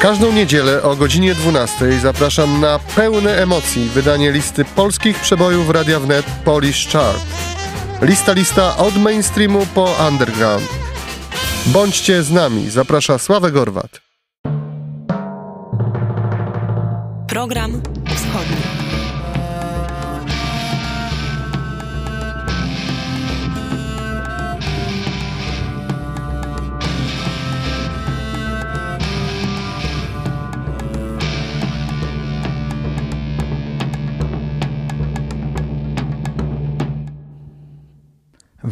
Każdą 0.00 0.32
niedzielę 0.32 0.82
o 0.82 0.96
godzinie 0.96 1.34
12 1.34 2.00
zapraszam 2.00 2.60
na 2.60 2.78
pełne 2.78 3.42
emocji 3.42 3.88
wydanie 3.88 4.32
listy 4.32 4.64
polskich 4.64 5.20
przebojów 5.20 5.70
Radia 5.70 6.00
Wnet 6.00 6.26
Polish 6.44 6.88
Chart. 6.88 7.20
Lista 8.02 8.32
lista 8.32 8.76
od 8.76 8.96
mainstreamu 8.96 9.66
po 9.74 9.96
underground. 10.08 10.68
Bądźcie 11.66 12.22
z 12.22 12.30
nami, 12.30 12.70
zaprasza 12.70 13.18
Sławek 13.18 13.52
Gorwat. 13.54 14.00
Program 17.28 17.82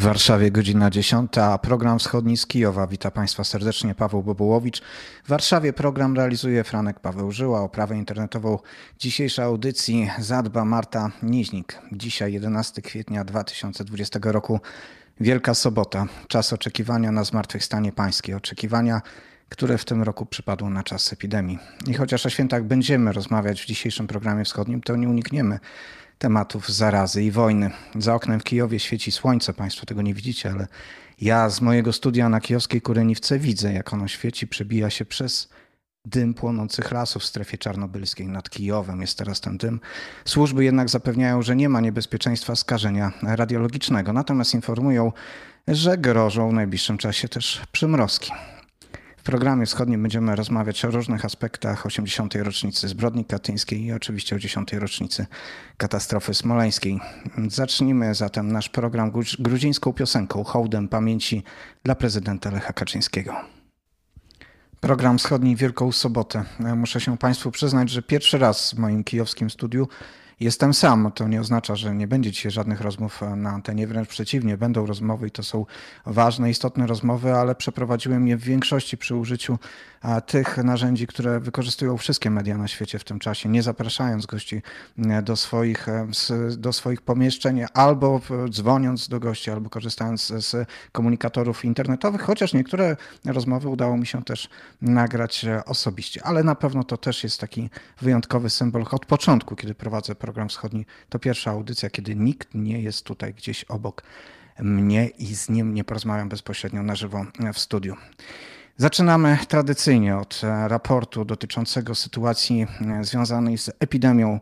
Warszawie 0.05 0.51
godzina 0.51 0.91
10, 0.91 1.33
program 1.63 1.99
wschodni 1.99 2.37
z 2.37 2.47
Kijowa. 2.47 2.87
Witam 2.87 3.13
Państwa 3.13 3.45
serdecznie, 3.45 3.95
Paweł 3.95 4.23
Bobułowicz. 4.23 4.83
W 5.25 5.29
Warszawie 5.29 5.73
program 5.73 6.17
realizuje 6.17 6.65
Franek 6.65 7.01
Paweł 7.01 7.33
Żyła. 7.33 7.61
Oprawę 7.61 7.97
internetową 7.97 8.59
dzisiejszej 8.99 9.45
audycji 9.45 10.11
zadba 10.19 10.65
Marta 10.65 11.11
Niźnik. 11.23 11.79
Dzisiaj 11.93 12.33
11 12.33 12.83
kwietnia 12.83 13.25
2020 13.25 14.19
roku, 14.23 14.61
Wielka 15.21 15.55
Sobota. 15.55 16.07
Czas 16.29 16.53
oczekiwania 16.53 17.13
na 17.13 17.25
zmartwychwstanie 17.25 17.93
pańskie. 17.93 18.37
Oczekiwania, 18.37 19.03
które 19.49 19.79
w 19.79 19.85
tym 19.85 20.03
roku 20.03 20.27
przypadło 20.27 20.71
na 20.71 20.83
czas 20.83 21.13
epidemii. 21.13 21.59
I 21.87 21.95
chociaż 21.95 22.27
o 22.27 22.31
świętach 22.31 22.65
będziemy 22.65 23.13
rozmawiać 23.13 23.63
w 23.63 23.67
dzisiejszym 23.67 24.07
programie 24.07 24.45
wschodnim, 24.45 24.81
to 24.81 24.97
nie 24.97 25.09
unikniemy 25.09 25.59
tematów 26.19 26.69
zarazy 26.69 27.23
i 27.23 27.31
wojny. 27.31 27.71
Za 27.99 28.15
oknem 28.15 28.41
w 28.41 28.45
Kijowie 28.45 28.79
świeci 28.79 29.13
słońce, 29.13 29.53
Państwo 29.53 29.87
tego 29.87 30.03
nie 30.03 30.15
widzicie, 30.15 30.51
ale 30.51 30.67
ja 31.21 31.49
z 31.49 31.61
mojego 31.61 31.93
studia 31.93 32.29
na 32.29 32.41
kijowskiej 32.41 32.81
Kureniwce 32.81 33.39
widzę, 33.39 33.73
jak 33.73 33.93
ono 33.93 34.09
świeci, 34.09 34.47
przebija 34.47 34.91
się 34.91 35.05
przez 35.05 35.49
dym 36.05 36.35
płonących 36.35 36.93
lasów 36.93 37.23
w 37.23 37.27
strefie 37.27 37.59
czarnobylskiej 37.59 38.29
nad 38.29 38.51
Kijowem. 38.51 39.01
Jest 39.01 39.19
teraz 39.19 39.41
ten 39.41 39.59
dym. 39.59 39.81
Służby 40.25 40.65
jednak 40.65 40.89
zapewniają, 40.89 41.43
że 41.43 41.57
nie 41.57 41.69
ma 41.69 41.81
niebezpieczeństwa 41.81 42.57
skażenia 42.57 43.13
radiologicznego, 43.23 44.13
natomiast 44.13 44.55
informują, 44.55 45.13
że 45.69 45.99
grożą 45.99 46.51
w 46.51 46.53
najbliższym 46.53 46.99
czasie 46.99 47.29
też 47.29 47.63
przymrozki. 47.73 48.33
Programie 49.25 49.67
wschodnim 49.67 50.03
będziemy 50.03 50.37
rozmawiać 50.37 50.85
o 50.85 50.91
różnych 50.91 51.25
aspektach 51.25 51.87
80. 51.87 52.35
rocznicy 52.35 52.89
zbrodni 52.89 53.25
katyńskiej 53.25 53.85
i 53.85 53.93
oczywiście 53.93 54.37
o 54.37 54.39
10. 54.39 54.73
rocznicy 54.73 55.27
katastrofy 55.77 56.35
smoleńskiej. 56.35 57.01
Zacznijmy 57.49 58.15
zatem 58.15 58.53
nasz 58.53 58.69
program 58.69 59.13
gruzińską 59.39 59.93
piosenką, 59.93 60.45
hołdem 60.45 60.89
pamięci 60.89 61.43
dla 61.85 61.95
prezydenta 61.95 62.51
Lecha 62.51 62.73
Kaczyńskiego. 62.73 63.35
Program 64.81 65.19
wschodni 65.19 65.57
Wielką 65.57 65.93
Sobotę. 65.93 66.45
Muszę 66.77 67.01
się 67.01 67.19
Państwu 67.19 67.51
przyznać, 67.51 67.91
że 67.91 68.03
pierwszy 68.03 68.39
raz 68.39 68.75
w 68.75 68.79
moim 68.79 69.05
kijowskim 69.05 69.51
studiu 69.51 69.89
Jestem 70.41 70.75
sam. 70.75 71.13
To 71.15 71.29
nie 71.29 71.41
oznacza, 71.41 71.77
że 71.77 71.95
nie 71.95 72.09
będzie 72.09 72.31
dzisiaj 72.31 72.53
żadnych 72.53 72.81
rozmów 72.81 73.21
na 73.37 73.51
antenie, 73.51 73.87
wręcz 73.87 74.09
przeciwnie, 74.09 74.57
będą 74.57 74.87
rozmowy 74.87 75.27
i 75.27 75.31
to 75.31 75.43
są 75.43 75.67
ważne, 76.07 76.51
istotne 76.51 76.87
rozmowy, 76.87 77.35
ale 77.35 77.55
przeprowadziłem 77.55 78.29
je 78.29 78.37
w 78.37 78.43
większości 78.43 78.99
przy 78.99 79.17
użyciu 79.17 79.59
tych 80.27 80.59
narzędzi, 80.59 81.07
które 81.07 81.41
wykorzystują 81.41 81.97
wszystkie 81.97 82.31
media 82.31 82.59
na 82.59 82.69
świecie 82.69 82.99
w 82.99 83.05
tym 83.05 83.19
czasie, 83.19 83.49
nie 83.49 83.63
zapraszając 83.63 84.27
gości 84.27 84.63
do 85.23 85.37
swoich, 85.37 85.87
do 86.57 86.73
swoich 86.73 87.03
pomieszczeń, 87.03 87.65
albo 87.75 88.21
dzwoniąc 88.51 89.09
do 89.09 89.21
gości, 89.21 89.51
albo 89.51 89.71
korzystając 89.71 90.27
z 90.27 90.69
komunikatorów 90.93 91.65
internetowych, 91.65 92.23
chociaż 92.23 92.53
niektóre 92.53 92.97
rozmowy 93.25 93.69
udało 93.69 93.97
mi 93.97 94.07
się 94.07 94.25
też 94.25 94.49
nagrać 94.83 95.47
osobiście, 95.67 96.23
ale 96.25 96.43
na 96.43 96.55
pewno 96.55 96.85
to 96.85 96.97
też 96.97 97.25
jest 97.25 97.41
taki 97.41 97.71
wyjątkowy 98.01 98.51
symbol 98.51 98.85
od 98.91 99.07
początku, 99.07 99.57
kiedy 99.57 99.75
prowadzę 99.75 100.15
program 100.25 100.49
wschodni. 100.49 100.87
To 101.09 101.19
pierwsza 101.19 101.51
audycja, 101.51 101.91
kiedy 101.91 102.15
nikt 102.17 102.55
nie 102.55 102.83
jest 102.83 103.05
tutaj 103.07 103.35
gdzieś 103.35 103.65
obok 103.65 104.03
mnie 104.59 105.07
i 105.07 105.35
z 105.35 105.49
nim 105.49 105.75
nie 105.75 105.85
porozmawiam 105.85 106.29
bezpośrednio 106.29 106.83
na 106.83 106.97
żywo 106.97 107.27
w 107.55 107.59
studiu. 107.59 107.97
Zaczynamy 108.77 109.39
tradycyjnie 109.49 110.17
od 110.17 110.41
raportu 110.67 111.25
dotyczącego 111.25 111.95
sytuacji 111.95 112.67
związanej 113.01 113.59
z 113.59 113.71
epidemią 113.81 114.41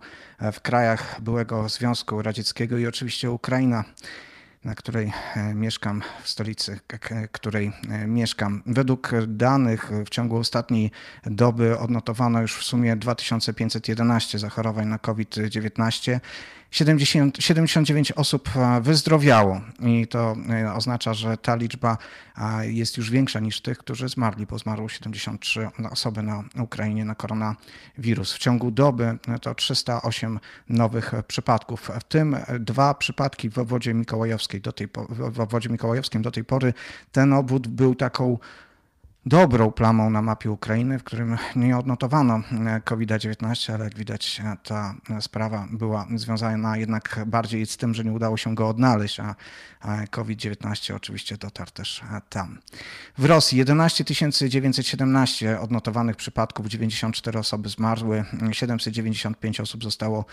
w 0.53 0.61
krajach 0.61 1.21
byłego 1.21 1.69
Związku 1.69 2.23
Radzieckiego 2.23 2.79
i 2.79 2.87
oczywiście 2.87 3.31
Ukraina 3.31 3.85
na 4.65 4.75
której 4.75 5.13
mieszkam, 5.55 6.03
w 6.23 6.29
stolicy, 6.29 6.81
której 7.33 7.73
mieszkam. 8.07 8.63
Według 8.67 9.11
danych 9.27 9.91
w 10.07 10.09
ciągu 10.09 10.37
ostatniej 10.37 10.91
doby 11.27 11.79
odnotowano 11.79 12.41
już 12.41 12.57
w 12.57 12.63
sumie 12.63 12.97
2511 12.97 14.39
zachorowań 14.39 14.87
na 14.87 14.99
COVID-19. 14.99 16.21
70, 16.73 17.37
79 17.39 18.13
osób 18.13 18.51
wyzdrowiało 18.81 19.61
i 19.81 20.07
to 20.07 20.37
oznacza, 20.75 21.15
że 21.15 21.37
ta 21.37 21.57
liczba 21.57 21.99
jest 22.63 22.97
już 22.97 23.11
większa 23.11 23.41
niż 23.41 23.61
tych, 23.61 23.79
którzy 23.79 24.09
zmarli, 24.09 24.47
bo 24.47 24.59
zmarło 24.59 24.89
73 24.89 25.69
osoby 25.91 26.23
na 26.23 26.45
Ukrainie 26.59 27.05
na 27.05 27.15
koronawirus. 27.15 28.35
W 28.35 28.39
ciągu 28.39 28.71
doby 28.71 29.19
to 29.43 29.55
308 29.55 30.41
nowych 30.69 31.13
przypadków, 31.27 31.91
w 32.01 32.05
tym 32.05 32.37
dwa 32.61 32.95
przypadki 32.95 33.51
w 33.51 33.59
obwodzie 33.59 33.95
mikołajowskiej 33.95 34.61
do 34.61 34.73
tej, 34.73 34.89
w 35.09 35.41
obwodzie 35.41 35.69
mikołajowskim 35.69 36.23
do 36.23 36.31
tej 36.31 36.45
pory. 36.45 36.75
Ten 37.13 37.33
obwód 37.33 37.69
był 37.69 37.95
taką 37.95 38.39
dobrą 39.27 39.73
plamą 39.73 40.11
na 40.11 40.23
mapie 40.23 40.51
Ukrainy, 40.51 40.99
w 40.99 41.05
którym 41.05 41.37
nie 41.57 41.79
odnotowano 41.79 42.43
COVID-19, 42.85 43.73
ale 43.73 43.85
jak 43.85 43.95
widać 43.95 44.43
ta 44.65 44.95
sprawa 45.21 45.69
była 45.73 46.07
związana 46.15 46.77
jednak 46.77 47.21
bardziej 47.27 47.67
z 47.67 47.77
tym, 47.77 47.95
że 47.95 48.05
nie 48.05 48.13
udało 48.13 48.37
się 48.37 48.55
go 48.55 48.69
odnaleźć, 48.69 49.21
a 49.21 49.35
COVID-19 50.11 50.95
oczywiście 50.95 51.37
dotarł 51.37 51.71
też 51.71 52.03
tam. 52.29 52.59
W 53.19 53.25
Rosji 53.25 53.59
11 53.59 54.05
917 54.49 55.61
odnotowanych 55.61 56.17
przypadków, 56.17 56.67
94 56.67 57.39
osoby 57.39 57.69
zmarły, 57.69 58.25
795 58.53 59.61
osób 59.61 59.85
zostało 59.85 60.25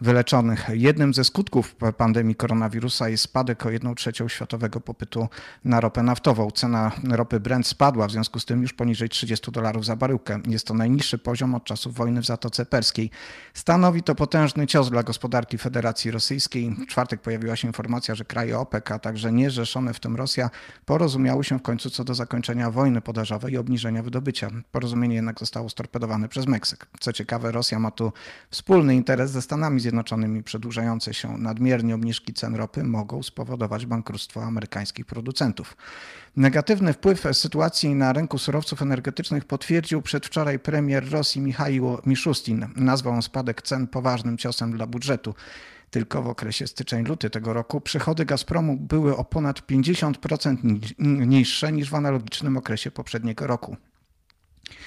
wyleczonych. 0.00 0.66
Jednym 0.72 1.14
ze 1.14 1.24
skutków 1.24 1.76
pandemii 1.96 2.34
koronawirusa 2.34 3.08
jest 3.08 3.24
spadek 3.24 3.66
o 3.66 3.70
1 3.70 3.94
trzecią 3.94 4.28
światowego 4.28 4.80
popytu 4.80 5.28
na 5.64 5.80
ropę 5.80 6.02
naftową. 6.02 6.50
Cena 6.50 6.92
ropy 7.04 7.40
Brent 7.40 7.66
spadła 7.66 8.06
w 8.06 8.10
związku 8.10 8.37
z 8.38 8.44
tym 8.44 8.62
już 8.62 8.72
poniżej 8.72 9.08
30 9.08 9.52
dolarów 9.52 9.84
za 9.84 9.96
baryłkę. 9.96 10.40
Jest 10.46 10.66
to 10.66 10.74
najniższy 10.74 11.18
poziom 11.18 11.54
od 11.54 11.64
czasów 11.64 11.94
wojny 11.94 12.22
w 12.22 12.26
Zatoce 12.26 12.66
Perskiej. 12.66 13.10
Stanowi 13.54 14.02
to 14.02 14.14
potężny 14.14 14.66
cios 14.66 14.90
dla 14.90 15.02
gospodarki 15.02 15.58
Federacji 15.58 16.10
Rosyjskiej. 16.10 16.70
W 16.70 16.86
czwartek 16.86 17.20
pojawiła 17.20 17.56
się 17.56 17.68
informacja, 17.68 18.14
że 18.14 18.24
kraje 18.24 18.58
OPEC, 18.58 18.90
a 18.90 18.98
także 18.98 19.32
niezrzeszone 19.32 19.94
w 19.94 20.00
tym 20.00 20.16
Rosja, 20.16 20.50
porozumiały 20.84 21.44
się 21.44 21.58
w 21.58 21.62
końcu 21.62 21.90
co 21.90 22.04
do 22.04 22.14
zakończenia 22.14 22.70
wojny 22.70 23.00
podażowej 23.00 23.52
i 23.52 23.56
obniżenia 23.56 24.02
wydobycia. 24.02 24.50
Porozumienie 24.72 25.14
jednak 25.14 25.38
zostało 25.38 25.68
storpedowane 25.68 26.28
przez 26.28 26.46
Meksyk. 26.46 26.86
Co 27.00 27.12
ciekawe, 27.12 27.52
Rosja 27.52 27.78
ma 27.78 27.90
tu 27.90 28.12
wspólny 28.50 28.94
interes 28.94 29.30
ze 29.30 29.42
Stanami 29.42 29.80
Zjednoczonymi. 29.80 30.42
Przedłużające 30.42 31.14
się 31.14 31.38
nadmiernie 31.38 31.94
obniżki 31.94 32.34
cen 32.34 32.54
ropy 32.54 32.84
mogą 32.84 33.22
spowodować 33.22 33.86
bankructwo 33.86 34.44
amerykańskich 34.44 35.06
producentów. 35.06 35.76
Negatywny 36.36 36.92
wpływ 36.92 37.24
sytuacji 37.32 37.94
na 37.94 38.12
rynku 38.12 38.38
surowców 38.38 38.82
energetycznych 38.82 39.44
potwierdził 39.44 40.02
przedwczoraj 40.02 40.58
premier 40.58 41.10
Rosji 41.10 41.40
Michał 41.40 41.98
Miszustin. 42.06 42.66
Nazwał 42.76 43.22
spadek 43.22 43.62
cen 43.62 43.86
poważnym 43.86 44.38
ciosem 44.38 44.72
dla 44.72 44.86
budżetu. 44.86 45.34
Tylko 45.90 46.22
w 46.22 46.28
okresie 46.28 46.66
styczeń-luty 46.66 47.30
tego 47.30 47.52
roku 47.52 47.80
przychody 47.80 48.24
Gazpromu 48.24 48.76
były 48.76 49.16
o 49.16 49.24
ponad 49.24 49.60
50% 49.60 50.56
niższe 51.26 51.72
niż 51.72 51.90
w 51.90 51.94
analogicznym 51.94 52.56
okresie 52.56 52.90
poprzedniego 52.90 53.46
roku. 53.46 53.76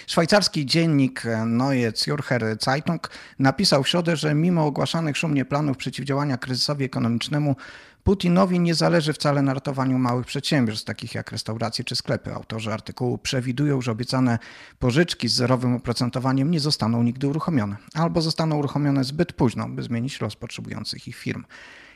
Szwajcarski 0.08 0.66
dziennik 0.66 1.24
Neue 1.46 1.92
Zürcher 1.92 2.64
Zeitung 2.64 3.10
napisał 3.40 3.84
w 3.84 3.90
środę, 3.90 4.16
że 4.16 4.34
mimo 4.34 4.66
ogłaszanych 4.66 5.18
szumnie 5.18 5.46
planów 5.46 5.78
przeciwdziałania 5.78 6.38
kryzysowi 6.38 6.86
ekonomicznemu, 6.86 7.56
Putinowi 8.04 8.60
nie 8.60 8.76
zależy 8.76 9.14
wcale 9.14 9.42
na 9.42 9.54
ratowaniu 9.54 9.98
małych 9.98 10.26
przedsiębiorstw, 10.26 10.86
takich 10.86 11.16
jak 11.16 11.32
restauracje 11.32 11.86
czy 11.86 11.96
sklepy. 11.96 12.34
Autorzy 12.34 12.74
artykułu 12.74 13.18
przewidują, 13.18 13.82
że 13.82 13.92
obiecane 13.92 14.40
pożyczki 14.80 15.28
z 15.28 15.34
zerowym 15.34 15.76
oprocentowaniem 15.76 16.52
nie 16.52 16.60
zostaną 16.60 17.04
nigdy 17.04 17.28
uruchomione, 17.28 17.78
albo 17.94 18.22
zostaną 18.22 18.58
uruchomione 18.58 19.04
zbyt 19.04 19.34
późno, 19.34 19.70
by 19.70 19.84
zmienić 19.84 20.22
los 20.22 20.36
potrzebujących 20.36 21.08
ich 21.08 21.16
firm. 21.16 21.44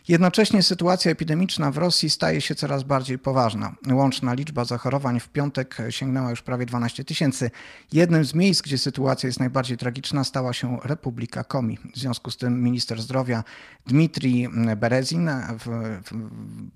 Jednocześnie 0.08 0.64
sytuacja 0.64 1.12
epidemiczna 1.12 1.72
w 1.72 1.78
Rosji 1.78 2.10
staje 2.10 2.42
się 2.42 2.56
coraz 2.56 2.84
bardziej 2.84 3.20
poważna. 3.20 3.76
Łączna 3.92 4.34
liczba 4.34 4.66
zachorowań 4.66 5.20
w 5.20 5.30
piątek 5.30 5.78
sięgnęła 5.90 6.30
już 6.30 6.42
prawie 6.42 6.66
12 6.66 7.04
tysięcy. 7.04 7.52
Jednym 7.92 8.26
z 8.26 8.34
miejsc, 8.34 8.62
gdzie 8.62 8.78
sytuacja 8.78 9.28
jest 9.28 9.40
najbardziej 9.40 9.78
tragiczna, 9.78 10.24
stała 10.24 10.54
się 10.54 10.78
Republika 10.84 11.44
Komi. 11.44 11.78
W 11.96 12.00
związku 12.00 12.32
z 12.32 12.38
tym 12.38 12.64
minister 12.64 13.02
zdrowia 13.02 13.44
Dmitrij 13.88 14.50
Berezin 14.78 15.30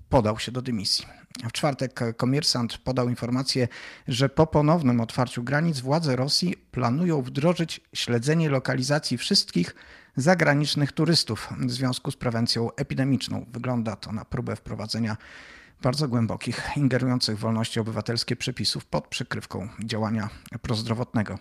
podał 0.08 0.38
się 0.38 0.52
do 0.52 0.62
dymisji. 0.62 1.06
W 1.48 1.52
czwartek 1.52 2.00
komersant 2.16 2.78
podał 2.78 3.08
informację, 3.08 3.68
że 4.08 4.28
po 4.28 4.46
ponownym 4.46 5.00
otwarciu 5.00 5.42
granic 5.42 5.80
władze 5.80 6.16
Rosji 6.16 6.56
planują 6.70 7.22
wdrożyć 7.22 7.80
śledzenie 7.94 8.48
lokalizacji 8.48 9.18
wszystkich 9.18 9.74
zagranicznych 10.16 10.92
turystów 10.92 11.48
w 11.58 11.70
związku 11.70 12.10
z 12.10 12.16
prewencją 12.16 12.74
epidemiczną. 12.74 13.46
Wygląda 13.52 13.96
to 13.96 14.12
na 14.12 14.24
próbę 14.24 14.56
wprowadzenia 14.56 15.16
bardzo 15.82 16.08
głębokich, 16.08 16.70
ingerujących 16.76 17.36
w 17.36 17.40
wolności 17.40 17.80
obywatelskie 17.80 18.36
przepisów 18.36 18.84
pod 18.84 19.08
przykrywką 19.08 19.68
działania 19.84 20.28
prozdrowotnego. 20.62 21.38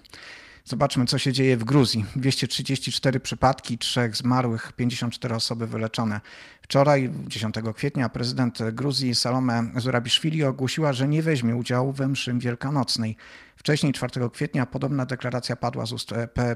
Zobaczmy, 0.66 1.06
co 1.06 1.18
się 1.18 1.34
dzieje 1.34 1.58
w 1.58 1.64
Gruzji. 1.64 2.06
234 2.16 3.20
przypadki, 3.20 3.78
trzech 3.78 4.16
zmarłych, 4.16 4.74
54 4.74 5.36
osoby 5.36 5.68
wyleczone. 5.68 6.22
Wczoraj, 6.62 7.12
10 7.28 7.56
kwietnia, 7.76 8.10
prezydent 8.10 8.60
Gruzji 8.72 9.16
Salome 9.16 9.72
Zurabiszwili 9.76 10.44
ogłosiła, 10.44 10.94
że 10.94 11.08
nie 11.08 11.24
weźmie 11.24 11.56
udziału 11.56 11.94
we 11.94 12.08
mszy 12.08 12.34
wielkanocnej. 12.34 13.16
Wcześniej, 13.56 13.94
4 13.94 14.30
kwietnia, 14.34 14.66
podobna 14.66 15.06
deklaracja 15.06 15.56
padła 15.56 15.86
z 15.86 15.92
ust 15.92 16.10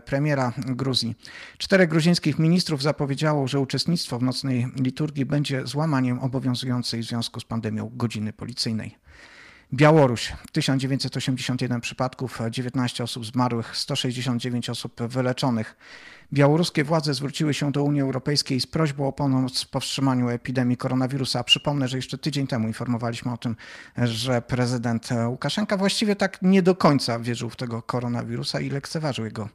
premiera 0.06 0.54
Gruzji. 0.58 1.16
Czterech 1.58 1.90
gruzińskich 1.90 2.40
ministrów 2.40 2.82
zapowiedziało, 2.82 3.48
że 3.48 3.60
uczestnictwo 3.60 4.20
w 4.20 4.24
nocnej 4.24 4.68
liturgii 4.76 5.26
będzie 5.26 5.68
złamaniem 5.68 6.20
obowiązującej 6.20 7.02
w 7.02 7.06
związku 7.06 7.40
z 7.40 7.46
pandemią 7.46 7.92
godziny 7.94 8.34
policyjnej. 8.34 8.96
Białoruś 9.74 10.34
1981 10.52 11.82
przypadków, 11.82 12.40
19 12.50 13.04
osób 13.04 13.26
zmarłych, 13.26 13.78
169 13.78 14.70
osób 14.70 15.02
wyleczonych. 15.02 15.76
Białoruskie 16.34 16.84
władze 16.84 17.14
zwróciły 17.14 17.54
się 17.54 17.72
do 17.72 17.84
Unii 17.84 18.02
Europejskiej 18.02 18.60
z 18.60 18.68
prośbą 18.68 19.08
o 19.08 19.12
pomoc 19.12 19.64
w 19.64 19.68
powstrzymaniu 19.68 20.30
epidemii 20.30 20.78
koronawirusa. 20.78 21.44
Przypomnę, 21.44 21.88
że 21.88 21.98
jeszcze 21.98 22.18
tydzień 22.18 22.48
temu 22.48 22.68
informowaliśmy 22.68 23.34
o 23.34 23.38
tym, 23.38 23.56
że 23.98 24.42
prezydent 24.42 25.10
Łukaszenka 25.28 25.78
właściwie 25.78 26.16
tak 26.16 26.42
nie 26.42 26.62
do 26.62 26.76
końca 26.76 27.20
wierzył 27.20 27.50
w 27.50 27.56
tego 27.56 27.82
koronawirusa 27.82 28.60
i 28.60 28.70
lekceważył 28.70 29.26
jego 29.26 29.50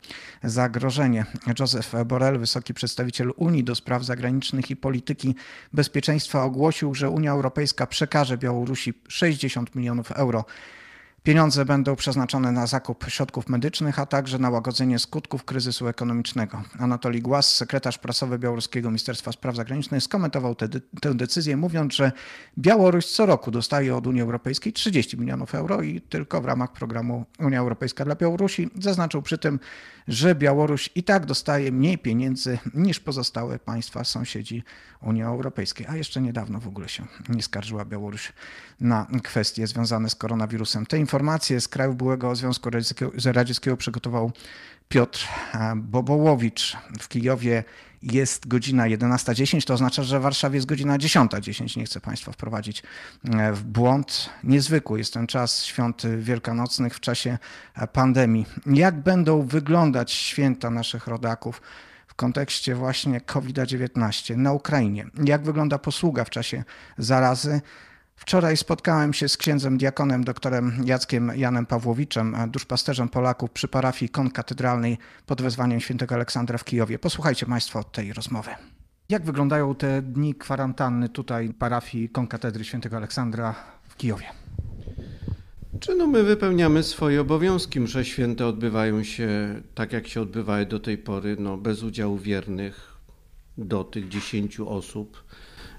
zagrożenie. 0.44 1.26
Joseph 1.58 1.92
Borrell, 2.06 2.38
wysoki 2.38 2.74
przedstawiciel 2.74 3.32
Unii 3.36 3.64
do 3.64 3.74
spraw 3.74 4.04
zagranicznych 4.04 4.70
i 4.70 4.76
polityki 4.76 5.34
bezpieczeństwa, 5.72 6.42
ogłosił, 6.42 6.94
że 6.94 7.10
Unia 7.10 7.32
Europejska 7.32 7.86
przekaże 7.86 8.38
Białorusi 8.38 8.94
60 9.08 9.74
milionów 9.74 10.12
euro 10.12 10.44
Pieniądze 11.28 11.64
będą 11.64 11.96
przeznaczone 11.96 12.52
na 12.52 12.66
zakup 12.66 13.04
środków 13.08 13.48
medycznych, 13.48 13.98
a 13.98 14.06
także 14.06 14.38
na 14.38 14.50
łagodzenie 14.50 14.98
skutków 14.98 15.44
kryzysu 15.44 15.88
ekonomicznego. 15.88 16.62
Anatolii 16.78 17.22
Głaz, 17.22 17.56
sekretarz 17.56 17.98
prasowy 17.98 18.38
Białoruskiego 18.38 18.88
Ministerstwa 18.88 19.32
Spraw 19.32 19.56
Zagranicznych, 19.56 20.02
skomentował 20.02 20.54
tę 20.54 20.68
de 20.68 20.80
decyzję, 21.14 21.56
mówiąc, 21.56 21.94
że 21.94 22.12
Białoruś 22.58 23.06
co 23.06 23.26
roku 23.26 23.50
dostaje 23.50 23.96
od 23.96 24.06
Unii 24.06 24.22
Europejskiej 24.22 24.72
30 24.72 25.18
milionów 25.18 25.54
euro 25.54 25.82
i 25.82 26.00
tylko 26.00 26.40
w 26.40 26.44
ramach 26.44 26.72
programu 26.72 27.24
Unia 27.38 27.60
Europejska 27.60 28.04
dla 28.04 28.14
Białorusi. 28.14 28.70
Zaznaczył 28.78 29.22
przy 29.22 29.38
tym, 29.38 29.60
że 30.08 30.34
Białoruś 30.34 30.90
i 30.94 31.02
tak 31.02 31.26
dostaje 31.26 31.72
mniej 31.72 31.98
pieniędzy 31.98 32.58
niż 32.74 33.00
pozostałe 33.00 33.58
państwa 33.58 34.04
sąsiedzi 34.04 34.62
Unii 35.02 35.22
Europejskiej, 35.22 35.86
a 35.90 35.96
jeszcze 35.96 36.20
niedawno 36.20 36.60
w 36.60 36.68
ogóle 36.68 36.88
się 36.88 37.06
nie 37.28 37.42
skarżyła 37.42 37.84
Białoruś 37.84 38.32
na 38.80 39.06
kwestie 39.22 39.66
związane 39.66 40.10
z 40.10 40.14
koronawirusem. 40.14 40.86
Te 40.86 40.98
informacje 40.98 41.60
z 41.60 41.68
krajów 41.68 41.96
byłego 41.96 42.36
Związku 42.36 42.70
Radzieckiego 43.24 43.76
przygotował 43.76 44.32
Piotr 44.88 45.28
Bobołowicz 45.76 46.76
w 47.00 47.08
Kijowie 47.08 47.64
jest 48.02 48.48
godzina 48.48 48.84
11.10, 48.84 49.66
to 49.66 49.74
oznacza, 49.74 50.02
że 50.02 50.20
w 50.20 50.22
Warszawie 50.22 50.56
jest 50.56 50.66
godzina 50.66 50.98
10.10. 50.98 51.76
Nie 51.76 51.84
chcę 51.84 52.00
Państwa 52.00 52.32
wprowadzić 52.32 52.82
e, 53.24 53.52
w 53.52 53.62
błąd. 53.64 54.30
Niezwykły 54.44 54.98
jest 54.98 55.14
ten 55.14 55.26
czas 55.26 55.64
świąt 55.64 56.02
wielkanocnych 56.18 56.94
w 56.94 57.00
czasie 57.00 57.38
pandemii. 57.92 58.46
Jak 58.66 59.00
będą 59.00 59.42
wyglądać 59.42 60.12
święta 60.12 60.70
naszych 60.70 61.06
rodaków? 61.06 61.62
w 62.06 62.14
kontekście 62.14 62.74
właśnie 62.74 63.20
COVID-19 63.20 64.36
na 64.36 64.52
Ukrainie. 64.52 65.06
Jak 65.24 65.42
wygląda 65.42 65.78
posługa 65.78 66.24
w 66.24 66.30
czasie 66.30 66.64
zarazy? 66.98 67.60
Wczoraj 68.18 68.56
spotkałem 68.56 69.12
się 69.12 69.28
z 69.28 69.36
księdzem 69.36 69.78
diakonem 69.78 70.24
doktorem 70.24 70.82
Jackiem 70.84 71.32
Janem 71.36 71.66
Pawłowiczem, 71.66 72.36
duszpasterzem 72.48 73.08
Polaków 73.08 73.50
przy 73.50 73.68
parafii 73.68 74.08
konkatedralnej 74.08 74.98
pod 75.26 75.42
wezwaniem 75.42 75.80
świętego 75.80 76.14
Aleksandra 76.14 76.58
w 76.58 76.64
Kijowie. 76.64 76.98
Posłuchajcie 76.98 77.46
Państwo 77.46 77.84
tej 77.84 78.12
rozmowy. 78.12 78.50
Jak 79.08 79.24
wyglądają 79.24 79.74
te 79.74 80.02
dni 80.02 80.34
kwarantanny 80.34 81.08
tutaj 81.08 81.54
parafii 81.58 82.08
konkatedry 82.08 82.64
świętego 82.64 82.96
Aleksandra 82.96 83.54
w 83.88 83.96
Kijowie? 83.96 84.26
Czy 85.80 85.94
no 85.94 86.06
my 86.06 86.22
wypełniamy 86.22 86.82
swoje 86.82 87.20
obowiązki. 87.20 87.80
Msze 87.80 88.04
święte 88.04 88.46
odbywają 88.46 89.04
się 89.04 89.28
tak, 89.74 89.92
jak 89.92 90.08
się 90.08 90.20
odbywały 90.20 90.66
do 90.66 90.80
tej 90.80 90.98
pory, 90.98 91.36
no, 91.38 91.56
bez 91.56 91.82
udziału 91.82 92.18
wiernych 92.18 92.98
do 93.58 93.84
tych 93.84 94.08
dziesięciu 94.08 94.68
osób 94.68 95.24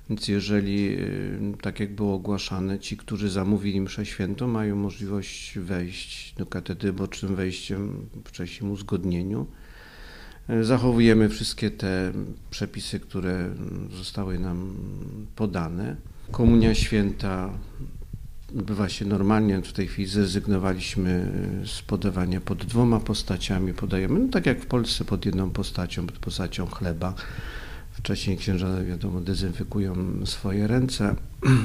więc 0.10 0.28
jeżeli, 0.28 1.00
y, 1.00 1.58
tak 1.62 1.80
jak 1.80 1.96
było 1.96 2.14
ogłaszane, 2.14 2.80
ci, 2.80 2.98
którzy 2.98 3.30
zamówili 3.30 3.82
mszę 3.82 4.06
świętą, 4.06 4.48
mają 4.48 4.76
możliwość 4.76 5.60
wejść 5.60 6.34
do 6.38 6.46
katedry 6.46 6.94
bocznym 6.94 7.36
wejściem 7.36 8.10
w 8.26 8.30
wcześniejszym 8.30 8.72
uzgodnieniu. 8.72 9.48
Y, 10.50 10.64
zachowujemy 10.64 11.30
wszystkie 11.30 11.72
te 11.72 12.12
przepisy, 12.50 13.00
które 13.00 13.50
zostały 13.92 14.40
nam 14.40 14.74
podane. 15.36 15.96
Komunia 16.32 16.76
święta 16.76 17.50
odbywa 18.58 18.90
się 18.90 19.06
normalnie. 19.06 19.62
W 19.62 19.74
tej 19.74 19.88
chwili 19.88 20.08
zrezygnowaliśmy 20.08 21.32
z 21.66 21.82
podawania 21.82 22.42
pod 22.42 22.66
dwoma 22.66 23.00
postaciami. 23.00 23.74
Podajemy, 23.74 24.20
no 24.20 24.28
tak 24.28 24.46
jak 24.46 24.62
w 24.62 24.66
Polsce, 24.66 25.06
pod 25.06 25.26
jedną 25.26 25.50
postacią, 25.50 26.06
pod 26.08 26.20
postacią 26.20 26.66
chleba 26.66 27.14
Wcześniej 28.00 28.38
księża, 28.38 28.84
wiadomo, 28.84 29.22
dezynfekują 29.22 29.96
swoje 30.26 30.68
ręce. 30.68 31.16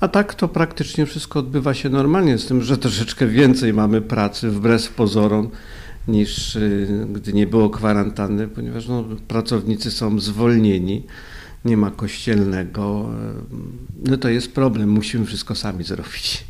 A 0.00 0.08
tak 0.08 0.34
to 0.34 0.48
praktycznie 0.48 1.06
wszystko 1.06 1.38
odbywa 1.38 1.74
się 1.74 1.88
normalnie, 1.88 2.38
z 2.38 2.46
tym, 2.46 2.62
że 2.62 2.78
troszeczkę 2.78 3.26
więcej 3.26 3.72
mamy 3.72 4.00
pracy 4.00 4.50
wbrew 4.50 4.88
pozorom 4.88 5.50
niż 6.08 6.56
y, 6.56 7.06
gdy 7.12 7.32
nie 7.32 7.46
było 7.46 7.70
kwarantanny, 7.70 8.48
ponieważ 8.48 8.88
no, 8.88 9.04
pracownicy 9.28 9.90
są 9.90 10.20
zwolnieni, 10.20 11.02
nie 11.64 11.76
ma 11.76 11.90
kościelnego. 11.90 13.10
No 14.04 14.16
to 14.16 14.28
jest 14.28 14.52
problem, 14.52 14.88
musimy 14.88 15.26
wszystko 15.26 15.54
sami 15.54 15.84
zrobić. 15.84 16.44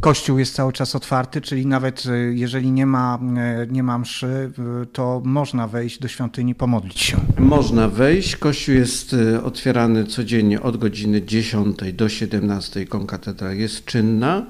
Kościół 0.00 0.38
jest 0.38 0.54
cały 0.54 0.72
czas 0.72 0.94
otwarty, 0.94 1.40
czyli 1.40 1.66
nawet 1.66 2.06
e, 2.06 2.18
jeżeli 2.18 2.72
nie 2.72 2.86
ma, 2.86 3.18
e, 3.36 3.66
nie 3.66 3.82
ma 3.82 3.98
mszy, 3.98 4.50
e, 4.82 4.86
to 4.86 5.22
można 5.24 5.68
wejść 5.68 5.98
do 5.98 6.08
świątyni, 6.08 6.54
pomodlić 6.54 7.00
się. 7.00 7.16
Można 7.38 7.88
wejść. 7.88 8.36
Kościół 8.36 8.74
jest 8.74 9.16
otwierany 9.44 10.04
codziennie 10.04 10.62
od 10.62 10.76
godziny 10.76 11.22
10 11.22 11.92
do 11.92 12.08
17. 12.08 12.86
Konkatedra 12.86 13.52
jest 13.52 13.84
czynna. 13.84 14.46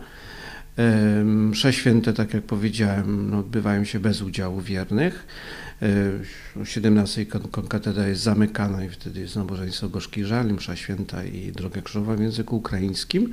Msze 1.25 1.73
święte, 1.73 2.12
tak 2.12 2.35
jak 2.35 2.45
powiedziałem, 2.45 3.30
no, 3.30 3.38
odbywają 3.38 3.85
się 3.85 4.00
bez 4.00 4.23
udziału 4.23 4.61
wiernych. 4.61 5.26
O 6.62 6.64
17 6.64 7.26
konkatedra 7.26 8.07
jest 8.07 8.23
zamykana 8.23 8.85
i 8.85 8.88
wtedy 8.88 9.21
jest 9.21 9.37
nabożeństwo 9.37 9.88
gorzki 9.88 10.25
żal, 10.25 10.47
msza 10.47 10.76
święta 10.76 11.25
i 11.25 11.52
droga 11.52 11.83
krzyżowa 11.83 12.14
w 12.14 12.21
języku 12.21 12.57
ukraińskim. 12.57 13.33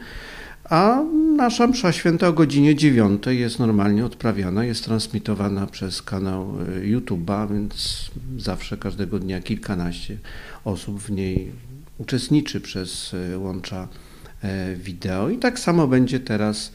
A 0.69 1.03
nasza 1.35 1.67
msza 1.67 1.91
święta 1.91 2.27
o 2.27 2.33
godzinie 2.33 2.75
9 2.75 3.23
jest 3.27 3.59
normalnie 3.59 4.05
odprawiana, 4.05 4.65
jest 4.65 4.83
transmitowana 4.83 5.67
przez 5.67 6.01
kanał 6.01 6.53
e, 6.61 6.81
YouTube'a, 6.81 7.53
więc 7.53 8.11
zawsze 8.37 8.77
każdego 8.77 9.19
dnia 9.19 9.41
kilkanaście 9.41 10.17
osób 10.65 10.99
w 10.99 11.11
niej 11.11 11.51
uczestniczy 11.97 12.61
przez 12.61 13.13
e, 13.33 13.37
łącza 13.37 13.87
e, 14.43 14.75
wideo. 14.75 15.29
I 15.29 15.37
tak 15.37 15.59
samo 15.59 15.87
będzie 15.87 16.19
teraz, 16.19 16.71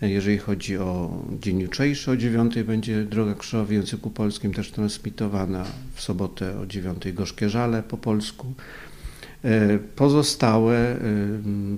jeżeli 0.00 0.38
chodzi 0.38 0.78
o 0.78 1.22
dzień 1.40 1.60
jutrzejszy, 1.60 2.10
o 2.10 2.16
9 2.16 2.62
będzie 2.62 3.04
Droga 3.04 3.34
Krzyżowa 3.34 3.64
w 3.64 3.70
języku 3.70 4.10
polskim 4.10 4.54
też 4.54 4.70
transmitowana, 4.70 5.64
w 5.94 6.02
sobotę 6.02 6.60
o 6.60 6.66
9 6.66 7.12
Gorzkie 7.12 7.48
Żale 7.48 7.82
po 7.82 7.96
polsku, 7.96 8.54
E, 8.54 8.89
pozostałe, 9.96 10.76
e, 10.76 10.98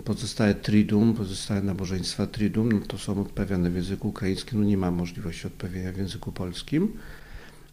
pozostałe 0.04 0.54
tridum, 0.54 1.14
pozostałe 1.14 1.62
nabożeństwa 1.62 2.26
tridum, 2.26 2.73
no 2.73 2.81
to 2.87 2.99
są 2.99 3.21
odprawiane 3.21 3.71
w 3.71 3.75
języku 3.75 4.09
ukraińskim, 4.09 4.61
no 4.61 4.64
nie 4.66 4.76
ma 4.76 4.90
możliwości 4.90 5.47
odprawienia 5.47 5.92
w 5.92 5.97
języku 5.97 6.33
polskim, 6.33 6.92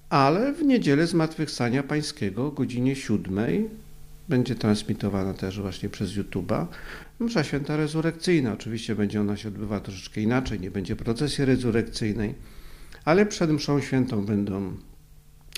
ale 0.10 0.54
w 0.54 0.64
niedzielę 0.64 1.08
Zmartwychwstania 1.08 1.84
Pańskiego 1.84 2.48
o 2.48 2.52
godzinie 2.52 2.96
7 2.96 3.70
będzie 4.30 4.56
transmitowana 4.56 5.34
też 5.34 5.60
właśnie 5.60 5.90
przez 5.90 6.12
YouTube'a. 6.12 6.66
Msza 7.20 7.44
Święta 7.44 7.78
Rezurekcyjna, 7.78 8.54
oczywiście 8.54 8.96
będzie 8.96 9.22
ona 9.22 9.38
się 9.38 9.48
odbywała 9.48 9.82
troszeczkę 9.82 10.22
inaczej, 10.22 10.60
nie 10.60 10.72
będzie 10.72 10.96
procesji 10.96 11.46
rezurekcyjnej, 11.46 12.36
ale 13.06 13.26
przed 13.26 13.52
mszą 13.52 13.82
świętą 13.82 14.26
będą, 14.26 14.78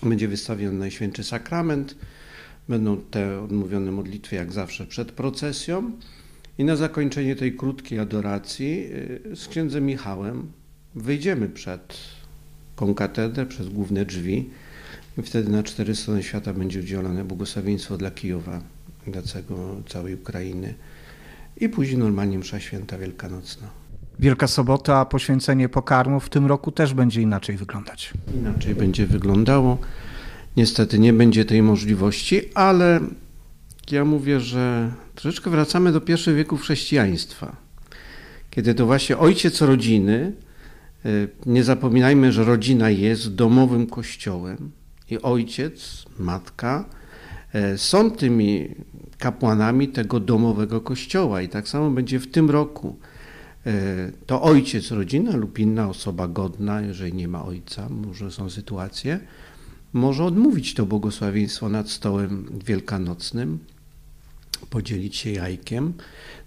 będzie 0.04 0.28
wystawiony 0.28 0.80
Najświętszy 0.80 1.24
Sakrament, 1.24 1.96
będą 2.72 2.98
te 2.98 3.42
odmówione 3.42 3.92
modlitwy 3.92 4.36
jak 4.36 4.52
zawsze 4.52 4.86
przed 4.86 5.12
procesją 5.12 5.92
i 6.58 6.64
na 6.64 6.76
zakończenie 6.76 7.36
tej 7.36 7.56
krótkiej 7.56 8.00
adoracji 8.00 8.90
y, 9.32 9.36
z 9.36 9.48
księdzem 9.48 9.86
Michałem 9.86 10.52
wyjdziemy 10.96 11.50
przed 11.50 11.98
konkatedrę, 12.76 13.46
przez 13.46 13.70
główne 13.70 14.06
drzwi 14.06 14.50
i 15.18 15.22
wtedy 15.22 15.52
na 15.52 15.64
cztery 15.64 15.96
strony 15.96 16.24
świata 16.24 16.54
będzie 16.54 16.80
udzielone 16.80 17.24
błogosławieństwo 17.24 17.98
dla 17.98 18.12
Kijowa, 18.12 18.62
dla 19.08 19.22
całej 19.88 20.16
Ukrainy 20.16 20.74
i 21.58 21.70
później 21.70 21.98
normalnie 21.98 22.40
msza 22.40 22.60
święta 22.60 22.98
wielkanocna. 22.98 23.68
Wielka 24.20 24.48
Sobota, 24.48 25.06
poświęcenie 25.06 25.70
pokarmów 25.70 26.26
w 26.26 26.30
tym 26.30 26.46
roku 26.46 26.72
też 26.72 26.94
będzie 26.94 27.22
inaczej 27.22 27.58
wyglądać. 27.58 28.14
Inaczej 28.36 28.76
będzie 28.76 29.08
wyglądało. 29.08 29.78
Niestety 30.58 31.00
nie 31.00 31.14
będzie 31.14 31.46
tej 31.46 31.62
możliwości, 31.62 32.42
ale 32.54 33.00
ja 33.92 34.06
mówię, 34.06 34.40
że 34.40 34.92
troszeczkę 35.16 35.50
wracamy 35.50 35.92
do 35.92 36.02
pierwszych 36.02 36.36
wieków 36.36 36.62
chrześcijaństwa, 36.62 37.56
kiedy 38.50 38.74
to 38.76 38.86
właśnie 38.86 39.18
ojciec 39.18 39.62
rodziny, 39.62 40.34
y, 41.06 41.30
nie 41.46 41.64
zapominajmy, 41.64 42.32
że 42.32 42.44
rodzina 42.44 42.90
jest 42.90 43.36
domowym 43.36 43.88
kościołem 43.88 44.72
i 45.10 45.22
ojciec, 45.22 46.06
matka 46.20 46.86
y, 47.74 47.78
są 47.78 48.12
tymi 48.12 48.76
kapłanami 49.18 49.88
tego 49.88 50.20
domowego 50.20 50.82
kościoła 50.82 51.42
i 51.42 51.50
tak 51.50 51.68
samo 51.68 51.92
będzie 51.92 52.20
w 52.20 52.32
tym 52.32 52.50
roku. 52.50 53.00
Y, 53.68 53.72
to 54.26 54.42
ojciec 54.42 54.92
rodzina 54.92 55.36
lub 55.36 55.60
inna 55.60 55.90
osoba 55.90 56.28
godna, 56.28 56.82
jeżeli 56.82 57.14
nie 57.14 57.28
ma 57.28 57.46
ojca, 57.46 57.90
może 57.90 58.32
są 58.32 58.50
sytuacje, 58.50 59.20
może 59.94 60.24
odmówić 60.24 60.74
to 60.74 60.86
błogosławieństwo 60.86 61.70
nad 61.70 61.90
stołem 61.90 62.60
wielkanocnym, 62.66 63.60
podzielić 64.70 65.16
się 65.16 65.32
jajkiem. 65.32 65.94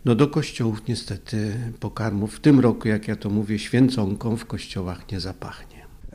No 0.04 0.14
do 0.14 0.28
kościołów 0.28 0.88
niestety 0.88 1.54
pokarmów 1.80 2.34
w 2.34 2.40
tym 2.40 2.60
roku, 2.60 2.88
jak 2.88 3.08
ja 3.08 3.16
to 3.16 3.30
mówię, 3.30 3.58
święconką 3.58 4.36
w 4.36 4.46
kościołach 4.46 5.12
nie 5.12 5.20
zapachnie. 5.20 5.74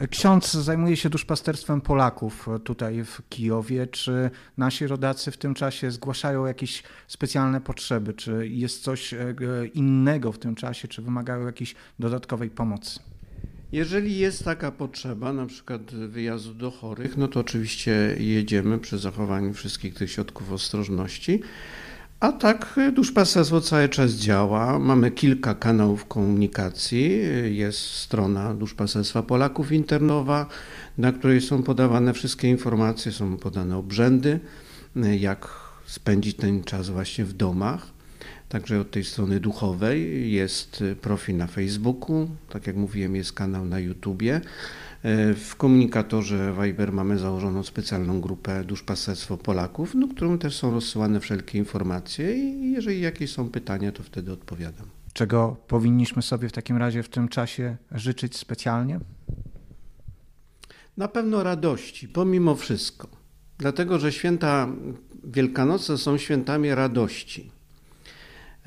Ksiądz 0.09 0.51
zajmuje 0.53 0.97
się 0.97 1.09
duszpasterstwem 1.09 1.81
Polaków 1.81 2.47
tutaj 2.63 3.03
w 3.03 3.21
Kijowie. 3.29 3.87
Czy 3.87 4.31
nasi 4.57 4.87
rodacy 4.87 5.31
w 5.31 5.37
tym 5.37 5.53
czasie 5.53 5.91
zgłaszają 5.91 6.45
jakieś 6.45 6.83
specjalne 7.07 7.61
potrzeby? 7.61 8.13
Czy 8.13 8.47
jest 8.47 8.83
coś 8.83 9.13
e, 9.13 9.35
innego 9.73 10.31
w 10.31 10.39
tym 10.39 10.55
czasie? 10.55 10.87
Czy 10.87 11.01
wymagają 11.01 11.45
jakiejś 11.45 11.75
dodatkowej 11.99 12.49
pomocy? 12.49 12.99
Jeżeli 13.71 14.17
jest 14.17 14.43
taka 14.45 14.71
potrzeba, 14.71 15.33
na 15.33 15.45
przykład 15.45 15.81
wyjazdu 15.95 16.53
do 16.53 16.71
chorych, 16.71 17.17
no 17.17 17.27
to 17.27 17.39
oczywiście 17.39 18.15
jedziemy 18.19 18.79
przy 18.79 18.97
zachowaniu 18.97 19.53
wszystkich 19.53 19.93
tych 19.93 20.11
środków 20.11 20.51
ostrożności. 20.51 21.41
A 22.19 22.31
tak 22.31 22.79
duszpasterstwo 22.93 23.61
cały 23.61 23.89
czas 23.89 24.11
działa. 24.11 24.79
Mamy 24.79 25.11
kilka 25.11 25.55
kanałów 25.55 26.05
komunikacji. 26.05 27.21
Jest 27.49 27.79
strona 27.79 28.53
duszpasterstwa 28.53 29.23
Polaków 29.23 29.71
internowa, 29.71 30.45
na 30.97 31.11
której 31.11 31.41
są 31.41 31.63
podawane 31.63 32.13
wszystkie 32.13 32.49
informacje, 32.49 33.11
są 33.11 33.37
podane 33.37 33.77
obrzędy, 33.77 34.39
jak 35.19 35.47
spędzić 35.85 36.37
ten 36.37 36.63
czas 36.63 36.89
właśnie 36.89 37.25
w 37.25 37.33
domach. 37.33 37.98
Także 38.49 38.79
od 38.81 38.91
tej 38.91 39.03
strony 39.03 39.39
duchowej 39.39 40.31
jest 40.31 40.83
profil 41.01 41.37
na 41.37 41.47
Facebooku, 41.47 42.29
tak 42.49 42.67
jak 42.67 42.75
mówiłem, 42.75 43.15
jest 43.15 43.33
kanał 43.33 43.65
na 43.65 43.79
YouTubie. 43.79 44.41
W 45.35 45.53
komunikatorze 45.57 46.53
Viber 46.61 46.93
mamy 46.93 47.19
założoną 47.19 47.63
specjalną 47.63 48.21
grupę 48.21 48.63
Duszpasterstwo 48.63 49.37
Polaków, 49.37 49.95
no, 49.95 50.07
którą 50.07 50.37
też 50.37 50.55
są 50.55 50.71
rozsyłane 50.71 51.19
wszelkie 51.19 51.57
informacje 51.57 52.37
i 52.37 52.71
jeżeli 52.71 53.01
jakieś 53.01 53.31
są 53.31 53.49
pytania, 53.49 53.91
to 53.91 54.03
wtedy 54.03 54.31
odpowiadam. 54.31 54.85
Czego 55.13 55.57
powinniśmy 55.67 56.21
sobie 56.21 56.49
w 56.49 56.51
takim 56.51 56.77
razie 56.77 57.03
w 57.03 57.09
tym 57.09 57.27
czasie 57.27 57.77
życzyć 57.91 58.37
specjalnie? 58.37 58.99
Na 60.97 61.07
pewno 61.07 61.43
radości, 61.43 62.07
pomimo 62.07 62.55
wszystko. 62.55 63.07
Dlatego, 63.57 63.99
że 63.99 64.11
święta 64.11 64.67
Wielkanoce 65.23 65.97
są 65.97 66.17
świętami 66.17 66.75
radości. 66.75 67.51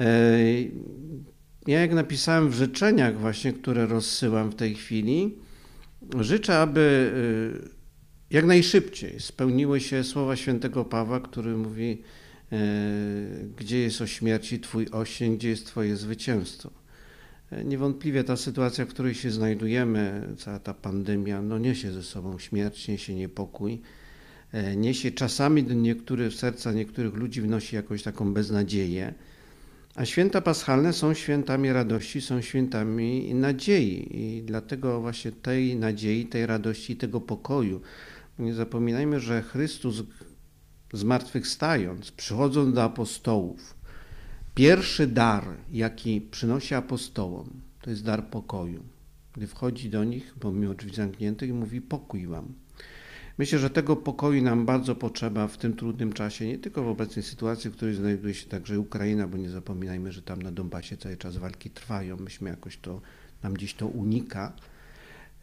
E, 0.02 0.38
ja 1.66 1.80
jak 1.80 1.92
napisałem 1.92 2.50
w 2.50 2.54
życzeniach 2.54 3.18
właśnie, 3.18 3.52
które 3.52 3.86
rozsyłam 3.86 4.50
w 4.50 4.54
tej 4.54 4.74
chwili, 4.74 5.38
życzę, 6.20 6.58
aby 6.58 7.12
y, 7.64 7.68
jak 8.30 8.44
najszybciej 8.44 9.20
spełniły 9.20 9.80
się 9.80 10.04
słowa 10.04 10.36
świętego 10.36 10.84
Pawła, 10.84 11.20
który 11.20 11.56
mówi, 11.56 12.02
e, 12.52 12.58
gdzie 13.56 13.78
jest 13.78 14.00
o 14.00 14.06
śmierci 14.06 14.60
Twój 14.60 14.88
osień, 14.92 15.36
gdzie 15.36 15.48
jest 15.48 15.66
Twoje 15.66 15.96
zwycięstwo. 15.96 16.70
E, 17.50 17.64
niewątpliwie 17.64 18.24
ta 18.24 18.36
sytuacja, 18.36 18.84
w 18.84 18.88
której 18.88 19.14
się 19.14 19.30
znajdujemy, 19.30 20.28
cała 20.38 20.58
ta 20.58 20.74
pandemia, 20.74 21.42
no 21.42 21.58
niesie 21.58 21.92
ze 21.92 22.02
sobą 22.02 22.38
śmierć, 22.38 22.88
niesie 22.88 23.14
niepokój, 23.14 23.80
niesie 24.76 25.10
czasami 25.10 25.62
do 25.62 25.74
niektórych 25.74 26.34
serca 26.34 26.72
niektórych 26.72 27.14
ludzi 27.14 27.40
wnosi 27.40 27.76
jakąś 27.76 28.02
taką 28.02 28.34
beznadzieję. 28.34 29.14
A 29.94 30.04
święta 30.04 30.40
paschalne 30.40 30.92
są 30.92 31.14
świętami 31.14 31.72
radości, 31.72 32.20
są 32.20 32.40
świętami 32.40 33.34
nadziei 33.34 34.18
i 34.20 34.42
dlatego 34.42 35.00
właśnie 35.00 35.32
tej 35.32 35.76
nadziei, 35.76 36.26
tej 36.26 36.46
radości, 36.46 36.96
tego 36.96 37.20
pokoju. 37.20 37.80
Nie 38.38 38.54
zapominajmy, 38.54 39.20
że 39.20 39.42
Chrystus 39.42 40.02
zmartwychwstając, 40.92 42.10
przychodząc 42.10 42.74
do 42.74 42.82
apostołów, 42.82 43.74
pierwszy 44.54 45.06
dar, 45.06 45.44
jaki 45.72 46.20
przynosi 46.20 46.74
apostołom, 46.74 47.50
to 47.82 47.90
jest 47.90 48.04
dar 48.04 48.26
pokoju. 48.26 48.82
Gdy 49.32 49.46
wchodzi 49.46 49.90
do 49.90 50.04
nich, 50.04 50.34
pomimo 50.40 50.74
drzwi 50.74 50.94
zamkniętych, 50.94 51.52
mówi 51.54 51.80
pokój 51.80 52.26
wam. 52.26 52.54
Myślę, 53.38 53.58
że 53.58 53.70
tego 53.70 53.96
pokoju 53.96 54.42
nam 54.42 54.66
bardzo 54.66 54.94
potrzeba 54.94 55.48
w 55.48 55.58
tym 55.58 55.76
trudnym 55.76 56.12
czasie, 56.12 56.46
nie 56.46 56.58
tylko 56.58 56.82
w 56.82 56.88
obecnej 56.88 57.22
sytuacji, 57.22 57.70
w 57.70 57.76
której 57.76 57.94
znajduje 57.94 58.34
się 58.34 58.48
także 58.48 58.80
Ukraina, 58.80 59.28
bo 59.28 59.38
nie 59.38 59.50
zapominajmy, 59.50 60.12
że 60.12 60.22
tam 60.22 60.42
na 60.42 60.52
Donbasie 60.52 60.96
cały 60.96 61.16
czas 61.16 61.36
walki 61.36 61.70
trwają. 61.70 62.16
Myśmy 62.16 62.50
jakoś 62.50 62.76
to, 62.76 63.00
nam 63.42 63.54
gdzieś 63.54 63.74
to 63.74 63.86
unika, 63.86 64.52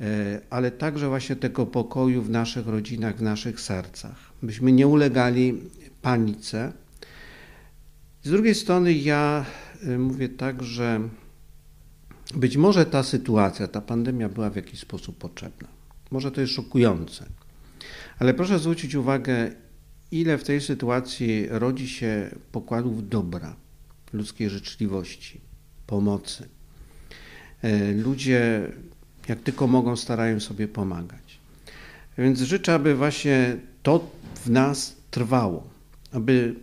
e, 0.02 0.42
ale 0.50 0.72
także 0.72 1.08
właśnie 1.08 1.36
tego 1.36 1.66
pokoju 1.66 2.22
w 2.22 2.30
naszych 2.30 2.68
rodzinach, 2.68 3.18
w 3.18 3.22
naszych 3.22 3.62
sercach. 3.62 4.32
Byśmy 4.44 4.72
nie 4.72 4.88
ulegali 4.88 5.62
panice. 6.02 6.74
Z 8.24 8.30
drugiej 8.30 8.56
strony 8.56 8.94
ja 8.94 9.46
e, 9.84 9.98
mówię 9.98 10.30
tak, 10.30 10.64
że 10.64 11.10
być 12.36 12.58
może 12.58 12.86
ta 12.86 13.04
sytuacja, 13.04 13.68
ta 13.68 13.82
pandemia 13.82 14.30
była 14.30 14.50
w 14.50 14.56
jakiś 14.56 14.80
sposób 14.80 15.18
potrzebna. 15.18 15.68
Może 16.12 16.32
to 16.32 16.42
jest 16.42 16.54
szokujące 16.54 17.39
ale 18.20 18.34
proszę 18.34 18.60
zwrócić 18.60 18.96
uwagę, 18.96 19.52
ile 20.12 20.38
w 20.38 20.44
tej 20.44 20.62
sytuacji 20.62 21.48
rodzi 21.50 21.88
się 21.90 22.30
pokładów 22.52 23.10
dobra, 23.10 23.56
ludzkiej 24.14 24.50
życzliwości, 24.50 25.42
pomocy. 25.88 26.48
E, 27.62 27.92
ludzie, 27.94 28.72
jak 29.28 29.40
tylko 29.40 29.68
mogą, 29.68 29.96
starają 29.96 30.40
sobie 30.40 30.68
pomagać. 30.68 31.40
Więc 32.18 32.42
życzę, 32.42 32.74
aby 32.74 32.96
właśnie 32.96 33.58
to 33.84 34.12
w 34.36 34.50
nas 34.50 34.96
trwało, 35.12 35.70
aby 36.12 36.56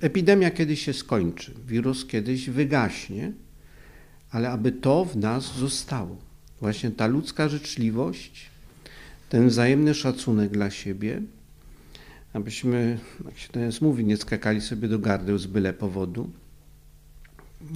epidemia 0.00 0.50
kiedyś 0.50 0.84
się 0.84 0.92
skończy, 0.92 1.54
wirus 1.66 2.06
kiedyś 2.06 2.50
wygaśnie, 2.50 3.32
ale 4.30 4.50
aby 4.50 4.72
to 4.72 5.04
w 5.04 5.16
nas 5.16 5.54
zostało. 5.56 6.16
Właśnie 6.60 6.90
ta 6.90 7.06
ludzka 7.06 7.48
życzliwość, 7.48 8.50
ten 9.28 9.48
wzajemny 9.48 9.94
szacunek 9.94 10.50
dla 10.50 10.70
siebie, 10.70 11.22
abyśmy, 12.32 12.98
jak 13.24 13.38
się 13.38 13.48
teraz 13.48 13.80
mówi, 13.80 14.04
nie 14.04 14.16
skakali 14.16 14.60
sobie 14.60 14.88
do 14.88 14.98
gardeł 14.98 15.38
z 15.38 15.46
byle 15.46 15.72
powodu. 15.72 16.30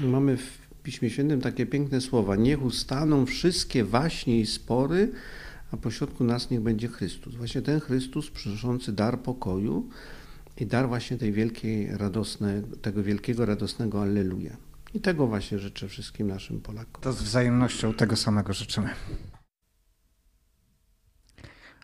Mamy 0.04 0.36
w 0.36 0.62
Piśmie 0.82 1.10
Świętym 1.10 1.40
takie 1.40 1.66
piękne 1.66 2.00
słowa: 2.00 2.36
Niech 2.36 2.62
ustaną 2.62 3.26
wszystkie 3.26 3.84
waśnie 3.84 4.40
i 4.40 4.46
spory, 4.46 5.12
a 5.72 5.76
pośrodku 5.76 6.24
nas 6.24 6.50
niech 6.50 6.60
będzie 6.60 6.88
Chrystus. 6.88 7.34
Właśnie 7.34 7.62
ten 7.62 7.80
Chrystus 7.80 8.30
przynoszący 8.30 8.92
dar 8.92 9.20
pokoju 9.20 9.88
i 10.60 10.66
dar 10.66 10.88
właśnie 10.88 11.18
tej 11.18 11.32
wielkiej, 11.32 11.96
radosnej, 11.96 12.62
tego 12.82 13.02
wielkiego, 13.02 13.46
radosnego 13.46 14.02
Alleluja. 14.02 14.56
I 14.94 15.00
tego 15.00 15.26
właśnie 15.26 15.58
życzę 15.58 15.88
wszystkim 15.88 16.26
naszym 16.26 16.60
Polakom. 16.60 17.02
To 17.02 17.12
z 17.12 17.22
wzajemnością 17.22 17.94
tego 17.94 18.16
samego 18.16 18.52
życzymy. 18.52 18.88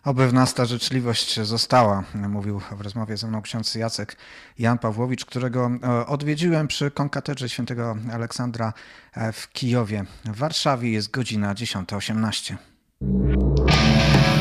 Oby 0.03 0.27
w 0.27 0.33
nas 0.33 0.53
ta 0.53 0.65
życzliwość 0.65 1.39
została, 1.39 2.03
mówił 2.13 2.61
w 2.77 2.81
rozmowie 2.81 3.17
ze 3.17 3.27
mną 3.27 3.41
ksiądz 3.41 3.75
Jacek 3.75 4.17
Jan 4.59 4.77
Pawłowicz, 4.77 5.25
którego 5.25 5.71
e, 5.83 6.05
odwiedziłem 6.05 6.67
przy 6.67 6.91
konkatedrze 6.91 7.49
świętego 7.49 7.97
Aleksandra 8.13 8.73
e, 9.13 9.31
w 9.31 9.51
Kijowie. 9.51 10.05
W 10.25 10.37
Warszawie 10.37 10.91
jest 10.91 11.11
godzina 11.11 11.53
10.18. 11.53 14.38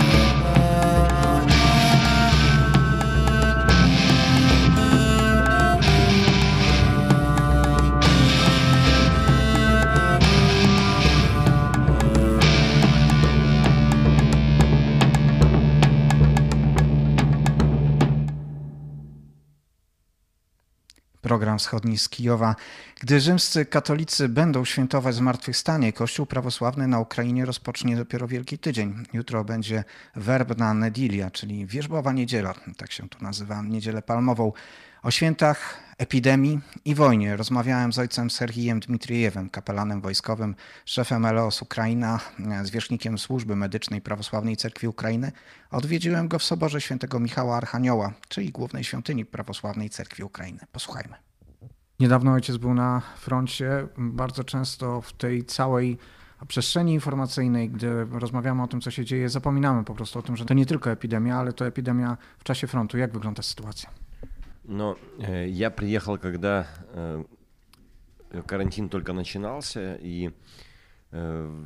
program 21.29 21.59
wschodni 21.59 21.99
z 21.99 22.09
Kijowa. 22.09 22.57
Gdy 23.01 23.21
rzymscy 23.21 23.67
katolicy 23.67 24.29
będą 24.29 24.65
świętować 24.65 25.15
zmartwychwstanie, 25.15 25.93
Kościół 25.93 26.27
prawosławny 26.27 26.89
na 26.89 27.01
Ukrainie 27.01 27.45
rozpocznie 27.45 27.97
dopiero 27.97 28.29
Wielki 28.29 28.59
Tydzień. 28.59 28.95
Jutro 29.13 29.45
będzie 29.45 29.85
werbna 30.17 30.75
nedilia, 30.75 31.31
czyli 31.31 31.67
wierzbowa 31.67 32.13
niedziela, 32.13 32.55
tak 32.77 32.93
się 32.93 33.09
tu 33.09 33.25
nazywa, 33.25 33.63
niedzielę 33.63 34.03
palmową. 34.03 34.53
O 35.03 35.11
świętach 35.11 35.79
epidemii 35.99 36.61
i 36.85 36.95
wojnie 36.95 37.37
rozmawiałem 37.37 37.93
z 37.93 37.99
ojcem 37.99 38.31
Serhijem 38.31 38.81
Dmitriejewem, 38.81 39.51
kapelanem 39.51 40.01
wojskowym, 40.01 40.55
szefem 40.85 41.27
LOS 41.27 41.63
Ukraina, 41.63 42.21
zwierzchnikiem 42.63 43.19
służby 43.19 43.57
medycznej 43.57 44.01
Prawosławnej 44.01 44.57
Cerkwi 44.57 44.89
Ukrainy. 44.89 45.33
Odwiedziłem 45.71 46.29
go 46.29 46.39
w 46.39 46.45
soborze 46.45 46.81
świętego 46.81 47.21
Michała 47.21 47.57
Archanioła, 47.57 48.13
czyli 48.29 48.53
głównej 48.53 48.85
świątyni 48.85 49.25
Prawosławnej 49.25 49.91
Cerkwi 49.91 50.23
Ukrainy. 50.23 50.59
Posłuchajmy. 50.73 51.15
Niedawno 52.01 52.33
ojciec 52.33 52.57
był 52.57 52.75
na 52.75 53.03
froncie. 53.17 53.87
Bardzo 53.99 54.45
często 54.45 55.01
w 55.01 55.13
tej 55.13 55.45
całej 55.45 55.99
przestrzeni 56.49 56.95
informacyjnej, 56.95 57.71
gdy 57.71 58.05
rozmawiamy 58.05 58.63
o 58.63 58.67
tym, 58.67 58.81
co 58.81 58.91
się 58.91 59.05
dzieje, 59.05 59.29
zapominamy 59.29 59.85
po 59.85 59.95
prostu 59.95 60.19
o 60.19 60.23
tym, 60.23 60.37
że 60.37 60.45
to 60.45 60.55
nie 60.55 60.67
tylko 60.67 60.91
epidemia, 60.91 61.37
ale 61.37 61.53
to 61.53 61.67
epidemia 61.67 62.17
w 62.39 62.45
czasie 62.45 62.67
frontu. 62.67 62.99
Jak 62.99 63.13
wygląda 63.13 63.43
sytuacja? 63.43 63.91
Но 64.69 64.99
э, 65.19 65.49
я 65.49 65.71
приехал, 65.71 66.19
когда 66.19 66.67
э, 66.93 67.25
карантин 68.47 68.91
только 68.91 69.15
начинался, 69.15 69.95
и 69.95 70.31
э, 71.11 71.65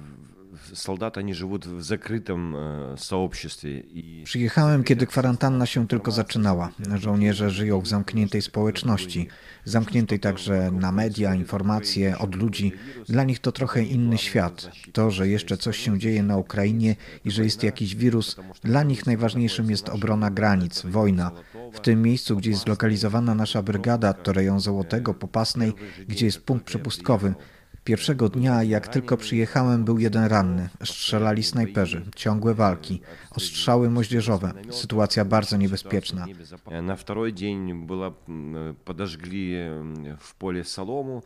soldaty, 0.73 1.19
oni 1.19 1.33
żyją 1.33 1.57
w 1.65 1.83
zakrytym 1.83 2.55
soobществе. 2.95 3.69
Przyjechałem, 4.23 4.83
kiedy 4.83 5.07
kwarantanna 5.07 5.65
się 5.65 5.87
tylko 5.87 6.11
zaczynała. 6.11 6.71
Żołnierze 6.95 7.49
żyją 7.49 7.81
w 7.81 7.87
zamkniętej 7.87 8.41
społeczności, 8.41 9.27
zamkniętej 9.65 10.19
także 10.19 10.71
na 10.71 10.91
media, 10.91 11.35
informacje 11.35 12.17
od 12.17 12.35
ludzi. 12.35 12.71
Dla 13.09 13.23
nich 13.23 13.39
to 13.39 13.51
trochę 13.51 13.83
inny 13.83 14.17
świat. 14.17 14.71
To, 14.93 15.11
że 15.11 15.27
jeszcze 15.27 15.57
coś 15.57 15.77
się 15.77 15.99
dzieje 15.99 16.23
na 16.23 16.37
Ukrainie 16.37 16.95
i 17.25 17.31
że 17.31 17.43
jest 17.43 17.63
jakiś 17.63 17.95
wirus, 17.95 18.35
dla 18.63 18.83
nich 18.83 19.05
najważniejszym 19.05 19.69
jest 19.69 19.89
obrona 19.89 20.31
granic, 20.31 20.81
wojna. 20.85 21.31
W 21.73 21.79
tym 21.79 22.01
miejscu, 22.01 22.37
gdzie 22.37 22.49
jest 22.49 22.63
zlokalizowana 22.63 23.35
nasza 23.35 23.63
brygada, 23.63 24.13
to 24.13 24.33
rejon 24.33 24.59
Złotego, 24.59 25.13
Popasnej, 25.13 25.73
gdzie 26.07 26.25
jest 26.25 26.41
punkt 26.41 26.65
przepustkowy, 26.65 27.33
Pierwszego 27.84 28.28
dnia, 28.28 28.62
jak 28.62 28.88
tylko 28.88 29.16
przyjechałem, 29.16 29.84
był 29.84 29.98
jeden 29.98 30.24
ranny. 30.24 30.68
Strzelali 30.84 31.42
snajperzy, 31.42 32.04
ciągłe 32.16 32.54
walki, 32.54 33.00
ostrzały 33.30 33.90
moździerzowe. 33.90 34.52
Sytuacja 34.70 35.24
bardzo 35.24 35.56
niebezpieczna. 35.56 36.26
Na 36.82 36.96
drugi 36.96 37.34
dzień 37.34 37.86
była, 37.86 38.12
podeszli 38.84 39.54
w 40.18 40.34
pole 40.34 40.64
salomu. 40.64 41.22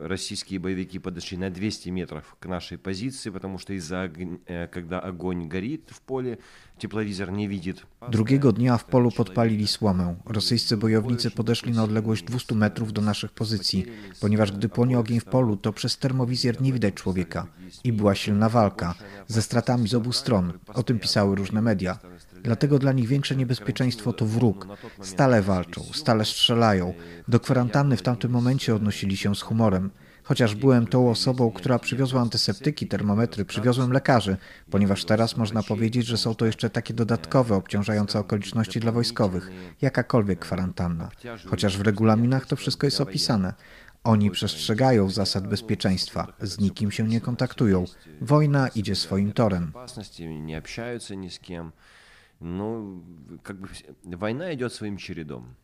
российские 0.00 0.60
боевики 0.60 0.98
подошли 0.98 1.36
на 1.36 1.50
200 1.50 1.88
метров 1.90 2.36
к 2.38 2.46
нашей 2.46 2.78
позиции, 2.78 3.30
потому 3.30 3.58
что 3.58 3.72
из-за 3.72 4.08
когда 4.72 5.00
огонь 5.00 5.48
горит 5.48 5.90
в 5.90 6.00
поле, 6.00 6.38
тепловизор 6.78 7.32
nie 7.32 7.48
widzi. 7.48 7.74
Drugiego 8.10 8.52
dnia 8.52 8.78
w 8.78 8.84
polu 8.84 9.10
podpalili 9.10 9.66
słomę. 9.66 10.16
Rosyjscy 10.24 10.76
bojownicy 10.76 11.30
podeszli 11.30 11.72
na 11.72 11.84
odległość 11.84 12.24
200 12.24 12.54
metrów 12.54 12.92
do 12.92 13.02
naszych 13.02 13.32
pozycji, 13.32 13.86
ponieważ 14.20 14.52
gdy 14.52 14.68
płonie 14.68 14.98
ogień 14.98 15.20
w 15.20 15.24
polu, 15.24 15.56
to 15.56 15.72
przez 15.72 15.98
termowizjer 15.98 16.62
nie 16.62 16.72
widać 16.72 16.94
człowieka. 16.94 17.46
I 17.84 17.92
była 17.92 18.14
silna 18.14 18.48
walka, 18.48 18.94
ze 19.26 19.42
stratami 19.42 19.88
z 19.88 19.94
obu 19.94 20.12
stron. 20.12 20.52
O 20.74 20.82
tym 20.82 20.98
pisały 20.98 21.36
różne 21.36 21.62
media. 21.62 21.98
Dlatego 22.43 22.79
dla 22.79 22.91
nich 22.91 23.07
większe 23.07 23.35
niebezpieczeństwo 23.35 24.13
to 24.13 24.25
wróg. 24.25 24.67
Stale 25.01 25.41
walczą, 25.41 25.83
stale 25.93 26.25
strzelają. 26.25 26.93
Do 27.27 27.39
kwarantanny 27.39 27.97
w 27.97 28.01
tamtym 28.01 28.31
momencie 28.31 28.75
odnosili 28.75 29.17
się 29.17 29.35
z 29.35 29.41
humorem. 29.41 29.91
Chociaż 30.23 30.55
byłem 30.55 30.87
tą 30.87 31.09
osobą, 31.09 31.51
która 31.51 31.79
przywiozła 31.79 32.21
antyseptyki, 32.21 32.87
termometry, 32.87 33.45
przywiozłem 33.45 33.91
lekarzy, 33.91 34.37
ponieważ 34.69 35.05
teraz 35.05 35.37
można 35.37 35.63
powiedzieć, 35.63 36.05
że 36.05 36.17
są 36.17 36.35
to 36.35 36.45
jeszcze 36.45 36.69
takie 36.69 36.93
dodatkowe, 36.93 37.55
obciążające 37.55 38.19
okoliczności 38.19 38.79
dla 38.79 38.91
wojskowych, 38.91 39.51
jakakolwiek 39.81 40.39
kwarantanna. 40.39 41.09
Chociaż 41.47 41.77
w 41.77 41.81
regulaminach 41.81 42.45
to 42.45 42.55
wszystko 42.55 42.87
jest 42.87 43.01
opisane. 43.01 43.53
Oni 44.03 44.31
przestrzegają 44.31 45.09
zasad 45.09 45.47
bezpieczeństwa, 45.47 46.33
z 46.41 46.59
nikim 46.59 46.91
się 46.91 47.03
nie 47.03 47.21
kontaktują. 47.21 47.85
Wojna 48.21 48.67
idzie 48.67 48.95
swoim 48.95 49.31
torem. 49.31 49.71
Nie 50.41 50.61
Ну, 52.40 53.02
как 53.42 53.56
бы 53.56 53.68
война 54.16 54.54
идет 54.54 54.72
своим 54.72 54.96
чередом. 54.96 55.54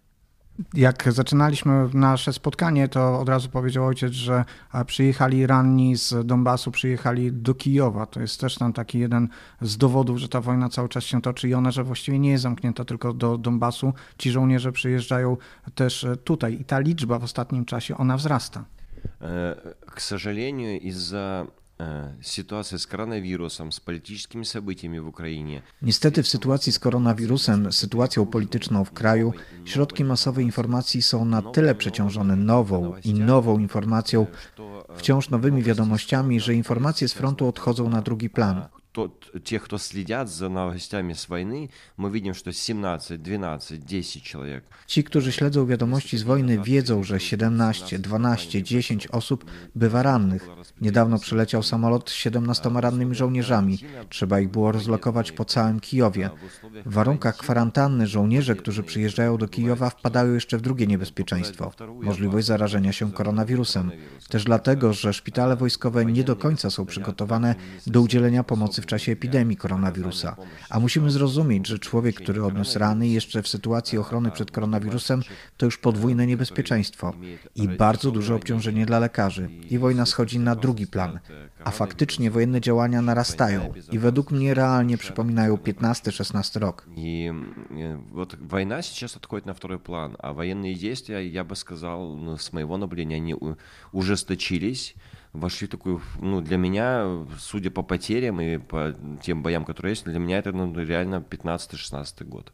Jak 0.74 1.12
zaczynaliśmy 1.12 1.88
nasze 1.94 2.32
spotkanie, 2.32 2.88
to 2.88 3.20
od 3.20 3.28
razu 3.28 3.48
powiedział 3.48 3.86
ojciec, 3.86 4.12
że 4.12 4.44
przyjechali 4.86 5.46
ranni 5.46 5.96
z 5.96 6.26
Donbasu, 6.26 6.70
przyjechali 6.70 7.32
do 7.32 7.54
Kijowa. 7.54 8.06
To 8.06 8.20
jest 8.20 8.40
też 8.40 8.54
tam 8.54 8.72
taki 8.72 8.98
jeden 8.98 9.28
z 9.60 9.76
dowodów, 9.76 10.18
że 10.18 10.28
ta 10.28 10.40
wojna 10.40 10.68
cały 10.68 10.88
czas 10.88 11.04
się 11.04 11.22
toczy 11.22 11.48
i 11.48 11.54
ona, 11.54 11.70
że 11.70 11.84
właściwie 11.84 12.18
nie 12.18 12.30
jest 12.30 12.42
zamknięta 12.42 12.84
tylko 12.84 13.12
do 13.12 13.38
Donbasu. 13.38 13.92
Ci 14.18 14.30
żołnierze 14.30 14.72
przyjeżdżają 14.72 15.36
też 15.74 16.06
tutaj 16.24 16.60
i 16.60 16.64
ta 16.64 16.78
liczba 16.78 17.18
w 17.18 17.24
ostatnim 17.24 17.64
czasie, 17.64 17.96
ona 17.96 18.16
wzrasta. 18.16 18.64
К 19.86 20.00
сожалению, 20.00 20.80
из-за 20.80 21.46
sytuacja 22.22 22.78
z 22.78 22.86
koronawirusem, 22.86 23.72
z 23.72 23.80
politycznymi 23.80 24.44
событиями 24.44 25.00
w 25.00 25.06
Ukrainie. 25.06 25.62
Niestety 25.82 26.22
w 26.22 26.28
sytuacji 26.28 26.72
z 26.72 26.78
koronawirusem, 26.78 27.72
sytuacją 27.72 28.26
polityczną 28.26 28.84
w 28.84 28.92
kraju, 28.92 29.32
środki 29.64 30.04
masowej 30.04 30.44
informacji 30.44 31.02
są 31.02 31.24
na 31.24 31.42
tyle 31.42 31.74
przeciążone 31.74 32.36
nową 32.36 32.94
i 33.04 33.14
nową 33.14 33.58
informacją, 33.58 34.26
wciąż 34.96 35.30
nowymi 35.30 35.62
wiadomościami, 35.62 36.40
że 36.40 36.54
informacje 36.54 37.08
z 37.08 37.12
frontu 37.12 37.48
odchodzą 37.48 37.88
na 37.88 38.02
drugi 38.02 38.30
plan 38.30 38.68
тот, 38.96 39.30
тех, 39.44 39.64
кто 39.64 39.78
следят 39.78 40.28
за 40.28 40.48
новостями 40.48 41.14
с 41.14 41.28
войны, 41.28 41.70
мы 41.96 42.10
видим, 42.10 42.34
что 42.34 42.52
17, 42.52 43.22
12, 43.22 43.84
10 43.84 44.22
человек. 44.22 44.64
Ci, 44.86 45.04
którzy 45.04 45.32
śledzą 45.32 45.66
wiadomości 45.66 46.18
z 46.18 46.22
wojny, 46.22 46.58
wiedzą, 46.58 47.02
że 47.02 47.20
17, 47.20 47.98
12, 47.98 48.62
10 48.62 49.06
osób 49.06 49.44
bywa 49.74 50.02
rannych. 50.02 50.48
Niedawno 50.80 51.18
przyleciał 51.18 51.62
samolot 51.62 52.10
z 52.10 52.12
17 52.12 52.70
rannymi 52.74 53.14
żołnierzami. 53.14 53.78
Trzeba 54.08 54.40
ich 54.40 54.48
było 54.48 54.72
rozlokować 54.72 55.32
po 55.32 55.44
całym 55.44 55.80
Kijowie. 55.80 56.30
W 56.86 56.92
warunkach 56.92 57.36
kwarantanny 57.36 58.06
żołnierze, 58.06 58.56
którzy 58.56 58.82
przyjeżdżają 58.82 59.36
do 59.36 59.48
Kijowa, 59.48 59.90
wpadają 59.90 60.34
jeszcze 60.34 60.58
w 60.58 60.62
drugie 60.62 60.86
niebezpieczeństwo 60.86 61.72
możliwość 62.02 62.46
zarażenia 62.46 62.92
się 62.92 63.12
koronawirusem. 63.12 63.90
Też 64.28 64.44
dlatego, 64.44 64.92
że 64.92 65.12
szpitale 65.12 65.56
wojskowe 65.56 66.04
nie 66.04 66.24
do 66.24 66.36
końca 66.36 66.70
są 66.70 66.86
przygotowane 66.86 67.54
do 67.86 68.00
udzielenia 68.00 68.44
pomocy 68.44 68.82
w 68.82 68.85
czasie 68.86 69.12
epidemii 69.12 69.56
koronawirusa. 69.56 70.36
A 70.70 70.80
musimy 70.80 71.10
zrozumieć, 71.10 71.66
że 71.66 71.78
człowiek, 71.78 72.16
który 72.16 72.44
odniósł 72.44 72.78
rany 72.78 73.08
jeszcze 73.08 73.42
w 73.42 73.48
sytuacji 73.48 73.98
ochrony 73.98 74.30
przed 74.30 74.50
koronawirusem, 74.50 75.22
to 75.56 75.66
już 75.66 75.78
podwójne 75.78 76.26
niebezpieczeństwo 76.26 77.12
i 77.54 77.68
bardzo 77.68 78.10
duże 78.10 78.34
obciążenie 78.34 78.86
dla 78.86 78.98
lekarzy. 78.98 79.48
I 79.70 79.78
wojna 79.78 80.06
schodzi 80.06 80.38
na 80.38 80.56
drugi 80.56 80.86
plan. 80.86 81.18
A 81.64 81.70
faktycznie 81.70 82.30
wojenne 82.30 82.60
działania 82.60 83.02
narastają 83.02 83.72
i 83.92 83.98
według 83.98 84.30
mnie 84.30 84.54
realnie 84.54 84.98
przypominają 84.98 85.56
15-16 85.56 86.60
rok. 86.60 86.86
I 86.96 87.30
вот 88.12 88.36
война 88.40 88.82
сейчас 88.82 89.16
отходит 89.16 89.46
на 89.46 89.54
второй 89.54 89.78
план, 89.78 90.16
а 90.18 90.32
военные 90.32 90.74
действия, 90.74 91.28
я 91.28 91.44
бы 91.44 91.56
сказал, 91.56 92.16
ну, 92.16 92.36
с 92.36 92.52
моего 92.52 92.76
наблюдения, 92.76 93.16
они 93.16 93.34
ужесточились 93.92 94.94
вошли 95.32 95.66
в 95.66 95.70
такую, 95.70 96.00
ну, 96.20 96.40
для 96.40 96.56
меня, 96.56 97.06
судя 97.38 97.70
по 97.70 97.82
потерям 97.82 98.40
и 98.40 98.58
по 98.58 98.94
тем 99.22 99.42
боям, 99.42 99.64
которые 99.64 99.92
есть, 99.92 100.04
для 100.04 100.18
меня 100.18 100.38
это 100.38 100.52
ну, 100.52 100.74
реально 100.74 101.22
15-16 101.30 102.24
год. 102.24 102.52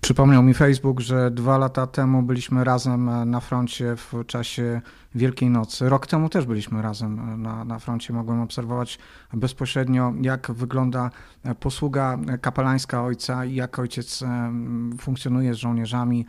Przypomniał 0.00 0.42
mi 0.42 0.54
Facebook, 0.54 1.00
że 1.00 1.30
dwa 1.30 1.58
lata 1.58 1.86
temu 1.86 2.22
byliśmy 2.22 2.64
razem 2.64 3.30
na 3.30 3.40
froncie 3.40 3.96
w 3.96 4.26
czasie 4.26 4.80
Wielkiej 5.15 5.49
Nocy. 5.49 5.89
Rok 5.89 6.07
temu 6.07 6.29
też 6.29 6.45
byliśmy 6.45 6.81
razem 6.81 7.41
na, 7.41 7.65
na 7.65 7.79
froncie. 7.79 8.13
Mogłem 8.13 8.41
obserwować 8.41 8.99
bezpośrednio, 9.33 10.13
jak 10.21 10.51
wygląda 10.51 11.09
posługa 11.59 12.17
kapelańska 12.41 13.03
ojca 13.03 13.45
i 13.45 13.55
jak 13.55 13.79
ojciec 13.79 14.23
funkcjonuje 14.99 15.53
z 15.53 15.57
żołnierzami. 15.57 16.25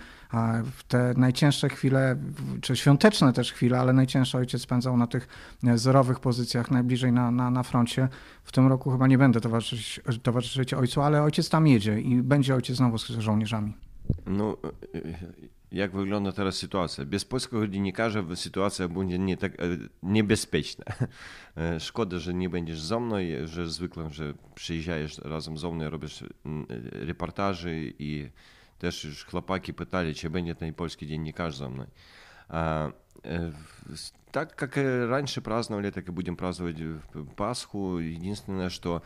W 0.76 0.84
te 0.88 1.14
najcięższe 1.16 1.68
chwile, 1.68 2.16
czy 2.60 2.76
świąteczne 2.76 3.32
też 3.32 3.52
chwile, 3.52 3.80
ale 3.80 3.92
najcięższe 3.92 4.38
ojciec 4.38 4.62
spędzał 4.62 4.96
na 4.96 5.06
tych 5.06 5.28
zerowych 5.74 6.20
pozycjach, 6.20 6.70
najbliżej 6.70 7.12
na, 7.12 7.30
na, 7.30 7.50
na 7.50 7.62
froncie. 7.62 8.08
W 8.44 8.52
tym 8.52 8.66
roku 8.66 8.90
chyba 8.90 9.06
nie 9.06 9.18
będę 9.18 9.40
towarzyszyć, 9.40 10.00
towarzyszyć 10.22 10.74
ojcu, 10.74 11.02
ale 11.02 11.22
ojciec 11.22 11.48
tam 11.50 11.66
jedzie 11.66 12.00
i 12.00 12.22
będzie 12.22 12.54
ojciec 12.54 12.76
znowu 12.76 12.98
z 12.98 13.08
żołnierzami. 13.08 13.74
No, 14.26 14.56
jak 15.72 15.92
wygląda 15.92 16.32
teraz 16.32 16.56
sytuacja? 16.56 17.04
Bez 17.04 17.24
polskiego 17.24 17.68
dziennikarza 17.68 18.24
sytuacja 18.34 18.88
będzie 18.88 19.18
nie 19.18 19.36
tak 19.36 19.52
niebezpieczna. 20.02 20.84
Szkoda, 21.78 22.18
że 22.18 22.34
nie 22.34 22.48
będziesz 22.50 22.80
ze 22.80 23.00
mną, 23.00 23.16
że 23.44 23.68
zwykle, 23.68 24.10
że 24.10 24.34
przyjeżdżasz 24.54 25.18
razem 25.18 25.58
ze 25.58 25.70
mną, 25.70 25.90
robisz 25.90 26.24
reportaże 26.92 27.74
i 27.74 28.30
też 28.78 29.04
już 29.04 29.24
chłopaki 29.24 29.74
pytali, 29.74 30.14
czy 30.14 30.30
będzie 30.30 30.54
ten 30.54 30.74
polski 30.74 31.06
dziennikarz 31.06 31.56
ze 31.56 31.70
mną. 31.70 31.86
Так 34.32 34.56
как 34.56 34.76
раньше 35.08 35.40
праздновали, 35.40 35.90
так 35.90 36.08
и 36.08 36.12
будем 36.12 36.36
праздновать 36.36 36.76
Пасху. 37.36 37.98
Единственное, 37.98 38.70
что 38.70 39.02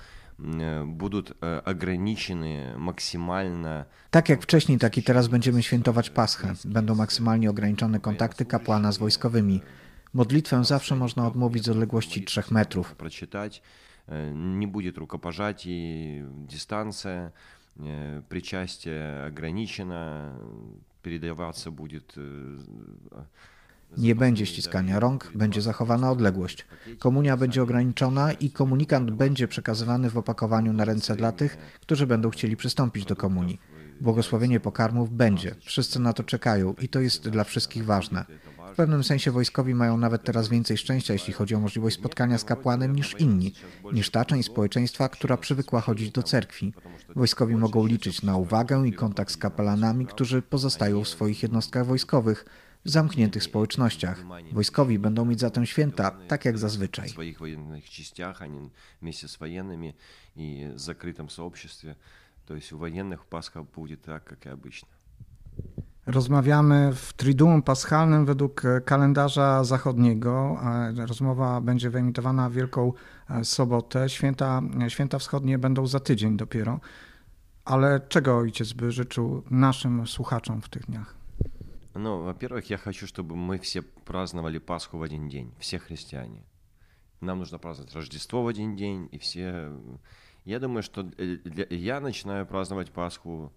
будут 0.86 1.34
ograniczone 1.66 2.78
maksymalnie. 2.78 3.86
Tak 4.12 4.30
jak 4.30 4.42
wcześniej, 4.42 4.78
tak 4.78 4.98
i 4.98 5.04
teraz 5.04 5.28
będziemy 5.28 5.64
świętować 5.64 6.10
Paschę. 6.10 6.54
Będą 6.66 6.96
maksymalnie 6.96 7.50
ograniczone 7.50 8.00
kontakty 8.00 8.46
kapłana 8.46 8.92
z 8.92 8.98
wojskowymi. 8.98 9.62
Modlitwę 10.14 10.66
zawsze 10.66 10.96
można 10.96 11.28
odmówić 11.28 11.66
z 11.66 11.70
odległości 11.70 12.24
3 12.24 12.44
metrów. 12.52 12.96
Przeczytać. 12.96 13.62
Nie 14.34 14.68
będzie 14.68 14.92
рукопожатий, 14.92 16.24
dystancja, 16.24 17.32
причастие 18.30 19.28
ограничено, 19.28 20.32
передаваться 21.02 21.72
будет 21.72 22.16
nie 23.99 24.15
będzie 24.15 24.47
ściskania 24.47 25.01
rąk, 25.01 25.33
będzie 25.35 25.63
zachowana 25.63 26.11
odległość. 26.11 26.67
Komunia 26.99 27.37
będzie 27.37 27.63
ograniczona 27.63 28.33
i 28.33 28.51
komunikant 28.51 29.11
będzie 29.11 29.49
przekazywany 29.49 30.11
w 30.11 30.19
opakowaniu 30.19 30.73
na 30.73 30.85
ręce 30.85 31.17
dla 31.17 31.33
tych, 31.33 31.57
którzy 31.81 32.07
będą 32.07 32.31
chcieli 32.31 32.57
przystąpić 32.57 33.05
do 33.05 33.17
komunii. 33.17 33.61
Błogosławienie 34.01 34.61
pokarmów 34.61 35.13
będzie. 35.13 35.55
Wszyscy 35.61 36.01
na 36.01 36.13
to 36.13 36.23
czekają 36.23 36.75
i 36.81 36.89
to 36.89 37.01
jest 37.01 37.29
dla 37.29 37.45
wszystkich 37.45 37.85
ważne. 37.85 38.25
W 38.73 38.77
pewnym 38.77 39.05
sensie 39.05 39.31
wojskowi 39.31 39.75
mają 39.75 39.97
nawet 39.97 40.25
teraz 40.25 40.49
więcej 40.49 40.77
szczęścia, 40.77 41.13
jeśli 41.13 41.33
chodzi 41.33 41.55
o 41.55 41.61
możliwość 41.61 41.97
spotkania 41.97 42.39
z 42.39 42.45
kapłanem 42.45 42.97
niż 42.97 43.21
inni, 43.21 43.53
niż 43.93 44.11
ta 44.11 44.25
część 44.25 44.49
społeczeństwa, 44.49 45.09
która 45.09 45.37
przywykła 45.37 45.81
chodzić 45.81 46.11
do 46.11 46.23
cerkwi. 46.23 46.73
Wojskowi 47.17 47.57
mogą 47.57 47.87
liczyć 47.87 48.23
na 48.23 48.37
uwagę 48.37 48.87
i 48.87 48.93
kontakt 48.93 49.33
z 49.33 49.37
kapelanami, 49.37 50.07
którzy 50.07 50.43
pozostają 50.43 51.05
w 51.05 51.09
swoich 51.09 51.43
jednostkach 51.43 51.87
wojskowych, 51.87 52.45
w 52.86 52.90
zamkniętych 52.90 53.44
społecznościach. 53.44 54.24
Wojskowi 54.52 55.00
będą 55.00 55.26
mieć 55.26 55.40
zatem 55.40 55.66
święta, 55.66 56.12
tak 56.28 56.46
jak 56.46 56.58
zazwyczaj. 56.58 57.08
W 57.08 57.12
swoich 57.12 57.40
wojennych 57.40 57.90
частях, 57.90 58.42
a 58.42 58.48
nie 58.48 58.70
wместе 59.02 59.28
z 59.28 59.38
wojennymi 59.38 59.94
i 60.36 60.68
w 60.74 60.80
zakrytym 60.80 61.30
społeczeństwie. 61.30 61.96
To 62.46 62.56
jest 62.56 62.74
u 62.74 62.78
wojennych 62.78 63.26
Pascha 63.26 63.64
będzie 63.76 63.98
tak, 63.98 64.36
jak 64.46 64.60
obычно. 64.60 64.86
Rozmawiamy 66.06 66.92
w 66.96 67.14
Triduum 67.14 67.62
Paschalnym 67.62 68.26
według 68.26 68.64
kalendarza 68.86 69.64
zachodniego. 69.64 70.60
Rozmowa 71.08 71.62
będzie 71.62 71.90
wyemitowana 71.90 72.50
w 72.50 72.54
Wielką 72.54 72.94
Sobotę. 73.44 74.10
Święta, 74.10 74.62
święta 74.88 75.20
wschodnie 75.20 75.58
będą 75.58 75.88
za 75.88 76.00
tydzień 76.00 76.38
dopiero. 76.38 76.80
Ale 77.66 78.00
czego 78.00 78.38
ojciec 78.38 78.74
by 78.74 78.92
życzył 78.92 79.44
naszym 79.52 80.08
słuchaczom 80.08 80.62
w 80.62 80.70
tych 80.70 80.86
dniach? 80.86 81.16
Ну, 81.96 82.24
во-первых, 82.24 82.70
я 82.70 82.78
хочу, 82.78 83.08
чтобы 83.08 83.36
мы 83.36 83.58
все 83.60 83.82
праздновали 83.82 84.60
Пасху 84.60 84.98
в 84.98 85.04
один 85.04 85.30
день, 85.30 85.54
все 85.60 85.80
христиане. 85.80 86.44
Нам 87.22 87.40
нужно 87.40 87.60
праздновать 87.60 87.94
Рождество 87.96 88.44
в 88.44 88.48
один 88.48 88.76
день, 88.76 89.10
и 89.12 89.18
все... 89.18 89.72
Я 90.46 90.60
думаю, 90.60 90.84
что 90.84 91.06
я 91.70 92.00
начинаю 92.00 92.46
праздновать 92.46 92.92
Пасху 92.92 93.52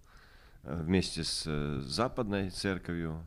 wместе 0.64 1.24
z 1.24 1.48
zapadnej 1.84 2.50
cerkwią. 2.50 3.24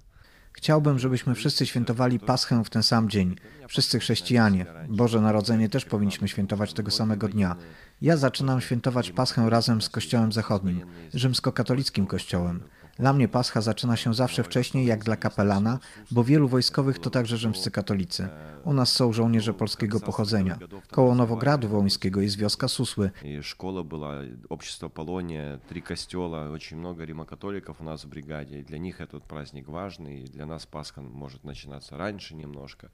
Chciałbym, 0.52 1.00
żebyśmy 1.00 1.36
wszyscy 1.36 1.65
świętowali 1.65 2.20
Paschę 2.20 2.63
w 2.63 2.70
ten 2.70 2.84
sam 2.84 3.10
dzień. 3.10 3.36
Wszyscy 3.68 4.00
chrześcijanie. 4.00 4.65
Boże 4.89 5.22
Narodzenie 5.22 5.70
też 5.70 5.86
powinniśmy 5.86 6.28
świętować 6.28 6.74
tego 6.74 6.91
samego 6.91 7.28
dnia. 7.28 7.56
Ja 8.02 8.18
zaczynam 8.18 8.62
świętować 8.62 9.12
Paschę 9.12 9.50
razem 9.50 9.82
z 9.82 9.89
Kościołem 9.89 10.32
Zachodnim, 10.32 10.86
rzymskokatolickim 11.13 12.08
Kościołem. 12.08 12.63
Dla 13.00 13.13
mnie 13.13 13.28
Pascha 13.28 13.62
zaczyna 13.62 13.96
się 13.98 14.13
zawsze 14.13 14.44
wcześniej, 14.44 14.86
jak 14.86 15.04
dla 15.04 15.15
kapelana, 15.15 15.80
bo 16.12 16.24
wielu 16.24 16.48
wojskowych 16.48 17.00
to 17.00 17.10
także 17.10 17.38
rzymscy 17.38 17.72
katolicy. 17.72 18.30
U 18.63 18.74
nas 18.74 18.94
są 18.94 19.13
żołnierze 19.13 19.54
polskiego 19.54 20.00
pochodzenia. 20.00 20.60
Koło 20.91 21.15
Nowogradu 21.15 21.68
Wołyńskiego 21.68 22.22
jest 22.22 22.38
wioska 22.38 22.68
Susły. 22.68 23.12
Szkoła 23.41 23.84
była, 23.84 24.13
Общество 24.50 24.89
Polonia, 24.89 25.58
trzy 25.70 25.82
kościoła, 25.82 26.50
очень 26.50 26.78
много 26.78 27.06
римокатоликов 27.06 27.82
у 27.82 27.84
нас 27.84 28.06
в 28.06 28.08
бригаде. 28.08 28.63
Для 28.63 28.78
них 28.78 29.02
этот 29.02 29.22
праздник 29.22 29.68
важный, 29.68 30.30
для 30.30 30.46
нас 30.46 30.65
Пасха 30.65 31.02
может 31.02 31.44
начинаться 31.44 31.98
раньше 31.98 32.36
немножко. 32.36 32.89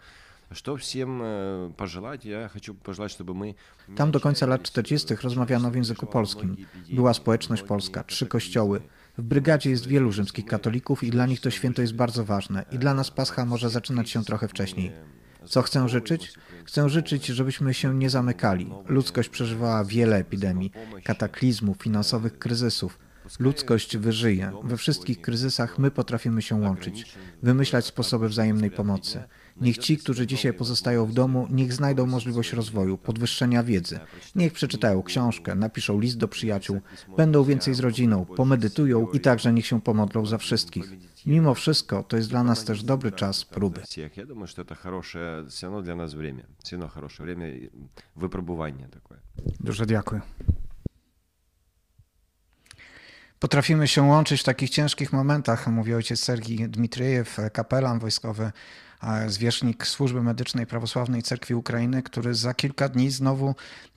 Что 0.52 0.76
всем 0.76 1.24
пожелать? 1.78 2.26
Я 2.26 2.50
хочу 2.50 2.74
пожелать, 2.74 3.12
чтобы 3.12 3.34
мы... 3.34 3.56
Tam 3.96 4.12
do 4.12 4.20
końca 4.20 4.46
lat 4.46 4.64
40. 4.64 5.22
rozmawiano 5.22 5.72
w 5.72 5.76
języku 5.76 6.06
polskim. 6.06 6.58
Była 6.94 7.14
społeczność 7.14 7.64
polska, 7.64 8.04
trzy 8.04 8.26
kościoły. 8.26 8.82
W 9.19 9.23
brygadzie 9.23 9.71
jest 9.71 9.87
wielu 9.87 10.13
rzymskich 10.13 10.47
katolików 10.47 11.05
i 11.05 11.11
dla 11.11 11.27
nich 11.27 11.41
to 11.41 11.51
święto 11.51 11.83
jest 11.83 11.95
bardzo 11.95 12.25
ważne. 12.25 12.65
I 12.73 12.79
dla 12.79 12.95
nas 12.95 13.11
Pascha 13.11 13.45
może 13.45 13.71
zaczynać 13.71 14.11
się 14.11 14.25
trochę 14.25 14.49
wcześniej. 14.49 14.93
Co 15.45 15.63
chcę 15.63 15.89
życzyć? 15.89 16.33
Chcę 16.65 16.89
życzyć, 16.89 17.27
żebyśmy 17.27 17.75
się 17.75 17.95
nie 17.95 18.11
zamykali. 18.11 18.71
Ludzkość 18.87 19.29
przeżywała 19.29 19.85
wiele 19.85 20.17
epidemii, 20.17 20.73
kataklizmów, 21.05 21.77
finansowych 21.83 22.39
kryzysów. 22.39 22.99
Ludzkość 23.39 23.97
wyżyje. 23.97 24.53
We 24.65 24.77
wszystkich 24.77 25.21
kryzysach 25.21 25.79
my 25.79 25.91
potrafimy 25.91 26.43
się 26.43 26.55
łączyć, 26.55 27.17
wymyślać 27.43 27.85
sposoby 27.85 28.29
wzajemnej 28.29 28.71
pomocy. 28.71 29.23
Niech 29.62 29.78
ci, 29.78 29.98
którzy 29.98 30.28
dzisiaj 30.28 30.54
pozostają 30.54 31.06
w 31.06 31.14
domu, 31.14 31.48
niech 31.50 31.74
znajdą 31.74 32.06
możliwość 32.06 32.54
rozwoju, 32.54 32.98
podwyższenia 32.98 33.64
wiedzy. 33.64 34.00
Niech 34.36 34.54
przeczytają 34.54 35.04
książkę, 35.04 35.56
napiszą 35.56 36.00
list 36.00 36.18
do 36.18 36.28
przyjaciół, 36.28 36.82
będą 37.18 37.44
więcej 37.44 37.74
z 37.74 37.80
rodziną, 37.80 38.26
pomedytują 38.26 39.08
i 39.08 39.20
także 39.20 39.54
niech 39.54 39.66
się 39.66 39.82
pomodlą 39.82 40.26
za 40.26 40.38
wszystkich. 40.38 40.86
Mimo 41.26 41.54
wszystko 41.54 42.04
to 42.04 42.18
jest 42.18 42.30
dla 42.30 42.44
nas 42.44 42.66
też 42.66 42.84
dobry 42.84 43.12
czas 43.12 43.46
próby. 43.46 43.82
Ja 44.18 44.26
думаю, 44.26 44.48
что 44.48 44.62
это 44.62 44.76
хорошее, 44.76 45.46
все 45.50 45.68
равно 45.68 45.82
для 45.82 45.96
нас 45.96 46.14
время, 46.14 46.44
все 46.64 46.76
равно 46.76 46.90
хорошее 46.90 47.26
время 47.26 47.70
выпробования 48.16 48.88
такое. 48.90 49.20
Dużo 49.60 49.86
dziękuję. 49.86 50.22
Potrafimy 53.40 53.88
się 53.88 54.02
łączyć 54.02 54.42
w 54.42 54.44
takich 54.44 54.70
ciężkich 54.70 55.14
momentach, 55.14 55.68
mówi 55.68 55.94
ojciec 55.94 56.20
Sergii 56.20 56.70
Dmitriejew, 56.70 57.38
kapelan 57.54 58.00
wojskowy, 58.00 58.52
zwierzchnik 59.27 59.87
Służby 59.87 60.23
Medycznej 60.23 60.67
Prawosławnej 60.67 61.23
Cerkwi 61.23 61.55
Ukrainy, 61.55 62.03
który 62.03 62.35
za 62.35 62.55
kilka 62.55 62.89
dni 62.89 63.11
znowu 63.11 63.55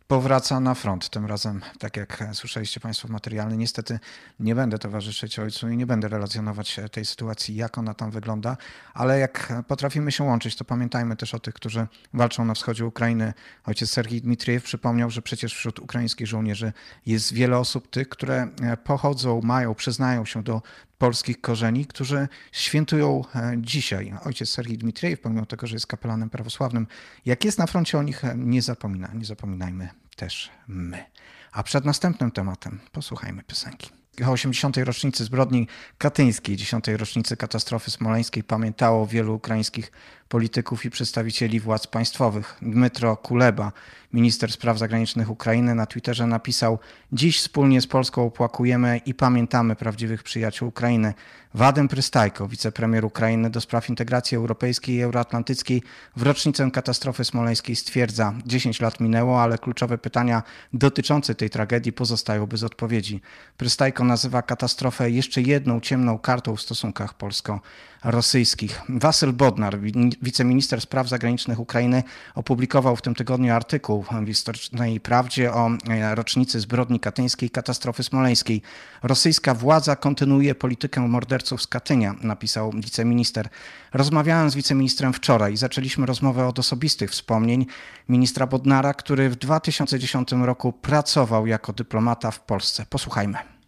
powraca 0.08 0.60
na 0.60 0.74
front. 0.74 1.10
Tym 1.10 1.26
razem, 1.26 1.62
tak 1.80 1.98
jak 1.98 2.24
słyszeliście 2.34 2.80
Państwo 2.80 3.08
w 3.08 3.12
materiale, 3.12 3.58
niestety 3.58 4.00
nie 4.40 4.56
będę 4.56 4.80
towarzyszyć 4.80 5.40
ojcu 5.40 5.70
i 5.70 5.78
nie 5.78 5.86
będę 5.86 6.08
relacjonować 6.08 6.80
tej 6.92 7.06
sytuacji, 7.06 7.56
jak 7.56 7.78
ona 7.78 7.94
tam 7.94 8.12
wygląda, 8.12 8.58
ale 8.94 9.20
jak 9.20 9.54
potrafimy 9.68 10.12
się 10.12 10.24
łączyć, 10.24 10.56
to 10.56 10.66
pamiętajmy 10.66 11.16
też 11.16 11.34
o 11.34 11.40
tych, 11.40 11.54
którzy 11.54 11.88
walczą 12.14 12.46
na 12.46 12.54
wschodzie 12.54 12.86
Ukrainy. 12.86 13.34
Ojciec 13.66 13.90
Sergii 13.90 14.22
Dmitriew 14.22 14.64
przypomniał, 14.64 15.10
że 15.10 15.22
przecież 15.22 15.56
wśród 15.56 15.80
ukraińskich 15.80 16.28
żołnierzy 16.28 16.74
jest 17.06 17.34
wiele 17.34 17.58
osób, 17.58 17.90
tych, 17.90 18.10
które 18.10 18.48
pochodzą, 18.84 19.42
mają, 19.44 19.76
przyznają 19.76 20.26
się 20.26 20.44
do 20.44 20.62
polskich 21.00 21.42
korzeni, 21.42 21.86
którzy 21.86 22.28
świętują 22.52 23.24
dzisiaj. 23.58 24.14
Ojciec 24.26 24.50
Sergii 24.50 24.78
Dmitriew, 24.78 25.20
pomimo 25.20 25.46
tego, 25.46 25.68
że 25.68 25.76
jest 25.76 25.88
kapelanem 25.88 26.30
prawosławnym, 26.30 26.88
jak 27.26 27.46
jest 27.46 27.60
na 27.60 27.68
froncie, 27.68 27.98
o 27.98 28.04
nich 28.04 28.22
nie 28.36 28.62
zapomina. 28.62 29.10
Nie 29.14 29.26
zapominajmy 29.26 29.90
też 30.16 30.52
my. 30.68 31.06
A 31.52 31.64
przed 31.64 31.86
następnym 31.86 32.32
tematem 32.32 32.80
posłuchajmy 32.92 33.44
piosenki. 33.44 33.90
o 34.26 34.32
80. 34.32 34.78
rocznicy 34.78 35.24
zbrodni 35.24 35.68
katyńskiej, 35.98 36.56
10. 36.56 36.88
rocznicy 36.88 37.38
katastrofy 37.38 37.92
smoleńskiej 37.92 38.44
pamiętało 38.44 39.08
wielu 39.08 39.36
ukraińskich 39.36 39.92
polityków 40.30 40.86
i 40.86 40.90
przedstawicieli 40.90 41.60
władz 41.60 41.88
państwowych. 41.88 42.58
Dmytro 42.62 43.18
Kuleba, 43.18 43.72
minister 44.14 44.52
spraw 44.52 44.78
zagranicznych 44.78 45.30
Ukrainy, 45.30 45.76
na 45.76 45.86
Twitterze 45.86 46.28
napisał: 46.28 46.80
Dziś 47.14 47.40
wspólnie 47.40 47.82
z 47.82 47.88
Polską 47.88 48.26
opłakujemy 48.26 49.02
i 49.06 49.14
pamiętamy 49.14 49.76
prawdziwych 49.76 50.24
przyjaciół 50.24 50.70
Ukrainy. 50.70 51.14
Wadem 51.54 51.88
Prystajko, 51.88 52.48
wicepremier 52.48 53.06
Ukrainy 53.06 53.50
do 53.50 53.62
spraw 53.62 53.90
integracji 53.90 54.38
europejskiej 54.38 54.96
i 54.96 55.02
euroatlantyckiej, 55.02 55.84
w 56.16 56.22
rocznicę 56.22 56.72
katastrofy 56.72 57.26
smoleńskiej 57.26 57.76
stwierdza: 57.76 58.34
10 58.46 58.82
lat 58.82 59.00
minęło, 59.00 59.42
ale 59.42 59.58
kluczowe 59.58 59.98
pytania 59.98 60.44
dotyczące 60.74 61.36
tej 61.36 61.50
tragedii 61.50 61.94
pozostają 61.94 62.46
bez 62.46 62.64
odpowiedzi. 62.64 63.22
Prystajko 63.58 64.04
nazywa 64.04 64.42
katastrofę 64.42 65.12
jeszcze 65.12 65.42
jedną 65.42 65.80
ciemną 65.80 66.20
kartą 66.20 66.56
w 66.56 66.62
stosunkach 66.62 67.14
polsko-rosyjskich. 67.14 68.82
Wasyl 68.90 69.34
Bodnar, 69.34 69.80
wiceminister 70.22 70.82
spraw 70.82 71.10
zagranicznych 71.10 71.60
Ukrainy, 71.60 72.04
opublikował 72.36 72.96
w 72.96 73.02
tym 73.02 73.16
tygodniu 73.16 73.54
artykuł 73.54 74.04
w 74.04 74.28
historycznej 74.28 75.00
prawdzie 75.00 75.54
o 75.54 75.70
e, 75.90 76.16
rocznicy 76.16 76.60
zbrodni 76.60 77.00
katyńskiej 77.00 77.50
katastrofy 77.50 78.04
smoleńskiej. 78.04 78.62
Rosyjska 79.04 79.54
władza 79.54 79.96
kontynuuje 79.96 80.56
politykę 80.56 81.02
morderców 81.02 81.62
z 81.62 81.68
Katynia, 81.68 82.16
napisał 82.22 82.72
wiceminister. 82.72 83.50
Rozmawiałem 83.94 84.50
z 84.50 84.56
wiceministrem 84.56 85.14
wczoraj 85.14 85.54
i 85.54 85.58
zaczęliśmy 85.58 86.06
rozmowę 86.06 86.48
od 86.48 86.60
osobistych 86.60 87.12
wspomnień 87.12 87.66
ministra 88.10 88.48
Bodnara, 88.48 88.94
który 88.94 89.30
w 89.30 89.36
2010 89.36 90.32
roku 90.32 90.74
pracował 90.74 91.48
jako 91.48 91.74
dyplomata 91.74 92.32
w 92.32 92.40
Polsce. 92.40 92.86
Posłuchajmy. 92.90 93.59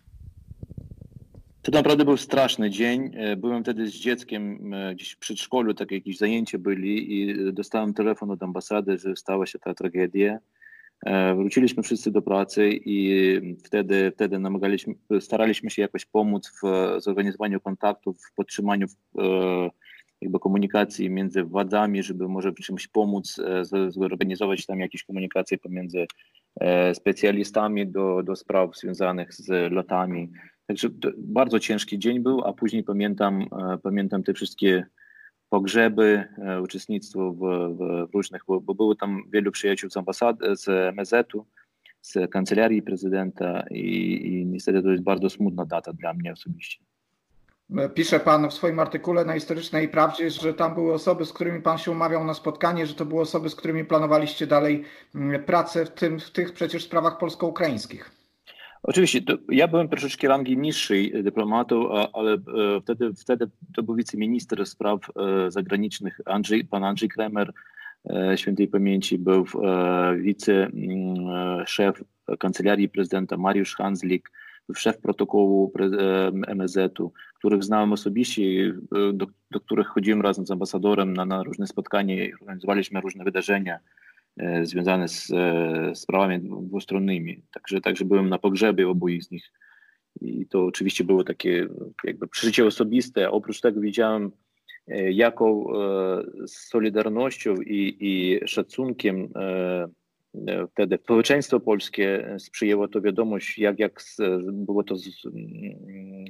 To 1.61 1.71
naprawdę 1.71 2.05
był 2.05 2.17
straszny 2.17 2.69
dzień. 2.69 3.11
E, 3.13 3.35
byłem 3.35 3.63
wtedy 3.63 3.87
z 3.87 3.93
dzieckiem 3.93 4.73
e, 4.73 4.95
gdzieś 4.95 5.11
w 5.11 5.19
przedszkolu, 5.19 5.73
takie 5.73 5.95
jakieś 5.95 6.17
zajęcia 6.17 6.57
byli 6.57 7.21
i 7.21 7.53
dostałem 7.53 7.93
telefon 7.93 8.31
od 8.31 8.43
ambasady, 8.43 8.97
że 8.97 9.15
stała 9.15 9.45
się 9.45 9.59
ta 9.59 9.73
tragedia. 9.73 10.39
E, 11.05 11.35
wróciliśmy 11.35 11.83
wszyscy 11.83 12.11
do 12.11 12.21
pracy 12.21 12.69
i 12.85 13.55
wtedy, 13.65 14.11
wtedy 14.15 14.39
namagaliśmy, 14.39 14.93
staraliśmy 15.19 15.69
się 15.69 15.81
jakoś 15.81 16.05
pomóc 16.05 16.51
w 16.63 16.95
zorganizowaniu 17.01 17.59
kontaktów, 17.59 18.17
w 18.21 18.33
podtrzymaniu 18.35 18.87
jakby 20.21 20.39
komunikacji 20.39 21.09
między 21.09 21.43
władzami, 21.43 22.03
żeby 22.03 22.27
może 22.27 22.51
w 22.51 22.55
czymś 22.55 22.87
pomóc, 22.87 23.41
zorganizować 23.89 24.65
tam 24.65 24.79
jakieś 24.79 25.03
komunikacje 25.03 25.57
pomiędzy 25.57 26.05
specjalistami 26.93 27.87
do, 27.87 28.23
do 28.23 28.35
spraw 28.35 28.77
związanych 28.77 29.33
z 29.33 29.71
lotami 29.71 30.31
Także 30.71 30.89
bardzo 31.17 31.59
ciężki 31.59 31.99
dzień 31.99 32.19
był, 32.19 32.41
a 32.45 32.53
później 32.53 32.83
pamiętam, 32.83 33.41
e, 33.41 33.77
pamiętam 33.77 34.23
te 34.23 34.33
wszystkie 34.33 34.85
pogrzeby, 35.49 36.23
e, 36.37 36.61
uczestnictwo 36.61 37.33
w, 37.33 37.39
w 37.77 38.13
różnych, 38.13 38.41
bo, 38.47 38.61
bo 38.61 38.75
było 38.75 38.95
tam 38.95 39.23
wielu 39.33 39.51
przyjaciół 39.51 39.89
z 39.89 39.97
ambasady, 39.97 40.55
z 40.55 40.95
MZ-u, 40.95 41.45
z 42.01 42.31
kancelarii 42.31 42.81
prezydenta 42.81 43.63
i, 43.71 44.27
i 44.27 44.45
niestety 44.45 44.81
to 44.83 44.89
jest 44.89 45.03
bardzo 45.03 45.29
smutna 45.29 45.65
data 45.65 45.93
dla 45.93 46.13
mnie 46.13 46.33
osobiście. 46.33 46.83
Pisze 47.93 48.19
Pan 48.19 48.49
w 48.49 48.53
swoim 48.53 48.79
artykule 48.79 49.25
na 49.25 49.33
Historycznej 49.33 49.89
Prawdzie, 49.89 50.29
że 50.29 50.53
tam 50.53 50.73
były 50.73 50.93
osoby, 50.93 51.25
z 51.25 51.33
którymi 51.33 51.61
Pan 51.61 51.77
się 51.77 51.91
umawiał 51.91 52.23
na 52.23 52.33
spotkanie, 52.33 52.85
że 52.85 52.93
to 52.93 53.05
były 53.05 53.21
osoby, 53.21 53.49
z 53.49 53.55
którymi 53.55 53.85
planowaliście 53.85 54.47
dalej 54.47 54.83
mm, 55.15 55.43
pracę 55.43 55.85
w, 55.85 55.89
tym, 55.89 56.19
w 56.19 56.31
tych 56.31 56.53
przecież 56.53 56.83
sprawach 56.83 57.17
polsko-ukraińskich. 57.17 58.20
Oczywiście, 58.83 59.21
ja 59.49 59.67
byłem 59.67 59.89
troszeczkę 59.89 60.27
rangi 60.27 60.57
niższej 60.57 61.23
dyplomatą, 61.23 61.89
ale 62.13 62.33
e, 62.33 62.39
wtedy, 62.81 63.13
wtedy 63.13 63.49
to 63.75 63.83
był 63.83 63.95
wiceminister 63.95 64.65
spraw 64.65 64.99
e, 65.09 65.51
zagranicznych 65.51 66.19
Andrzej, 66.25 66.65
pan 66.65 66.83
Andrzej 66.83 67.09
Kremer, 67.09 67.53
e, 68.09 68.37
świętej 68.37 68.67
pamięci, 68.67 69.17
był 69.17 69.45
wiceszef 70.17 72.03
mm, 72.27 72.37
kancelarii 72.39 72.89
prezydenta 72.89 73.37
Mariusz 73.37 73.75
Hanslik, 73.75 74.31
szef 74.75 74.97
protokołu 74.97 75.73
MSZ-u, 76.47 77.13
których 77.37 77.63
znałem 77.63 77.93
osobiście, 77.93 78.73
do, 79.13 79.27
do 79.51 79.59
których 79.59 79.87
chodziłem 79.87 80.21
razem 80.21 80.45
z 80.45 80.51
ambasadorem 80.51 81.13
na, 81.13 81.25
na 81.25 81.43
różne 81.43 81.67
spotkania 81.67 82.25
i 82.25 82.33
organizowaliśmy 82.33 83.01
różne 83.01 83.23
wydarzenia. 83.23 83.79
E, 84.41 84.65
związane 84.65 85.07
z 85.07 85.31
e, 85.31 85.95
sprawami 85.95 86.39
dwustronnymi. 86.39 87.43
Także, 87.53 87.81
także 87.81 88.05
byłem 88.05 88.29
na 88.29 88.39
pogrzebie 88.39 88.89
obu 88.89 89.07
z 89.21 89.31
nich 89.31 89.51
i 90.21 90.45
to 90.47 90.65
oczywiście 90.65 91.03
było 91.03 91.23
takie 91.23 91.67
jakby 92.03 92.27
przeżycie 92.27 92.65
osobiste. 92.65 93.31
Oprócz 93.31 93.61
tego 93.61 93.81
widziałem, 93.81 94.31
e, 94.87 95.11
jaką 95.11 95.65
solidarnością 96.47 97.55
i, 97.55 97.97
i 97.99 98.39
szacunkiem 98.47 99.29
wtedy 100.71 100.99
społeczeństwo 101.03 101.59
polskie 101.59 102.35
sprzyjęło 102.39 102.87
to 102.87 103.01
wiadomość, 103.01 103.59
jak, 103.59 103.79
jak 103.79 104.03
było 104.51 104.83
to 104.83 104.95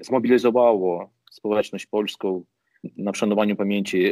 zmobilizowało 0.01 1.13
społeczność 1.31 1.85
polską 1.85 2.43
na 2.97 3.13
szanowaniu 3.13 3.55
pamięci, 3.55 4.05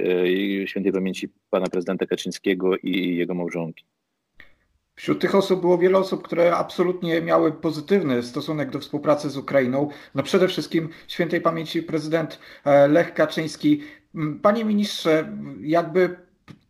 e, 0.64 0.68
świętej 0.68 0.92
pamięci 0.92 1.30
pana 1.50 1.68
prezydenta 1.68 2.06
Kaczyńskiego 2.06 2.78
i 2.78 3.16
jego 3.16 3.34
małżonki. 3.34 3.86
Wśród 4.96 5.22
tych 5.22 5.36
osób 5.36 5.62
było 5.62 5.78
wiele 5.78 5.98
osób, 5.98 6.24
które 6.24 6.56
absolutnie 6.56 7.22
miały 7.22 7.52
pozytywny 7.52 8.24
stosunek 8.24 8.70
do 8.70 8.80
współpracy 8.80 9.30
z 9.30 9.38
Ukrainą. 9.38 9.90
No 10.16 10.24
przede 10.24 10.48
wszystkim 10.48 10.90
świętej 11.08 11.42
pamięci 11.42 11.84
prezydent 11.84 12.40
e, 12.66 12.88
Lech 12.88 13.14
Kaczyński. 13.14 13.82
Panie 14.42 14.66
ministrze, 14.66 15.32
jakby 15.62 16.29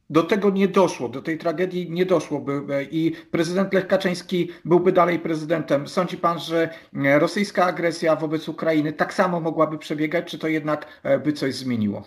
do 0.10 0.24
tego 0.24 0.50
nie 0.50 0.68
doszło, 0.68 1.10
do 1.10 1.22
tej 1.22 1.38
tragedii 1.38 1.92
nie 1.92 2.06
doszłoby 2.06 2.62
e, 2.70 2.84
i 2.84 3.12
prezydent 3.32 3.74
Lech 3.74 3.88
Kaczyński 3.88 4.50
byłby 4.66 4.92
dalej 4.92 5.20
prezydentem. 5.20 5.88
Sądzi 5.88 6.18
pan, 6.18 6.40
że 6.40 6.70
e, 6.96 7.20
rosyjska 7.20 7.66
agresja 7.66 8.16
wobec 8.16 8.50
Ukrainy 8.50 8.94
tak 8.94 9.14
samo 9.14 9.40
mogłaby 9.40 9.78
przebiegać, 9.78 10.32
czy 10.32 10.40
to 10.40 10.48
jednak 10.48 10.88
e, 11.04 11.20
by 11.20 11.34
coś 11.34 11.56
zmieniło? 11.56 12.04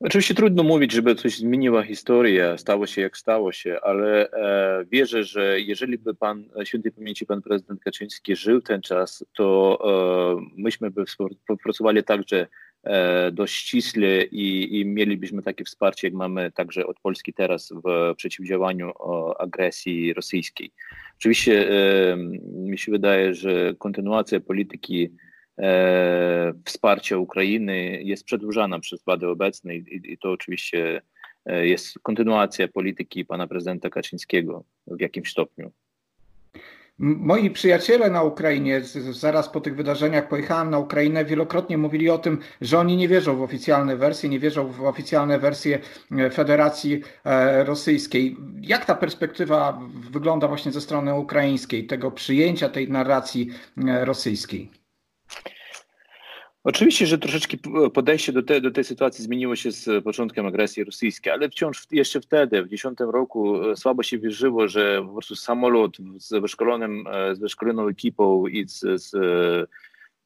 Oczywiście 0.00 0.34
trudno 0.34 0.62
mówić, 0.62 0.92
żeby 0.92 1.14
coś 1.14 1.36
zmieniła 1.38 1.82
historia, 1.82 2.58
stało 2.58 2.86
się 2.86 3.02
jak 3.02 3.16
stało 3.16 3.52
się, 3.52 3.80
ale 3.82 4.30
e, 4.30 4.84
wierzę, 4.84 5.24
że 5.24 5.60
jeżeli 5.60 5.98
by 5.98 6.14
pan, 6.14 6.44
świętej 6.64 6.92
pamięci 6.92 7.26
pan 7.26 7.42
prezydent 7.42 7.80
Kaczyński 7.80 8.36
żył 8.36 8.60
ten 8.60 8.82
czas, 8.82 9.24
to 9.36 9.78
e, 9.84 10.46
myśmy 10.56 10.90
by 10.90 11.04
współpracowali 11.04 12.04
także 12.04 12.46
dość 13.32 13.54
ściśle 13.54 14.24
i, 14.24 14.80
i, 14.80 14.86
mielibyśmy 14.86 15.42
takie 15.42 15.64
wsparcie, 15.64 16.06
jak 16.06 16.14
mamy 16.14 16.52
także 16.52 16.86
od 16.86 17.00
Polski 17.00 17.32
teraz 17.32 17.72
w 17.84 18.14
przeciwdziałaniu 18.16 18.92
agresji 19.38 20.12
rosyjskiej. 20.12 20.72
Oczywiście 21.18 21.70
e, 21.70 22.16
mi 22.52 22.78
się 22.78 22.92
wydaje, 22.92 23.34
że 23.34 23.74
kontynuacja 23.78 24.40
polityki 24.40 25.10
e, 25.58 26.52
wsparcia 26.64 27.18
Ukrainy 27.18 28.02
jest 28.02 28.24
przedłużana 28.24 28.80
przez 28.80 29.04
władze 29.04 29.28
obecne 29.28 29.76
i, 29.76 30.12
i 30.12 30.18
to 30.18 30.30
oczywiście 30.30 31.02
jest 31.46 31.98
kontynuacja 32.02 32.68
polityki 32.68 33.24
pana 33.24 33.46
prezydenta 33.46 33.90
Kaczyńskiego 33.90 34.64
w 34.86 35.00
jakimś 35.00 35.30
stopniu. 35.30 35.72
Moi 37.02 37.50
przyjaciele 37.50 38.10
na 38.10 38.22
Ukrainie, 38.22 38.80
zaraz 39.10 39.48
po 39.48 39.60
tych 39.60 39.76
wydarzeniach 39.76 40.28
pojechałem 40.28 40.70
na 40.70 40.78
Ukrainę, 40.78 41.24
wielokrotnie 41.24 41.78
mówili 41.78 42.10
o 42.10 42.18
tym, 42.18 42.38
że 42.60 42.78
oni 42.78 42.96
nie 42.96 43.08
wierzą 43.08 43.36
w 43.36 43.42
oficjalne 43.42 43.96
wersje, 43.96 44.28
nie 44.28 44.38
wierzą 44.38 44.72
w 44.72 44.84
oficjalne 44.84 45.38
wersje 45.38 45.78
e, 46.18 46.30
Federacji 46.30 47.02
e, 47.24 47.64
Rosyjskiej. 47.64 48.36
Jak 48.60 48.84
ta 48.84 48.94
perspektywa 48.94 49.80
wygląda 50.10 50.48
właśnie 50.48 50.72
ze 50.72 50.80
strony 50.80 51.14
ukraińskiej, 51.14 51.86
tego 51.86 52.10
przyjęcia 52.10 52.68
tej 52.68 52.90
narracji 52.90 53.50
e, 53.88 54.04
rosyjskiej? 54.04 54.79
Oczywiście, 56.64 57.06
że 57.06 57.18
troszeczkę 57.18 57.56
podejście 57.94 58.32
do, 58.32 58.42
te, 58.42 58.60
do 58.60 58.70
tej 58.70 58.84
sytuacji 58.84 59.24
zmieniło 59.24 59.56
się 59.56 59.72
z 59.72 60.04
początkiem 60.04 60.46
agresji 60.46 60.84
rosyjskiej, 60.84 61.32
ale 61.32 61.48
wciąż 61.48 61.86
jeszcze 61.90 62.20
wtedy, 62.20 62.62
w 62.62 62.66
2010 62.66 62.98
roku, 63.12 63.70
e, 63.70 63.76
słabo 63.76 64.02
się 64.02 64.18
wierzyło, 64.18 64.68
że 64.68 65.02
po 65.06 65.12
prostu 65.12 65.36
samolot 65.36 65.96
z, 66.16 66.40
wyszkolonym, 66.40 67.04
e, 67.06 67.34
z 67.34 67.38
wyszkoloną 67.38 67.88
ekipą 67.88 68.46
i 68.46 68.68
z, 68.68 68.80
z 69.02 69.14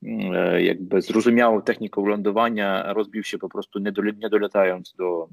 e, 0.02 0.62
jakby 0.62 1.02
zrozumiałą 1.02 1.62
techniką 1.62 2.06
lądowania 2.06 2.92
rozbił 2.92 3.22
się 3.22 3.38
po 3.38 3.48
prostu 3.48 3.78
nie 3.78 4.28
doletając 4.30 4.94
do, 4.94 5.28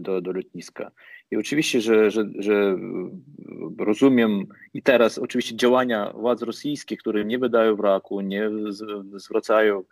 do, 0.00 0.20
do 0.20 0.32
lotniska. 0.32 0.90
I 1.34 1.36
oczywiście, 1.36 1.80
że, 1.80 2.10
że, 2.10 2.24
że 2.38 2.76
rozumiem 3.78 4.46
i 4.74 4.82
teraz 4.82 5.18
oczywiście 5.18 5.56
działania 5.56 6.12
władz 6.12 6.42
rosyjskich, 6.42 6.98
które 6.98 7.24
nie 7.24 7.38
wydają 7.38 7.76
wraku, 7.76 8.20
nie 8.20 8.50
zwracają 9.16 9.82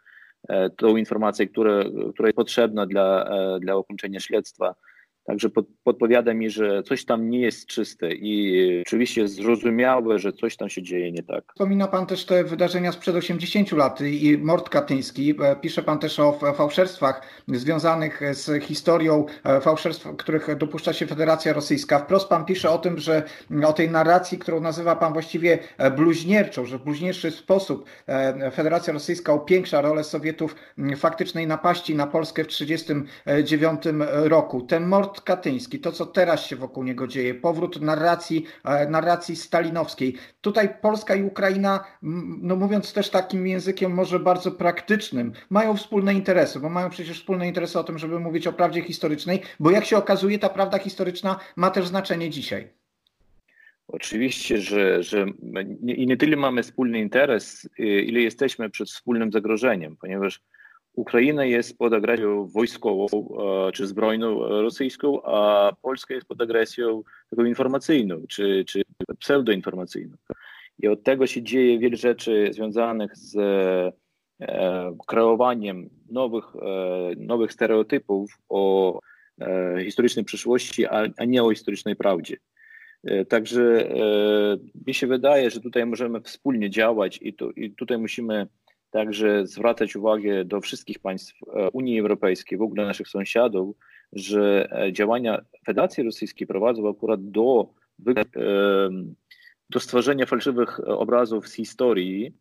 e, 0.48 0.70
tą 0.70 0.96
informację, 0.96 1.46
która, 1.48 1.84
która 2.14 2.28
jest 2.28 2.36
potrzebna 2.36 2.86
dla, 2.86 3.24
e, 3.24 3.60
dla 3.60 3.76
ukończenia 3.76 4.20
śledztwa, 4.20 4.74
Także 5.24 5.50
pod, 5.50 5.66
podpowiada 5.84 6.34
mi, 6.34 6.50
że 6.50 6.82
coś 6.82 7.04
tam 7.04 7.30
nie 7.30 7.40
jest 7.40 7.66
czyste 7.66 8.12
i 8.12 8.82
oczywiście 8.86 9.28
zrozumiałe, 9.28 10.18
że 10.18 10.32
coś 10.32 10.56
tam 10.56 10.68
się 10.68 10.82
dzieje 10.82 11.12
nie 11.12 11.22
tak. 11.22 11.44
Wspomina 11.52 11.88
Pan 11.88 12.06
też 12.06 12.26
te 12.26 12.44
wydarzenia 12.44 12.92
sprzed 12.92 13.16
80 13.16 13.72
lat 13.72 14.00
i 14.00 14.38
mord 14.38 14.68
katyński. 14.68 15.34
Pisze 15.60 15.82
Pan 15.82 15.98
też 15.98 16.20
o 16.20 16.32
fałszerstwach 16.32 17.22
związanych 17.48 18.20
z 18.32 18.64
historią 18.64 19.26
fałszerstw, 19.60 20.16
których 20.16 20.56
dopuszcza 20.56 20.92
się 20.92 21.06
Federacja 21.06 21.52
Rosyjska. 21.52 21.98
Wprost 21.98 22.28
Pan 22.28 22.44
pisze 22.44 22.70
o 22.70 22.78
tym, 22.78 22.98
że 22.98 23.22
o 23.66 23.72
tej 23.72 23.90
narracji, 23.90 24.38
którą 24.38 24.60
nazywa 24.60 24.96
Pan 24.96 25.12
właściwie 25.12 25.58
bluźnierczą, 25.96 26.64
że 26.66 26.78
w 26.78 26.84
bluźnierczy 26.84 27.30
sposób 27.30 27.84
Federacja 28.54 28.92
Rosyjska 28.92 29.34
upiększa 29.34 29.80
rolę 29.80 30.04
Sowietów 30.04 30.56
faktycznej 30.96 31.46
napaści 31.46 31.94
na 31.94 32.06
Polskę 32.06 32.44
w 32.44 32.46
1939 32.46 33.82
roku. 34.24 34.60
Ten 34.60 34.86
mord 34.86 35.11
katyński, 35.20 35.78
to 35.78 35.92
co 35.92 36.06
teraz 36.06 36.46
się 36.46 36.56
wokół 36.56 36.84
niego 36.84 37.06
dzieje, 37.06 37.34
powrót 37.34 37.80
narracji, 37.80 38.46
e, 38.64 38.88
narracji 38.88 39.36
stalinowskiej. 39.36 40.16
Tutaj 40.40 40.68
Polska 40.82 41.14
i 41.14 41.22
Ukraina, 41.22 41.84
no 42.42 42.56
mówiąc 42.56 42.92
też 42.92 43.10
takim 43.10 43.46
językiem 43.46 43.92
może 43.92 44.18
bardzo 44.20 44.50
praktycznym, 44.52 45.32
mają 45.50 45.76
wspólne 45.76 46.14
interesy, 46.14 46.60
bo 46.60 46.68
mają 46.68 46.90
przecież 46.90 47.18
wspólne 47.18 47.48
interesy 47.48 47.78
o 47.78 47.84
tym, 47.84 47.98
żeby 47.98 48.20
mówić 48.20 48.46
o 48.46 48.52
prawdzie 48.52 48.82
historycznej, 48.82 49.42
bo 49.60 49.70
jak 49.70 49.84
się 49.84 49.96
okazuje, 49.96 50.38
ta 50.38 50.48
prawda 50.48 50.78
historyczna 50.78 51.38
ma 51.56 51.70
też 51.70 51.86
znaczenie 51.86 52.30
dzisiaj. 52.30 52.68
Oczywiście, 53.88 54.58
że, 54.58 55.02
że 55.02 55.26
i 55.86 56.06
nie 56.06 56.16
tyle 56.16 56.36
mamy 56.36 56.62
wspólny 56.62 57.00
interes, 57.00 57.68
y, 57.80 57.84
ile 57.84 58.20
jesteśmy 58.20 58.70
przed 58.70 58.88
wspólnym 58.88 59.32
zagrożeniem, 59.32 59.96
ponieważ 59.96 60.40
Ukraina 60.94 61.44
jest 61.44 61.78
pod 61.78 61.92
agresją 61.92 62.46
wojskową 62.46 63.06
czy 63.74 63.86
zbrojną 63.86 64.48
rosyjską, 64.48 65.22
a 65.22 65.70
Polska 65.82 66.14
jest 66.14 66.26
pod 66.26 66.42
agresją 66.42 67.02
taką 67.30 67.44
informacyjną 67.44 68.22
czy, 68.28 68.64
czy 68.64 68.82
pseudoinformacyjną. 69.18 70.16
I 70.78 70.88
od 70.88 71.02
tego 71.02 71.26
się 71.26 71.42
dzieje 71.42 71.78
wiele 71.78 71.96
rzeczy 71.96 72.48
związanych 72.52 73.16
z 73.16 73.36
e, 74.40 74.96
kreowaniem 75.06 75.90
nowych, 76.10 76.44
e, 76.56 77.14
nowych 77.16 77.52
stereotypów 77.52 78.38
o 78.48 79.00
e, 79.40 79.84
historycznej 79.84 80.24
przyszłości, 80.24 80.86
a, 80.86 81.02
a 81.16 81.24
nie 81.24 81.42
o 81.42 81.50
historycznej 81.50 81.96
prawdzie. 81.96 82.36
E, 83.04 83.24
także 83.24 83.62
e, 83.62 83.96
mi 84.86 84.94
się 84.94 85.06
wydaje, 85.06 85.50
że 85.50 85.60
tutaj 85.60 85.86
możemy 85.86 86.20
wspólnie 86.20 86.70
działać 86.70 87.18
i, 87.22 87.34
to, 87.34 87.50
i 87.50 87.70
tutaj 87.70 87.98
musimy 87.98 88.46
Także 88.92 89.46
zwracać 89.46 89.96
uwagę 89.96 90.44
do 90.44 90.60
wszystkich 90.60 90.98
państw 90.98 91.34
e, 91.42 91.70
Unii 91.70 92.00
Europejskiej, 92.00 92.58
w 92.58 92.62
ogóle 92.62 92.86
naszych 92.86 93.08
sąsiadów, 93.08 93.76
że 94.12 94.68
e, 94.72 94.92
działania 94.92 95.42
Federacji 95.66 96.04
Rosyjskiej 96.04 96.46
prowadzą 96.46 96.88
akurat 96.88 97.30
do, 97.30 97.68
do 99.70 99.80
stworzenia 99.80 100.26
fałszywych 100.26 100.80
obrazów 100.88 101.48
z 101.48 101.54
historii 101.54 102.34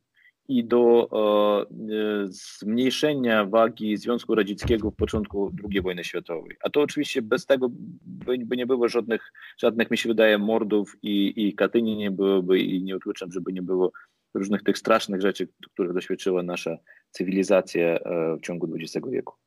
i 0.48 0.64
do 0.64 1.10
e, 1.12 2.26
zmniejszenia 2.30 3.46
wagi 3.46 3.98
Związku 3.98 4.36
Radzieckiego 4.36 4.92
w 4.92 4.96
początku 4.96 5.52
II 5.72 5.82
wojny 5.82 6.04
światowej. 6.04 6.58
A 6.64 6.70
to 6.70 6.82
oczywiście 6.82 7.22
bez 7.22 7.46
tego 7.46 7.70
by, 8.04 8.38
by 8.38 8.58
nie 8.58 8.66
było 8.66 8.90
żadnych, 8.90 9.32
żadnych, 9.58 9.92
mi 9.92 9.98
się 9.98 10.10
wydaje, 10.10 10.38
mordów 10.38 10.98
i, 11.02 11.34
i 11.48 11.56
Katyni 11.56 11.98
nie 11.98 12.12
byłoby 12.12 12.60
i 12.60 12.84
nie 12.84 12.94
wykluczam, 12.94 13.32
żeby 13.32 13.54
nie 13.54 13.62
było 13.62 13.92
różnych 14.34 14.64
tych 14.64 14.78
strasznych 14.78 15.22
rzeczy, 15.22 15.48
których 15.74 15.94
doświadczyła 15.94 16.44
nasza 16.44 16.78
cywilizacja 17.12 17.86
e, 17.86 18.36
w 18.38 18.42
ciągu 18.42 18.68
XX 18.76 19.08
wieku. 19.10 19.41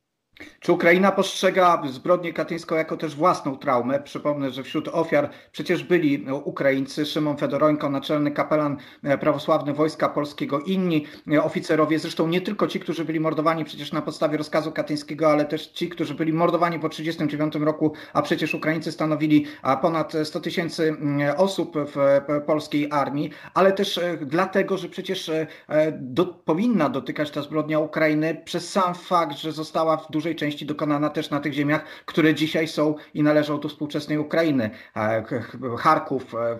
Czy 0.59 0.71
Ukraina 0.71 1.11
postrzega 1.11 1.81
zbrodnię 1.89 2.33
katyńską 2.33 2.75
jako 2.75 2.97
też 2.97 3.15
własną 3.15 3.57
traumę? 3.57 3.99
Przypomnę, 3.99 4.51
że 4.51 4.63
wśród 4.63 4.87
ofiar 4.87 5.29
przecież 5.51 5.83
byli 5.83 6.25
Ukraińcy, 6.43 7.05
Szymon 7.05 7.37
Fedorońko, 7.37 7.89
naczelny 7.89 8.31
kapelan 8.31 8.77
e, 9.03 9.17
prawosławny 9.17 9.73
Wojska 9.73 10.09
Polskiego, 10.09 10.59
inni 10.59 11.05
e, 11.31 11.43
oficerowie, 11.43 11.99
zresztą 11.99 12.27
nie 12.27 12.41
tylko 12.41 12.67
ci, 12.67 12.79
którzy 12.79 13.05
byli 13.05 13.19
mordowani 13.19 13.65
przecież 13.65 13.91
na 13.91 14.01
podstawie 14.01 14.37
rozkazu 14.37 14.71
katyńskiego, 14.71 15.31
ale 15.31 15.45
też 15.45 15.67
ci, 15.67 15.89
którzy 15.89 16.13
byli 16.13 16.33
mordowani 16.33 16.79
po 16.79 16.89
1939 16.89 17.65
roku, 17.65 17.93
a 18.13 18.21
przecież 18.21 18.53
Ukraińcy 18.53 18.91
stanowili 18.91 19.45
ponad 19.81 20.13
100 20.23 20.39
tysięcy 20.39 20.83
mm, 20.87 21.35
osób 21.37 21.75
w 21.77 22.21
polskiej 22.45 22.87
armii, 22.91 23.31
ale 23.53 23.71
też 23.71 23.97
e, 23.97 24.17
dlatego, 24.21 24.77
że 24.77 24.89
przecież 24.89 25.31
do, 25.99 26.25
powinna 26.25 26.89
dotykać 26.89 27.31
ta 27.31 27.41
zbrodnia 27.41 27.79
Ukrainy 27.79 28.41
przez 28.45 28.69
sam 28.69 28.95
fakt, 28.95 29.37
że 29.37 29.51
została 29.51 29.97
w 29.97 30.11
dużym 30.11 30.24
dużej 30.25 30.35
części 30.35 30.65
dokonana 30.65 31.09
też 31.09 31.29
na 31.29 31.39
tych 31.39 31.53
ziemiach, 31.53 31.85
które 32.05 32.33
dzisiaj 32.33 32.67
są 32.67 32.95
i 33.13 33.23
należą 33.23 33.59
do 33.59 33.69
współczesnej 33.69 34.17
Ukrainy. 34.17 34.69
Charków, 35.79 36.35
e, 36.35 36.59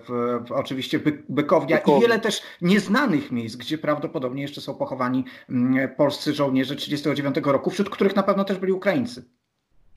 oczywiście 0.54 1.00
Bykownia 1.28 1.78
i 1.78 2.00
wiele 2.00 2.18
też 2.18 2.42
nieznanych 2.62 3.32
miejsc, 3.32 3.56
gdzie 3.56 3.78
prawdopodobnie 3.78 4.42
jeszcze 4.42 4.60
są 4.60 4.74
pochowani 4.74 5.24
mm, 5.50 5.94
polscy 5.94 6.32
żołnierze 6.32 6.76
1939 6.76 7.52
roku, 7.52 7.70
wśród 7.70 7.90
których 7.90 8.16
na 8.16 8.22
pewno 8.22 8.44
też 8.44 8.58
byli 8.58 8.72
Ukraińcy. 8.72 9.24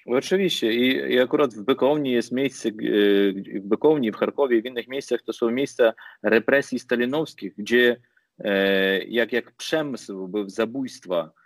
Oczywiście 0.06 0.74
I, 0.74 1.14
i 1.14 1.20
akurat 1.20 1.54
w 1.54 1.62
Bykowni 1.64 2.12
jest 2.12 2.32
miejsce, 2.32 2.70
w 3.62 3.68
Bykowni, 3.68 4.12
w 4.12 4.16
Charkowie, 4.16 4.62
w 4.62 4.66
innych 4.66 4.88
miejscach 4.88 5.22
to 5.22 5.34
są 5.34 5.52
miejsca 5.52 5.94
represji 6.24 6.80
stalinowskich, 6.80 7.54
gdzie 7.58 7.98
e, 8.40 9.04
jak, 9.04 9.34
jak 9.34 9.52
przemysł 9.52 10.28
był 10.28 10.50
zabójstwa 10.50 11.32
E, 11.32 11.39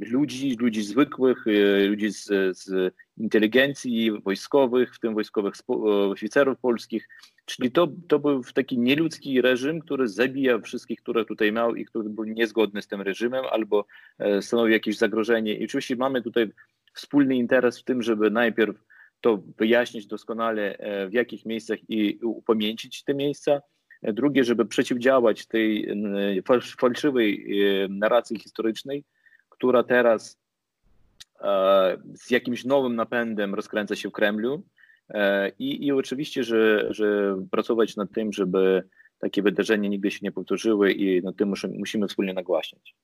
ludzi, 0.00 0.56
ludzi 0.60 0.82
zwykłych, 0.82 1.46
e, 1.46 1.86
ludzi 1.86 2.10
z, 2.10 2.26
z 2.58 2.94
inteligencji 3.16 4.20
wojskowych, 4.20 4.94
w 4.94 5.00
tym 5.00 5.14
wojskowych 5.14 5.54
e, 5.70 5.72
oficerów 5.84 6.58
polskich. 6.58 7.08
Czyli 7.44 7.70
to, 7.70 7.88
to 8.08 8.18
był 8.18 8.44
taki 8.54 8.78
nieludzki 8.78 9.42
reżim, 9.42 9.80
który 9.80 10.08
zabija 10.08 10.58
wszystkich, 10.58 11.02
które 11.02 11.24
tutaj 11.24 11.52
miał 11.52 11.74
i 11.74 11.84
który 11.84 12.08
był 12.08 12.24
niezgodny 12.24 12.82
z 12.82 12.86
tym 12.86 13.00
reżimem 13.00 13.44
albo 13.50 13.86
stanowił 14.40 14.72
jakieś 14.72 14.96
zagrożenie. 14.96 15.54
I 15.54 15.64
oczywiście 15.64 15.96
mamy 15.96 16.22
tutaj 16.22 16.50
wspólny 16.92 17.36
interes 17.36 17.80
w 17.80 17.84
tym, 17.84 18.02
żeby 18.02 18.30
najpierw 18.30 18.76
to 19.20 19.42
wyjaśnić 19.58 20.06
doskonale, 20.06 20.78
w 21.10 21.12
jakich 21.12 21.46
miejscach 21.46 21.78
i 21.88 22.18
upamięcić 22.22 23.04
te 23.04 23.14
miejsca. 23.14 23.60
Drugie, 24.02 24.44
żeby 24.44 24.66
przeciwdziałać 24.66 25.46
tej 25.46 25.88
fałszywej 26.78 27.46
narracji 27.88 28.38
historycznej, 28.38 29.04
która 29.58 29.82
teraz 29.82 30.38
e, 31.40 31.98
z 32.14 32.30
jakimś 32.30 32.64
nowym 32.64 32.96
napędem 32.96 33.54
rozkręca 33.54 33.96
się 33.96 34.08
w 34.08 34.12
Kremlu. 34.12 34.62
E, 35.08 35.48
I, 35.58 35.86
i 35.86 35.92
oczywiście, 35.92 36.44
że, 36.44 36.86
że 36.90 37.36
pracować 37.50 37.96
nad 37.96 38.12
tym, 38.12 38.32
żeby 38.32 38.82
takie 39.18 39.42
wydarzenia 39.42 39.88
nigdy 39.88 40.10
się 40.10 40.18
nie 40.22 40.32
powtórzyły 40.32 40.92
i 40.92 41.22
nad 41.22 41.36
tym 41.36 41.48
musimy, 41.48 41.78
musimy 41.78 42.08
wspólnie 42.08 42.34
nagłaśniać 42.34 42.94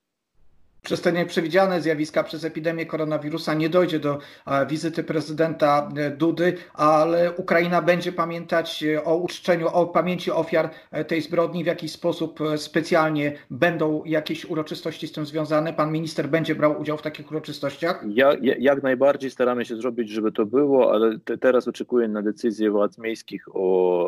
przez 0.84 1.00
te 1.00 1.12
nieprzewidziane 1.12 1.80
zjawiska, 1.80 2.24
przez 2.24 2.44
epidemię 2.44 2.86
koronawirusa 2.86 3.54
nie 3.54 3.68
dojdzie 3.68 3.98
do 3.98 4.18
e, 4.46 4.66
wizyty 4.66 5.04
prezydenta 5.04 5.88
e, 5.96 6.10
Dudy, 6.10 6.56
ale 6.74 7.32
Ukraina 7.32 7.82
będzie 7.82 8.12
pamiętać 8.12 8.82
e, 8.82 9.04
o 9.04 9.16
uczczeniu, 9.16 9.68
o 9.68 9.86
pamięci 9.86 10.30
ofiar 10.30 10.70
tej 11.08 11.22
zbrodni 11.22 11.64
w 11.64 11.66
jakiś 11.66 11.92
sposób 11.92 12.38
specjalnie. 12.56 13.32
Będą 13.50 14.04
jakieś 14.04 14.44
uroczystości 14.44 15.08
z 15.08 15.12
tym 15.12 15.26
związane? 15.26 15.72
Pan 15.72 15.92
minister 15.92 16.28
będzie 16.28 16.54
brał 16.54 16.80
udział 16.80 16.98
w 16.98 17.02
takich 17.02 17.30
uroczystościach? 17.30 18.04
Ja, 18.08 18.32
jak 18.40 18.82
najbardziej 18.82 19.30
staramy 19.30 19.64
się 19.64 19.76
zrobić, 19.76 20.10
żeby 20.10 20.32
to 20.32 20.46
było, 20.46 20.92
ale 20.92 21.18
te, 21.18 21.38
teraz 21.38 21.68
oczekuję 21.68 22.08
na 22.08 22.22
decyzję 22.22 22.70
władz 22.70 22.98
miejskich 22.98 23.48
o, 23.48 23.60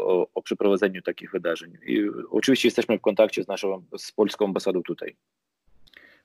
o, 0.07 0.27
o 0.35 0.43
przeprowadzeniu 0.43 1.03
takich 1.03 1.31
wydarzeń. 1.31 1.79
I 1.87 2.07
oczywiście 2.31 2.69
jesteśmy 2.69 2.99
w 2.99 3.01
kontakcie 3.01 3.45
z 3.45 3.49
naszą, 3.49 3.83
z 3.99 4.12
polską 4.12 4.45
ambasadą 4.45 4.83
tutaj. 4.83 5.17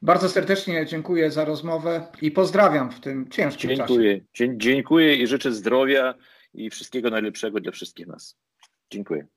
Bardzo 0.01 0.29
serdecznie 0.29 0.85
dziękuję 0.85 1.31
za 1.31 1.45
rozmowę 1.45 2.07
i 2.21 2.31
pozdrawiam 2.31 2.91
w 2.91 2.99
tym 2.99 3.29
ciężkim 3.29 3.69
dziękuję. 3.69 3.87
czasie. 3.87 4.25
Dziękuję. 4.33 4.73
Dziękuję 4.73 5.15
i 5.15 5.27
życzę 5.27 5.51
zdrowia 5.51 6.13
i 6.53 6.69
wszystkiego 6.69 7.09
najlepszego 7.09 7.59
dla 7.59 7.71
wszystkich 7.71 8.07
nas. 8.07 8.37
Dziękuję. 8.91 9.27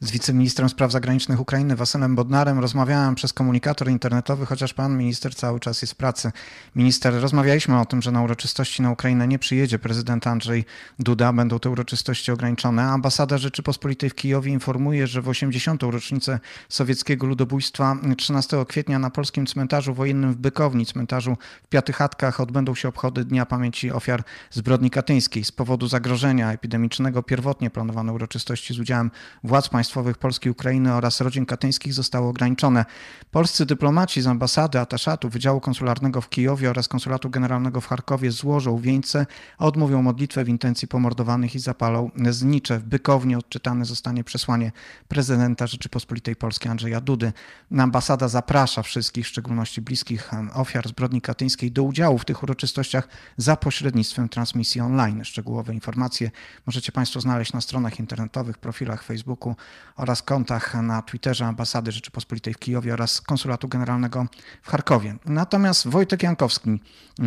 Z 0.00 0.10
wiceministrem 0.10 0.68
spraw 0.68 0.92
zagranicznych 0.92 1.40
Ukrainy 1.40 1.76
Wasynem 1.76 2.16
Bodnarem 2.16 2.58
rozmawiałem 2.58 3.14
przez 3.14 3.32
komunikator 3.32 3.88
internetowy, 3.88 4.46
chociaż 4.46 4.74
pan 4.74 4.98
minister 4.98 5.34
cały 5.34 5.60
czas 5.60 5.82
jest 5.82 5.92
w 5.92 5.96
pracy. 5.96 6.32
Minister, 6.76 7.14
rozmawialiśmy 7.20 7.80
o 7.80 7.84
tym, 7.86 8.02
że 8.02 8.12
na 8.12 8.22
uroczystości 8.22 8.82
na 8.82 8.90
Ukrainę 8.90 9.28
nie 9.28 9.38
przyjedzie 9.38 9.78
prezydent 9.78 10.26
Andrzej 10.26 10.64
Duda, 10.98 11.32
będą 11.32 11.58
te 11.58 11.70
uroczystości 11.70 12.32
ograniczone. 12.32 12.82
Ambasada 12.82 13.38
Rzeczypospolitej 13.38 14.10
w 14.10 14.14
Kijowie 14.14 14.52
informuje, 14.52 15.06
że 15.06 15.22
w 15.22 15.28
80. 15.28 15.82
rocznicę 15.82 16.40
sowieckiego 16.68 17.26
ludobójstwa 17.26 17.96
13 18.16 18.64
kwietnia 18.68 18.98
na 18.98 19.10
polskim 19.10 19.46
cmentarzu 19.46 19.94
wojennym 19.94 20.32
w 20.32 20.36
Bykowni, 20.36 20.86
cmentarzu 20.86 21.36
w 21.62 21.68
Piatychatkach 21.68 22.40
odbędą 22.40 22.74
się 22.74 22.88
obchody 22.88 23.24
Dnia 23.24 23.46
Pamięci 23.46 23.90
Ofiar 23.90 24.22
Zbrodni 24.50 24.90
Katyńskiej. 24.90 25.44
Z 25.44 25.52
powodu 25.52 25.88
zagrożenia 25.88 26.52
epidemicznego 26.52 27.22
pierwotnie 27.22 27.70
planowane 27.70 28.12
uroczystości 28.12 28.74
z 28.74 28.78
udziałem 28.78 29.10
władz 29.44 29.68
państwa 29.68 29.87
państwowych 29.88 30.18
Polski, 30.18 30.50
Ukrainy 30.50 30.94
oraz 30.94 31.20
rodzin 31.20 31.46
katyńskich 31.46 31.94
zostało 31.94 32.28
ograniczone. 32.28 32.84
Polscy 33.30 33.66
dyplomaci 33.66 34.22
z 34.22 34.26
ambasady, 34.26 34.80
ataszatu, 34.80 35.28
Wydziału 35.28 35.60
Konsularnego 35.60 36.20
w 36.20 36.28
Kijowie 36.28 36.70
oraz 36.70 36.88
Konsulatu 36.88 37.30
Generalnego 37.30 37.80
w 37.80 37.86
Charkowie 37.86 38.30
złożą 38.30 38.78
wieńce, 38.78 39.26
odmówią 39.58 40.02
modlitwę 40.02 40.44
w 40.44 40.48
intencji 40.48 40.88
pomordowanych 40.88 41.54
i 41.54 41.58
zapalą 41.58 42.10
znicze. 42.30 42.78
W 42.78 42.82
Bykownie 42.82 43.38
odczytane 43.38 43.84
zostanie 43.84 44.24
przesłanie 44.24 44.72
prezydenta 45.08 45.66
Rzeczypospolitej 45.66 46.36
Polskiej 46.36 46.70
Andrzeja 46.70 47.00
Dudy. 47.00 47.32
Ambasada 47.78 48.28
zaprasza 48.28 48.82
wszystkich, 48.82 49.24
w 49.24 49.28
szczególności 49.28 49.80
bliskich 49.80 50.30
ofiar 50.54 50.88
zbrodni 50.88 51.20
katyńskiej, 51.20 51.72
do 51.72 51.82
udziału 51.82 52.18
w 52.18 52.24
tych 52.24 52.42
uroczystościach 52.42 53.08
za 53.36 53.56
pośrednictwem 53.56 54.28
transmisji 54.28 54.80
online. 54.80 55.24
Szczegółowe 55.24 55.74
informacje 55.74 56.30
możecie 56.66 56.92
Państwo 56.92 57.20
znaleźć 57.20 57.52
na 57.52 57.60
stronach 57.60 58.00
internetowych, 58.00 58.58
profilach 58.58 59.02
Facebooku 59.02 59.56
oraz 59.96 60.22
kontach 60.22 60.74
na 60.74 61.02
Twitterze 61.02 61.46
Ambasady 61.46 61.92
Rzeczypospolitej 61.92 62.54
w 62.54 62.58
Kijowie 62.58 62.92
oraz 62.94 63.20
Konsulatu 63.20 63.68
Generalnego 63.68 64.26
w 64.62 64.70
Charkowie. 64.70 65.16
Natomiast 65.24 65.88
Wojtek 65.88 66.22
Jankowski 66.22 66.80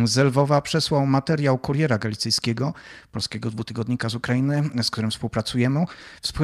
z 0.04 0.16
Lwowa 0.16 0.60
przesłał 0.60 1.06
materiał 1.06 1.58
Kuriera 1.58 1.98
Galicyjskiego, 1.98 2.74
polskiego 3.12 3.50
dwutygodnika 3.50 4.08
z 4.08 4.14
Ukrainy, 4.14 4.70
z 4.82 4.90
którym 4.90 5.10
współpracujemy, 5.10 5.84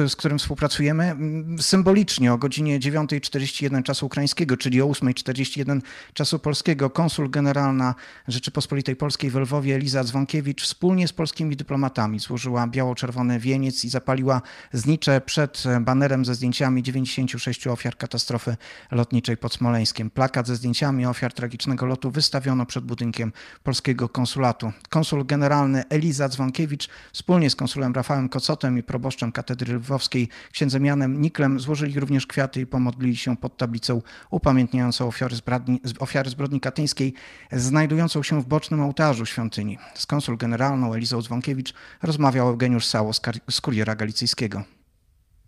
z 0.07 0.15
którym 0.15 0.39
współpracujemy 0.39 1.15
symbolicznie 1.59 2.33
o 2.33 2.37
godzinie 2.37 2.79
9.41 2.79 3.83
czasu 3.83 4.05
ukraińskiego, 4.05 4.57
czyli 4.57 4.81
o 4.81 4.85
8.41 4.85 5.81
czasu 6.13 6.39
polskiego. 6.39 6.89
Konsul 6.89 7.29
generalna 7.29 7.95
Rzeczypospolitej 8.27 8.95
Polskiej 8.95 9.29
w 9.29 9.35
Lwowie 9.35 9.75
Eliza 9.75 10.03
Dzwonkiewicz 10.03 10.63
wspólnie 10.63 11.07
z 11.07 11.13
polskimi 11.13 11.55
dyplomatami 11.55 12.19
złożyła 12.19 12.67
biało-czerwony 12.67 13.39
wieniec 13.39 13.85
i 13.85 13.89
zapaliła 13.89 14.41
znicze 14.73 15.21
przed 15.21 15.63
banerem 15.81 15.98
ze 16.21 16.35
zdjęciami 16.35 16.83
96 16.83 17.67
ofiar 17.67 17.97
katastrofy 17.97 18.57
lotniczej 18.91 19.37
pod 19.37 19.53
Smoleńskiem. 19.53 20.09
Plakat 20.09 20.47
ze 20.47 20.55
zdjęciami 20.55 21.05
ofiar 21.05 21.33
tragicznego 21.33 21.85
lotu 21.85 22.11
wystawiono 22.11 22.65
przed 22.65 22.83
budynkiem 22.83 23.33
polskiego 23.63 24.09
konsulatu. 24.09 24.71
Konsul 24.89 25.25
generalny 25.25 25.83
Eliza 25.89 26.29
Dzwonkiewicz 26.29 26.89
wspólnie 27.13 27.49
z 27.49 27.55
konsulem 27.55 27.93
Rafałem 27.93 28.29
Kocotem 28.29 28.77
i 28.77 28.83
proboszczem 28.83 29.31
katedry 29.31 29.73
lwowskiej 29.73 30.29
księdzem 30.51 30.85
Janem 30.85 31.21
Niklem 31.21 31.59
złożyli 31.59 31.99
również 31.99 32.27
kwiaty 32.27 32.61
i 32.61 32.65
pomodlili 32.65 33.17
się 33.17 33.37
pod 33.37 33.57
tablicą 33.57 34.01
upamiętniającą 34.29 35.07
ofiary 35.07 35.35
zbrodni, 35.35 35.81
ofiary 35.99 36.29
zbrodni 36.29 36.59
katyńskiej, 36.59 37.13
znajdującą 37.51 38.23
się 38.23 38.41
w 38.41 38.45
bocznym 38.45 38.81
ołtarzu 38.81 39.25
świątyni. 39.25 39.77
Z 39.93 40.05
konsul 40.05 40.37
generalną 40.37 40.93
Elizą 40.93 41.21
Dzwonkiewicz 41.21 41.73
rozmawiał 42.01 42.47
Eugeniusz 42.47 42.85
Sało 42.85 43.11
z 43.49 43.61
Kuriera 43.61 43.95
Galicyjskiego. 43.95 44.78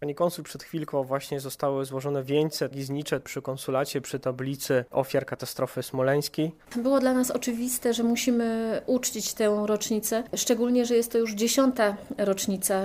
Pani 0.02 0.16
konsul, 0.16 0.44
przed 0.44 0.64
chwilką 0.64 1.04
właśnie 1.04 1.40
zostały 1.40 1.86
złożone 1.86 2.24
wieńce 2.24 2.70
giznicze 2.70 3.20
przy 3.20 3.42
konsulacie, 3.42 4.02
przy 4.02 4.20
tablicy 4.20 4.86
ofiar 4.92 5.26
katastrofy 5.26 5.84
smoleńskiej. 5.84 6.52
Było 6.76 7.00
dla 7.00 7.14
nas 7.14 7.32
oczywiste, 7.32 7.94
że 7.94 8.04
musimy 8.04 8.82
uczcić 8.86 9.34
tę 9.34 9.64
rocznicę, 9.66 10.24
szczególnie, 10.36 10.86
że 10.86 10.96
jest 10.96 11.12
to 11.12 11.18
już 11.18 11.34
dziesiąta 11.34 11.96
rocznica. 12.18 12.82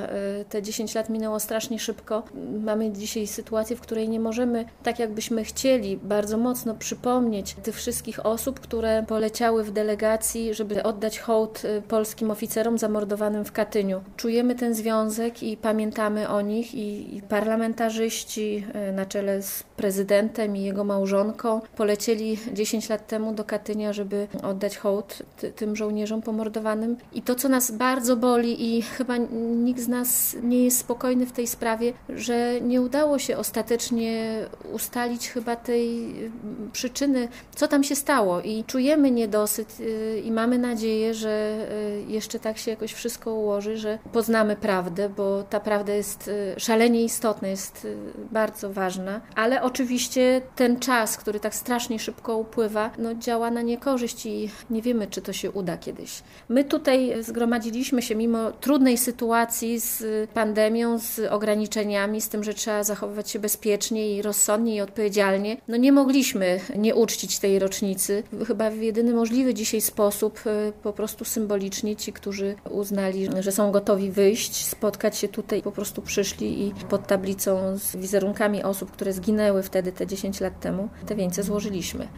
Te 0.49 0.63
10 0.63 0.95
lat 0.95 1.11
minęło 1.11 1.41
strasznie 1.41 1.79
szybko. 1.79 2.23
Mamy 2.65 2.93
dzisiaj 2.93 3.27
sytuację, 3.27 3.77
w 3.77 3.81
której 3.81 4.09
nie 4.09 4.21
możemy, 4.21 4.65
tak 4.83 4.99
jakbyśmy 4.99 5.45
chcieli, 5.45 5.97
bardzo 5.97 6.37
mocno 6.39 6.75
przypomnieć 6.75 7.55
tych 7.55 7.77
wszystkich 7.77 8.27
osób, 8.27 8.61
które 8.61 9.05
poleciały 9.09 9.65
w 9.65 9.71
delegacji, 9.71 10.55
żeby 10.55 10.83
oddać 10.83 11.19
hołd 11.19 11.63
polskim 11.89 12.31
oficerom 12.31 12.79
zamordowanym 12.79 13.45
w 13.45 13.53
Katyniu. 13.53 14.01
Czujemy 14.17 14.55
ten 14.55 14.75
związek 14.75 15.43
i 15.43 15.57
pamiętamy 15.57 16.29
o 16.29 16.41
nich 16.41 16.75
i 16.75 17.06
i 17.15 17.23
parlamentarzyści 17.23 18.67
e, 18.73 18.93
na 18.93 19.07
czele 19.07 19.43
z 19.43 19.63
prezydentem 19.63 20.57
i 20.57 20.63
jego 20.63 20.85
małżonką 20.85 21.61
polecieli 21.77 22.39
10 22.53 22.89
lat 22.89 23.07
temu 23.07 23.33
do 23.35 23.45
Katynia, 23.45 23.93
żeby 23.93 24.29
oddać 24.43 24.77
hołd 24.77 25.23
tym 25.57 25.77
żołnierzom 25.77 26.23
pomordowanym. 26.23 26.97
I 27.13 27.23
to, 27.23 27.35
co 27.35 27.49
nas 27.49 27.71
bardzo 27.71 28.17
boli 28.17 28.77
i 28.77 28.83
chyba 28.83 29.17
nikt 29.57 29.81
z 29.81 29.89
nas 29.89 30.37
nie 30.43 30.65
jest 30.65 30.79
spokojny 30.79 31.27
w 31.27 31.33
tej 31.33 31.47
sprawie, 31.47 31.93
że 32.09 32.61
nie 32.61 32.81
udało 32.81 33.19
się 33.19 33.37
ostatecznie 33.37 34.41
ustalić 34.73 35.29
chyba 35.29 35.57
tej 35.57 36.15
przyczyny, 36.73 37.29
co 37.55 37.69
tam 37.69 37.85
się 37.85 37.97
stało. 37.97 38.41
I 38.41 38.65
czujemy 38.65 39.11
niedosyt 39.11 39.77
e, 39.81 40.19
i 40.19 40.33
mamy 40.33 40.59
nadzieję, 40.59 41.15
że 41.15 41.29
e, 41.29 42.01
jeszcze 42.13 42.39
tak 42.39 42.59
się 42.59 42.71
jakoś 42.71 42.93
wszystko 42.93 43.35
ułoży, 43.35 43.77
że 43.77 43.99
poznamy 44.13 44.57
prawdę, 44.57 45.09
bo 45.09 45.43
ta 45.43 45.61
prawda 45.61 45.95
jest 45.95 46.31
szalenie 46.57 46.96
szalenie 46.97 47.05
istotna, 47.05 47.49
jest 47.49 47.85
y, 47.85 47.97
bardzo 48.33 48.73
ważna, 48.73 49.21
ale 49.35 49.63
oczywiście 49.63 50.43
ten 50.57 50.81
czas, 50.81 51.17
który 51.17 51.41
tak 51.41 51.55
strasznie 51.55 51.99
szybko 51.99 52.37
upływa, 52.39 52.91
no 52.99 53.15
działa 53.15 53.51
na 53.51 53.63
niekorzyść 53.63 54.27
i 54.27 54.51
nie 54.71 54.83
wiemy, 54.83 55.07
czy 55.07 55.23
to 55.23 55.33
się 55.33 55.51
uda 55.51 55.77
kiedyś. 55.77 56.23
My 56.49 56.65
tutaj 56.65 57.23
zgromadziliśmy 57.23 58.03
się 58.03 58.15
mimo 58.15 58.53
trudnej 58.53 58.99
sytuacji 58.99 59.81
z 59.81 60.05
pandemią, 60.31 60.99
z 60.99 61.21
ograniczeniami, 61.31 62.21
z 62.21 62.29
tym, 62.29 62.45
że 62.45 62.55
trzeba 62.55 62.85
zachowywać 62.85 63.31
się 63.31 63.39
bezpiecznie 63.39 64.17
i 64.17 64.23
rozsądnie 64.23 64.77
i 64.77 64.81
odpowiedzialnie. 64.81 65.57
No 65.69 65.77
nie 65.77 65.93
mogliśmy 65.93 66.61
nie 66.77 66.95
uczcić 66.95 67.39
tej 67.39 67.59
rocznicy. 67.59 68.23
Chyba 68.47 68.71
w 68.71 68.77
jedyny 68.77 69.15
możliwy 69.15 69.55
dzisiaj 69.55 69.81
sposób, 69.81 70.41
y, 70.47 70.73
po 70.83 70.93
prostu 70.93 71.25
symbolicznie 71.25 71.97
ci, 71.97 72.13
którzy 72.13 72.55
uznali, 72.71 73.29
że 73.41 73.53
są 73.53 73.73
gotowi 73.73 74.11
wyjść, 74.11 74.67
spotkać 74.67 75.19
się 75.19 75.29
tutaj, 75.29 75.63
po 75.63 75.73
prostu 75.73 76.03
przyszli 76.03 76.67
i 76.67 76.73
pod 76.87 77.07
tablicą 77.07 77.79
z 77.79 77.97
wizerunkami 77.97 78.63
osób, 78.63 78.91
które 78.91 79.13
zginęły 79.13 79.63
wtedy 79.63 79.93
te 79.93 80.07
10 80.07 80.41
lat 80.41 80.61
temu, 80.61 80.89
te 81.07 81.15
wieńce 81.15 81.43
złożyliśmy. 81.43 82.09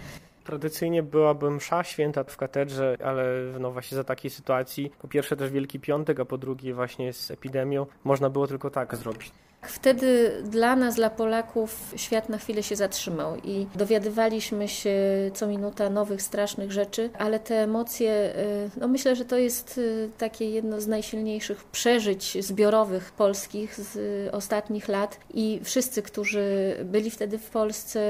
Tradycyjnie 0.45 1.03
byłaby 1.03 1.51
msza 1.51 1.85
święta 1.85 2.25
w 2.25 2.37
katedrze, 2.37 2.97
ale 3.05 3.25
no 3.61 3.71
właśnie 3.71 3.97
za 3.97 4.05
takiej 4.05 4.31
sytuacji, 4.31 4.93
po 4.99 5.09
pierwsze 5.09 5.37
też 5.37 5.51
Wielki 5.51 5.81
Piątek, 5.81 6.21
a 6.21 6.25
po 6.25 6.39
drugie 6.39 6.75
właśnie 6.75 7.13
z 7.13 7.31
epidemią, 7.31 7.87
można 8.05 8.31
było 8.31 8.47
tylko 8.47 8.71
tak 8.71 8.97
zrobić. 8.97 9.33
Wtedy 9.63 10.33
dla 10.45 10.77
nas, 10.77 10.95
dla 10.95 11.11
Polaków, 11.11 11.93
świat 11.97 12.29
na 12.29 12.39
chwilę 12.39 12.63
się 12.63 12.77
zatrzymał 12.77 13.37
i 13.45 13.67
dowiadywaliśmy 13.75 14.69
się 14.69 14.95
co 15.35 15.47
minuta 15.47 15.91
nowych, 15.91 16.23
strasznych 16.23 16.73
rzeczy, 16.73 17.11
ale 17.19 17.41
te 17.41 17.63
emocje, 17.63 18.33
y, 18.77 18.81
no 18.81 18.89
myślę, 18.89 19.17
że 19.17 19.25
to 19.25 19.39
jest 19.39 19.79
y, 19.79 20.11
takie 20.19 20.51
jedno 20.51 20.81
z 20.81 20.87
najsilniejszych 20.87 21.65
przeżyć 21.65 22.45
zbiorowych 22.45 23.13
polskich 23.13 23.81
z 23.81 23.99
ostatnich 24.35 24.89
lat 24.89 25.21
i 25.35 25.61
wszyscy, 25.63 26.03
którzy 26.03 26.77
byli 26.85 27.11
wtedy 27.11 27.39
w 27.39 27.51
Polsce, 27.51 28.01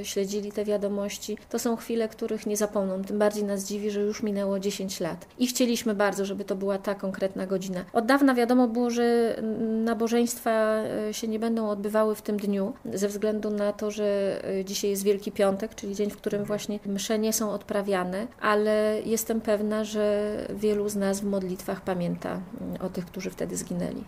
y, 0.00 0.04
śledzili 0.04 0.52
te 0.52 0.64
wiadomości, 0.64 1.38
to 1.50 1.58
są 1.58 1.76
chwile, 1.76 2.08
których 2.08 2.46
nie 2.46 2.56
zapomną. 2.56 3.04
Tym 3.04 3.18
bardziej 3.18 3.44
nas 3.44 3.64
dziwi, 3.64 3.90
że 3.90 4.00
już 4.00 4.22
minęło 4.22 4.58
10 4.58 5.00
lat 5.00 5.26
i 5.38 5.46
chcieliśmy 5.46 5.94
bardzo, 5.94 6.24
żeby 6.24 6.44
to 6.44 6.56
była 6.56 6.78
ta 6.78 6.94
konkretna 6.94 7.46
godzina. 7.46 7.84
Od 7.92 8.06
dawna 8.06 8.34
wiadomo 8.34 8.68
było, 8.68 8.90
że 8.90 9.36
nabożeństwa 9.84 10.82
się 11.12 11.28
nie 11.28 11.38
będą 11.38 11.68
odbywały 11.68 12.14
w 12.14 12.22
tym 12.22 12.36
dniu, 12.36 12.72
ze 12.94 13.08
względu 13.08 13.50
na 13.50 13.72
to, 13.72 13.90
że 13.90 14.40
e, 14.44 14.64
dzisiaj 14.64 14.90
jest 14.90 15.02
Wielki 15.02 15.32
Piątek, 15.32 15.74
czyli 15.74 15.94
dzień, 15.94 16.10
w 16.10 16.16
którym 16.16 16.44
właśnie 16.44 16.78
msze 16.86 17.18
nie 17.18 17.32
są 17.32 17.50
odprawiane, 17.50 18.26
ale 18.40 19.00
jestem 19.04 19.40
pewna, 19.40 19.84
że 19.84 20.36
wielu 20.54 20.88
z 20.88 20.96
nas 20.96 21.20
w 21.20 21.24
modlitwach 21.24 21.80
pamięta 21.80 22.30
mm, 22.30 22.80
o 22.80 22.88
tych, 22.88 23.06
którzy 23.06 23.30
wtedy 23.30 23.56
zginęli. 23.56 24.04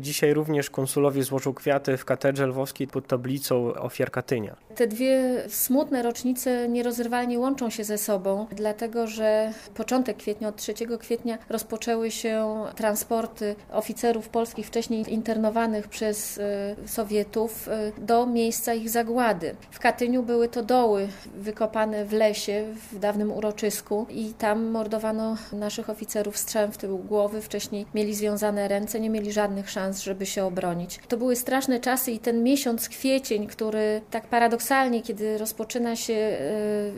Dzisiaj 0.00 0.34
również 0.34 0.70
konsulowie 0.70 1.22
złożył 1.22 1.54
kwiaty 1.54 1.96
w 1.96 2.04
katedrze 2.04 2.46
lwowskiej 2.46 2.86
pod 2.86 3.06
tablicą 3.06 3.74
ofiar 3.74 4.10
Katynia. 4.10 4.56
Te 4.74 4.86
dwie 4.86 5.44
smutne 5.48 6.02
rocznice 6.02 6.68
nierozerwalnie 6.68 7.38
łączą 7.38 7.70
się 7.70 7.84
ze 7.84 7.98
sobą, 7.98 8.46
dlatego 8.52 9.06
że 9.06 9.52
początek 9.74 10.16
kwietnia, 10.16 10.48
od 10.48 10.56
3 10.56 10.74
kwietnia 10.98 11.38
rozpoczęły 11.48 12.10
się 12.10 12.64
transporty 12.74 13.56
oficerów 13.72 14.28
polskich 14.28 14.66
wcześniej 14.66 15.12
internowanych 15.12 15.88
przez 15.88 16.38
e, 16.38 16.76
Sowietów 16.86 17.68
e, 17.68 17.92
do 17.98 18.26
miejsca 18.26 18.74
ich 18.74 18.90
zagłady. 18.90 19.56
W 19.70 19.78
Katyniu 19.78 20.22
były 20.22 20.48
to 20.48 20.62
doły 20.62 21.08
wykopane 21.36 22.04
w 22.04 22.12
lesie, 22.12 22.64
w 22.92 22.98
dawnym 22.98 23.32
uroczysku 23.32 24.06
i 24.10 24.34
tam 24.34 24.64
mordowano 24.64 25.36
naszych 25.52 25.90
oficerów 25.90 26.36
strzałem 26.36 26.72
w 26.72 26.78
tył 26.78 26.98
głowy. 26.98 27.42
Wcześniej 27.42 27.86
mieli 27.94 28.14
związane 28.14 28.68
ręce, 28.68 29.00
nie 29.00 29.10
mieli 29.10 29.32
żadnych 29.32 29.70
szans 29.70 29.85
szans, 29.86 30.02
żeby 30.02 30.26
się 30.26 30.44
obronić. 30.44 31.00
To 31.08 31.16
były 31.16 31.36
straszne 31.36 31.80
czasy 31.80 32.12
i 32.12 32.18
ten 32.18 32.42
miesiąc 32.42 32.88
kwiecień, 32.88 33.46
który 33.46 34.00
tak 34.10 34.26
paradoksalnie, 34.26 35.02
kiedy 35.02 35.38
rozpoczyna 35.38 35.96
się 35.96 36.14
e, 36.14 36.38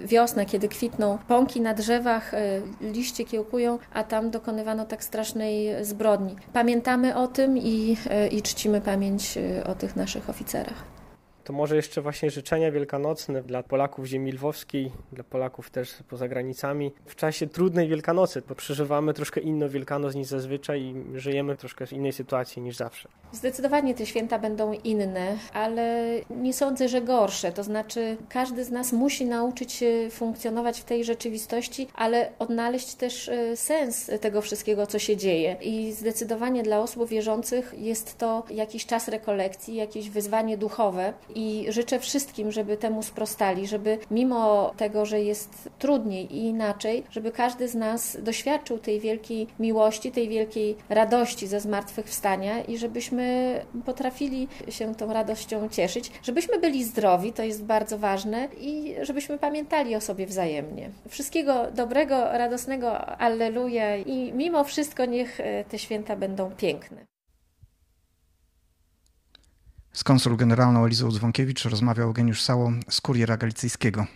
wiosna, 0.07 0.45
kiedy 0.45 0.68
kwitną 0.68 1.18
pąki 1.28 1.61
na 1.61 1.74
drzewach, 1.74 2.34
e, 2.34 2.61
liście 2.80 3.24
kiełkują, 3.24 3.78
a 3.93 4.05
tam 4.05 4.30
dokonywano 4.30 4.84
tak 4.84 5.05
strasznej 5.05 5.84
zbrodni. 5.84 6.36
Pamiętamy 6.53 7.16
o 7.16 7.26
tym 7.26 7.59
i, 7.59 7.97
e, 8.11 8.28
i 8.28 8.43
czcimy 8.43 8.80
pamięć 8.80 9.39
o 9.66 9.74
tych 9.74 9.97
naszych 9.97 10.30
oficerach 10.30 10.97
to 11.49 11.53
może 11.53 11.76
jeszcze 11.76 12.03
właśnie 12.03 12.30
życzenia 12.30 12.72
wielkanocne 12.72 13.42
dla 13.42 13.62
Polaków 13.62 14.07
ziemi 14.07 14.32
lwowskiej, 14.32 14.92
dla 15.12 15.24
Polaków 15.24 15.70
też 15.70 15.94
poza 16.09 16.28
granicami. 16.28 16.92
W 17.07 17.16
czasie 17.16 17.46
trudnej 17.46 17.88
Wielkanocy, 17.88 18.42
bo 18.49 18.55
przeżywamy 18.55 19.14
troszkę 19.14 19.40
inną 19.40 19.68
Wielkanoc 19.68 20.14
niż 20.14 20.26
zazwyczaj 20.26 20.82
i 20.82 20.94
żyjemy 21.14 21.57
troszkę 21.57 21.86
w 21.86 21.92
innej 21.92 22.12
sytuacji 22.12 22.62
niż 22.62 22.76
zawsze. 22.76 23.09
Zdecydowanie 23.32 23.94
te 23.94 24.07
święta 24.07 24.38
będą 24.38 24.72
inne, 24.72 25.36
ale 25.53 26.11
nie 26.30 26.53
sądzę, 26.53 26.88
że 26.88 27.01
gorsze. 27.01 27.53
To 27.53 27.62
znaczy, 27.64 28.16
każdy 28.28 28.64
z 28.64 28.70
nas 28.70 28.92
musi 28.92 29.24
nauczyć 29.26 29.72
się 29.72 30.09
funkcjonować 30.11 30.80
w 30.80 30.84
tej 30.84 31.05
rzeczywistości, 31.05 31.88
ale 31.94 32.30
odnaleźć 32.38 32.94
też 32.94 33.28
e, 33.28 33.57
sens 33.57 34.11
tego 34.20 34.42
wszystkiego, 34.42 34.86
co 34.86 34.99
się 34.99 35.16
dzieje. 35.16 35.57
I 35.61 35.92
zdecydowanie 35.92 36.62
dla 36.62 36.80
osób 36.80 37.09
wierzących 37.09 37.74
jest 37.78 38.18
to 38.18 38.42
jakiś 38.51 38.86
czas 38.86 39.09
rekolekcji, 39.09 39.74
jakieś 39.74 40.11
wyzwanie 40.11 40.59
duchowe. 40.59 41.12
I 41.39 41.66
życzę 41.68 41.99
wszystkim, 41.99 42.53
żeby 42.53 42.76
temu 42.76 43.03
sprostali, 43.03 43.66
żeby 43.66 43.99
mimo 44.11 44.72
tego, 44.76 45.07
że 45.07 45.20
jest 45.20 45.70
trudniej 45.78 46.36
i 46.36 46.45
inaczej, 46.45 47.05
żeby 47.11 47.32
każdy 47.32 47.68
z 47.68 47.74
nas 47.74 48.16
doświadczył 48.22 48.78
tej 48.78 49.01
wielkiej 49.01 49.47
miłości, 49.59 50.12
tej 50.12 50.28
wielkiej 50.28 50.76
radości 50.89 51.47
ze 51.47 51.61
zmartwychwstania 51.61 52.62
i 52.62 52.78
żebyśmy 52.78 53.61
potrafili 53.86 54.49
się 54.68 54.95
tą 54.95 55.12
radością 55.12 55.68
cieszyć, 55.68 56.11
żebyśmy 56.22 56.59
byli 56.59 56.84
zdrowi, 56.84 57.32
to 57.32 57.43
jest 57.43 57.64
bardzo 57.64 57.99
ważne 57.99 58.49
i 58.61 58.95
żebyśmy 59.03 59.39
pamiętali 59.39 59.97
o 59.97 60.01
sobie 60.01 60.26
wzajemnie. 60.26 60.91
Wszystkiego 61.09 61.70
dobrego, 61.70 62.16
radosnego, 62.32 63.07
alleluja 63.07 63.97
i 63.97 64.32
mimo 64.32 64.64
wszystko 64.64 65.05
niech 65.05 65.41
e, 65.41 65.64
te 65.64 65.78
święta 65.78 66.16
będą 66.16 66.51
piękne. 66.51 67.08
Z 69.99 70.05
konsul 70.05 70.36
generalną 70.36 70.84
Elizą 70.84 71.11
Dzwonkiewicz 71.12 71.64
rozmawiał 71.64 72.09
Eugeniusz 72.09 72.42
Sało 72.42 72.72
z 72.88 73.01
Kuriera 73.01 73.36
Galicyjskiego. 73.36 74.07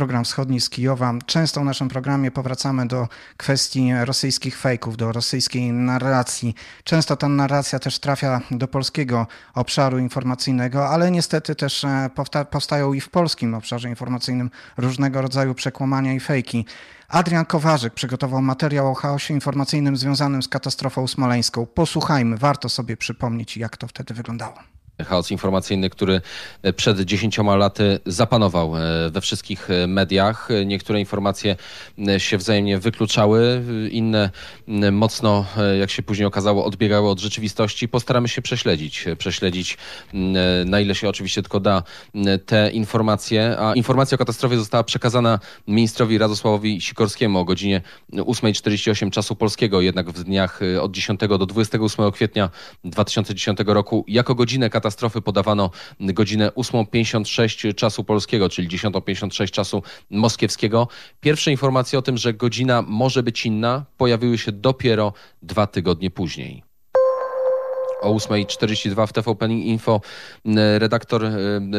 Program 0.00 0.24
wschodni 0.24 0.60
z 0.60 0.70
Kijowa. 0.70 1.14
Często 1.26 1.60
w 1.60 1.64
naszym 1.64 1.88
programie 1.88 2.30
powracamy 2.30 2.86
do 2.86 3.08
kwestii 3.36 3.92
rosyjskich 4.04 4.58
fejków, 4.58 4.96
do 4.96 5.12
rosyjskiej 5.12 5.72
narracji. 5.72 6.54
Często 6.84 7.16
ta 7.16 7.28
narracja 7.28 7.78
też 7.78 7.98
trafia 7.98 8.40
do 8.50 8.68
polskiego 8.68 9.26
obszaru 9.54 9.98
informacyjnego, 9.98 10.88
ale 10.88 11.10
niestety 11.10 11.54
też 11.54 11.84
e, 11.84 12.10
powstają 12.50 12.92
i 12.92 13.00
w 13.00 13.08
polskim 13.08 13.54
obszarze 13.54 13.88
informacyjnym 13.88 14.50
różnego 14.76 15.22
rodzaju 15.22 15.54
przekłamania 15.54 16.12
i 16.12 16.20
fejki. 16.20 16.66
Adrian 17.08 17.44
Kowarzyk 17.44 17.94
przygotował 17.94 18.42
materiał 18.42 18.90
o 18.90 18.94
chaosie 18.94 19.34
informacyjnym 19.34 19.96
związanym 19.96 20.42
z 20.42 20.48
katastrofą 20.48 21.06
smoleńską. 21.06 21.66
Posłuchajmy, 21.66 22.36
warto 22.36 22.68
sobie 22.68 22.96
przypomnieć, 22.96 23.56
jak 23.56 23.76
to 23.76 23.88
wtedy 23.88 24.14
wyglądało 24.14 24.79
chaos 25.04 25.30
informacyjny, 25.30 25.90
który 25.90 26.20
przed 26.76 27.00
dziesięcioma 27.00 27.56
laty 27.56 28.00
zapanował 28.06 28.76
e, 28.76 29.10
we 29.10 29.20
wszystkich 29.20 29.70
e, 29.70 29.86
mediach. 29.86 30.48
Niektóre 30.66 31.00
informacje 31.00 31.56
e, 32.08 32.20
się 32.20 32.38
wzajemnie 32.38 32.78
wykluczały, 32.78 33.62
inne 33.90 34.30
mocno, 34.92 35.46
jak 35.78 35.90
się 35.90 36.02
później 36.02 36.26
okazało, 36.26 36.64
odbiegały 36.64 37.08
od 37.08 37.20
rzeczywistości. 37.20 37.88
Postaramy 37.88 38.28
się 38.28 38.42
prześledzić, 38.42 39.04
prześledzić 39.18 39.78
na 40.66 40.80
ile 40.80 40.94
się 40.94 41.08
oczywiście 41.08 41.42
tylko 41.42 41.60
da 41.60 41.82
te 42.46 42.70
informacje. 42.70 43.56
A 43.58 43.74
informacja 43.74 44.14
o 44.14 44.18
katastrofie 44.18 44.56
została 44.56 44.84
przekazana 44.84 45.38
ministrowi 45.68 46.18
Radosławowi 46.18 46.80
Sikorskiemu 46.80 47.38
o 47.38 47.44
godzinie 47.44 47.80
8.48 48.12 49.10
czasu 49.10 49.36
polskiego, 49.36 49.80
jednak 49.80 50.10
w 50.10 50.24
dniach 50.24 50.60
od 50.80 50.92
10 50.92 51.20
do 51.20 51.46
28 51.46 52.12
kwietnia 52.12 52.50
2010 52.84 53.58
roku 53.66 54.04
jako 54.08 54.34
godzinę 54.34 54.70
katastrofy 54.70 54.89
katastrofy 54.90 55.22
podawano 55.22 55.70
godzinę 56.00 56.48
8.56 56.48 57.74
czasu 57.74 58.04
polskiego, 58.04 58.48
czyli 58.48 58.68
10.56 58.68 59.50
czasu 59.50 59.82
moskiewskiego. 60.10 60.88
Pierwsze 61.20 61.50
informacje 61.50 61.98
o 61.98 62.02
tym, 62.02 62.16
że 62.16 62.34
godzina 62.34 62.82
może 62.82 63.22
być 63.22 63.46
inna, 63.46 63.84
pojawiły 63.96 64.38
się 64.38 64.52
dopiero 64.52 65.12
dwa 65.42 65.66
tygodnie 65.66 66.10
później 66.10 66.69
o 68.00 68.14
8.42 68.14 69.06
w 69.06 69.12
TVP 69.12 69.46
Info 69.46 70.00
redaktor 70.78 71.30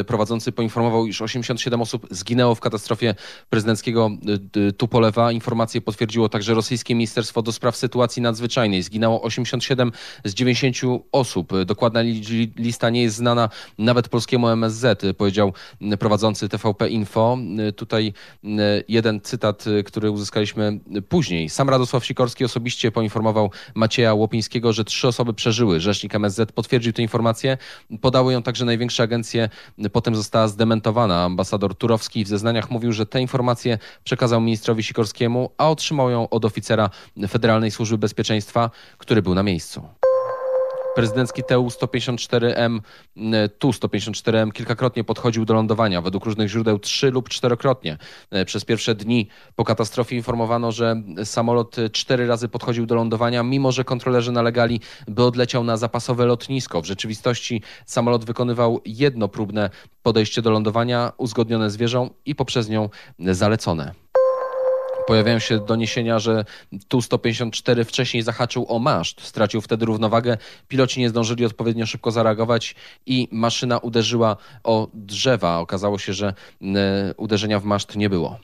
prowadzący 0.07 0.51
poinformował, 0.51 1.07
iż 1.07 1.21
87 1.21 1.81
osób 1.81 2.07
zginęło 2.11 2.55
w 2.55 2.59
katastrofie 2.59 3.15
prezydenckiego 3.49 4.09
Tupolewa. 4.77 5.31
Informację 5.31 5.81
potwierdziło 5.81 6.29
także 6.29 6.53
rosyjskie 6.53 6.95
Ministerstwo 6.95 7.41
do 7.41 7.51
Spraw 7.51 7.75
Sytuacji 7.75 8.21
Nadzwyczajnej. 8.21 8.83
Zginęło 8.83 9.21
87 9.21 9.91
z 10.25 10.33
90 10.33 10.77
osób. 11.11 11.51
Dokładna 11.65 12.01
lista 12.57 12.89
nie 12.89 13.01
jest 13.01 13.15
znana 13.15 13.49
nawet 13.77 14.09
polskiemu 14.09 14.47
MSZ, 14.47 15.01
powiedział 15.17 15.53
prowadzący 15.99 16.49
TVP 16.49 16.89
Info. 16.89 17.37
Tutaj 17.75 18.13
jeden 18.87 19.21
cytat, 19.21 19.65
który 19.85 20.11
uzyskaliśmy 20.11 20.79
później. 21.09 21.49
Sam 21.49 21.69
Radosław 21.69 22.05
Sikorski 22.05 22.45
osobiście 22.45 22.91
poinformował 22.91 23.51
Macieja 23.75 24.13
Łopińskiego, 24.13 24.73
że 24.73 24.83
trzy 24.83 25.07
osoby 25.07 25.33
przeżyły. 25.33 25.79
Rzecznik 25.79 26.10
rzecznik 26.11 26.15
MSZ 26.15 26.51
potwierdził 26.51 26.93
tę 26.93 27.01
informację. 27.01 27.57
Podały 28.01 28.33
ją 28.33 28.43
także 28.43 28.65
największe 28.65 29.03
agencje. 29.03 29.49
Potem 29.91 30.15
została 30.15 30.47
zdementowana. 30.47 31.23
Ambasador 31.23 31.75
Turowski 31.75 32.25
w 32.25 32.27
zeznaniach 32.27 32.71
mówił, 32.71 32.93
że 32.93 33.05
te 33.05 33.21
informacje 33.21 33.77
przekazał 34.03 34.41
ministrowi 34.41 34.83
Sikorskiemu, 34.83 35.51
a 35.57 35.69
otrzymał 35.69 36.09
ją 36.09 36.29
od 36.29 36.45
oficera 36.45 36.89
Federalnej 37.29 37.71
Służby 37.71 37.97
Bezpieczeństwa, 37.97 38.71
który 38.97 39.21
był 39.21 39.35
na 39.35 39.43
miejscu. 39.43 40.00
Prezydencki 40.95 41.43
TU-154M, 41.43 42.79
Tu-154M 43.59 44.51
kilkakrotnie 44.51 45.03
podchodził 45.03 45.45
do 45.45 45.53
lądowania. 45.53 46.01
Według 46.01 46.25
różnych 46.25 46.49
źródeł 46.49 46.79
trzy 46.79 47.11
lub 47.11 47.29
czterokrotnie. 47.29 47.97
E, 48.31 48.45
przez 48.45 48.65
pierwsze 48.65 48.95
dni 48.95 49.27
po 49.55 49.63
katastrofie 49.63 50.15
informowano, 50.15 50.71
że 50.71 50.95
samolot 51.23 51.75
cztery 51.91 52.27
razy 52.27 52.47
podchodził 52.47 52.85
do 52.85 52.95
lądowania, 52.95 53.43
mimo 53.43 53.71
że 53.71 53.83
kontrolerzy 53.83 54.31
nalegali, 54.31 54.81
by 55.07 55.23
odleciał 55.23 55.63
na 55.63 55.77
zapasowe 55.77 56.25
lotnisko. 56.25 56.81
W 56.81 56.85
rzeczywistości 56.85 57.61
samolot 57.85 58.25
wykonywał 58.25 58.81
jedno 58.85 59.27
próbne 59.27 59.69
podejście 60.03 60.41
do 60.41 60.51
lądowania, 60.51 61.11
uzgodnione 61.17 61.69
z 61.69 61.77
wieżą 61.77 62.09
i 62.25 62.35
poprzez 62.35 62.69
nią 62.69 62.89
zalecone. 63.19 63.93
Pojawiają 65.11 65.39
się 65.39 65.59
doniesienia, 65.59 66.19
że 66.19 66.45
Tu-154 66.87 67.83
wcześniej 67.85 68.23
zahaczył 68.23 68.65
o 68.69 68.79
maszt. 68.79 69.21
Stracił 69.21 69.61
wtedy 69.61 69.85
równowagę. 69.85 70.37
Piloci 70.67 70.99
nie 70.99 71.09
zdążyli 71.09 71.45
odpowiednio 71.45 71.85
szybko 71.85 72.11
zareagować 72.11 72.75
i 73.05 73.27
maszyna 73.31 73.77
uderzyła 73.77 74.37
o 74.63 74.87
drzewa. 74.93 75.59
Okazało 75.59 75.97
się, 75.99 76.13
że 76.13 76.33
uderzenia 77.17 77.59
w 77.59 77.63
maszt 77.63 77.95
nie 77.95 78.09
było. 78.09 78.39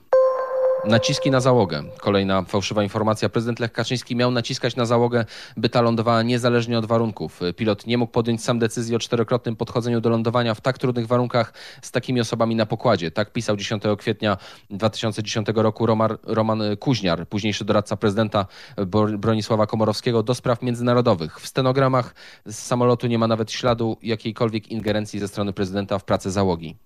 Naciski 0.87 1.31
na 1.31 1.39
załogę. 1.39 1.83
Kolejna 1.97 2.41
fałszywa 2.41 2.83
informacja. 2.83 3.29
Prezydent 3.29 3.59
Lech 3.59 3.71
Kaczyński 3.71 4.15
miał 4.15 4.31
naciskać 4.31 4.75
na 4.75 4.85
załogę, 4.85 5.25
by 5.57 5.69
ta 5.69 5.81
lądowała 5.81 6.23
niezależnie 6.23 6.79
od 6.79 6.85
warunków. 6.85 7.39
Pilot 7.55 7.87
nie 7.87 7.97
mógł 7.97 8.11
podjąć 8.11 8.43
sam 8.43 8.59
decyzji 8.59 8.95
o 8.95 8.99
czterokrotnym 8.99 9.55
podchodzeniu 9.55 10.01
do 10.01 10.09
lądowania 10.09 10.53
w 10.53 10.61
tak 10.61 10.77
trudnych 10.77 11.07
warunkach 11.07 11.53
z 11.81 11.91
takimi 11.91 12.21
osobami 12.21 12.55
na 12.55 12.65
pokładzie. 12.65 13.11
Tak 13.11 13.33
pisał 13.33 13.57
10 13.57 13.83
kwietnia 13.97 14.37
2010 14.69 15.47
roku 15.55 15.85
Roman, 15.85 16.17
Roman 16.23 16.61
Kuźniar, 16.79 17.27
późniejszy 17.27 17.65
doradca 17.65 17.97
prezydenta 17.97 18.45
Bronisława 19.17 19.67
Komorowskiego 19.67 20.23
do 20.23 20.35
spraw 20.35 20.61
międzynarodowych. 20.61 21.39
W 21.39 21.47
stenogramach 21.47 22.15
z 22.45 22.57
samolotu 22.57 23.07
nie 23.07 23.17
ma 23.17 23.27
nawet 23.27 23.51
śladu 23.51 23.97
jakiejkolwiek 24.01 24.71
ingerencji 24.71 25.19
ze 25.19 25.27
strony 25.27 25.53
prezydenta 25.53 25.99
w 25.99 26.03
pracę 26.03 26.31
załogi. 26.31 26.77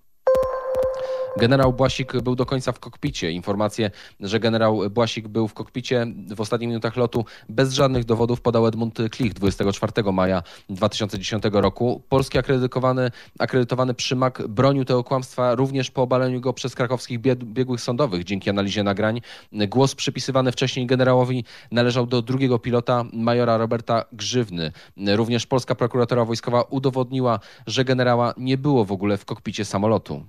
Generał 1.36 1.72
Błasik 1.72 2.20
był 2.20 2.36
do 2.36 2.46
końca 2.46 2.72
w 2.72 2.78
kokpicie. 2.78 3.30
Informacje, 3.30 3.90
że 4.20 4.40
generał 4.40 4.90
Błasik 4.90 5.28
był 5.28 5.48
w 5.48 5.54
kokpicie 5.54 6.06
w 6.36 6.40
ostatnich 6.40 6.68
minutach 6.68 6.96
lotu 6.96 7.24
bez 7.48 7.72
żadnych 7.72 8.04
dowodów 8.04 8.40
podał 8.40 8.66
Edmund 8.66 8.98
Klich 9.10 9.34
24 9.34 10.12
maja 10.12 10.42
2010 10.68 11.44
roku. 11.52 12.02
Polski 12.08 12.38
akredytowany, 12.38 13.10
akredytowany 13.38 13.94
przymak 13.94 14.48
bronił 14.48 14.84
tego 14.84 15.04
kłamstwa 15.04 15.54
również 15.54 15.90
po 15.90 16.02
obaleniu 16.02 16.40
go 16.40 16.52
przez 16.52 16.74
krakowskich 16.74 17.18
biegłych 17.34 17.80
sądowych 17.80 18.24
dzięki 18.24 18.50
analizie 18.50 18.82
nagrań. 18.82 19.20
Głos 19.52 19.94
przypisywany 19.94 20.52
wcześniej 20.52 20.86
generałowi 20.86 21.44
należał 21.70 22.06
do 22.06 22.22
drugiego 22.22 22.58
pilota, 22.58 23.04
majora 23.12 23.56
Roberta 23.56 24.04
Grzywny. 24.12 24.72
Również 25.16 25.46
polska 25.46 25.74
prokuratura 25.74 26.24
wojskowa 26.24 26.62
udowodniła, 26.62 27.40
że 27.66 27.84
generała 27.84 28.34
nie 28.36 28.58
było 28.58 28.84
w 28.84 28.92
ogóle 28.92 29.16
w 29.16 29.24
kokpicie 29.24 29.64
samolotu. 29.64 30.24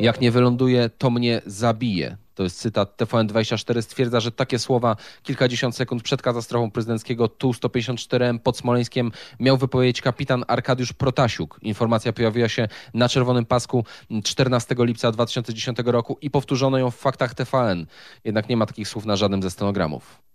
Jak 0.00 0.20
nie 0.20 0.30
wyląduje, 0.30 0.90
to 0.98 1.10
mnie 1.10 1.42
zabije. 1.46 2.16
To 2.34 2.42
jest 2.42 2.60
cytat. 2.60 2.96
TVN24 2.96 3.82
stwierdza, 3.82 4.20
że 4.20 4.32
takie 4.32 4.58
słowa 4.58 4.96
kilkadziesiąt 5.22 5.76
sekund 5.76 6.02
przed 6.02 6.22
katastrofą 6.22 6.70
prezydenckiego 6.70 7.28
Tu-154M 7.28 8.38
pod 8.38 8.58
Smoleńskiem 8.58 9.12
miał 9.40 9.56
wypowiedzieć 9.56 10.00
kapitan 10.00 10.44
Arkadiusz 10.48 10.92
Protasiuk. 10.92 11.58
Informacja 11.62 12.12
pojawiła 12.12 12.48
się 12.48 12.68
na 12.94 13.08
czerwonym 13.08 13.46
pasku 13.46 13.84
14 14.24 14.74
lipca 14.78 15.12
2010 15.12 15.78
roku 15.84 16.18
i 16.20 16.30
powtórzono 16.30 16.78
ją 16.78 16.90
w 16.90 16.96
faktach 16.96 17.34
TVN. 17.34 17.86
Jednak 18.24 18.48
nie 18.48 18.56
ma 18.56 18.66
takich 18.66 18.88
słów 18.88 19.06
na 19.06 19.16
żadnym 19.16 19.42
ze 19.42 19.50
stenogramów 19.50 20.27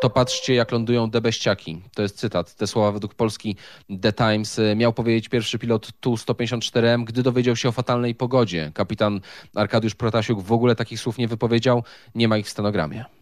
to 0.00 0.10
patrzcie, 0.10 0.54
jak 0.54 0.72
lądują 0.72 1.10
debeściaki. 1.10 1.82
To 1.94 2.02
jest 2.02 2.18
cytat. 2.18 2.54
Te 2.54 2.66
słowa 2.66 2.92
według 2.92 3.14
Polski 3.14 3.56
The 4.00 4.12
Times 4.12 4.58
e, 4.58 4.76
miał 4.76 4.92
powiedzieć 4.92 5.28
pierwszy 5.28 5.58
pilot 5.58 5.92
Tu-154M, 6.00 7.04
gdy 7.04 7.22
dowiedział 7.22 7.56
się 7.56 7.68
o 7.68 7.72
fatalnej 7.72 8.14
pogodzie. 8.14 8.70
Kapitan 8.74 9.20
Arkadiusz 9.54 9.94
Protasiuk 9.94 10.40
w 10.40 10.52
ogóle 10.52 10.76
takich 10.76 11.00
słów 11.00 11.18
nie 11.18 11.28
wypowiedział. 11.28 11.82
Nie 12.14 12.28
ma 12.28 12.38
ich 12.38 12.46
w 12.46 12.50
stenogramie. 12.50 13.15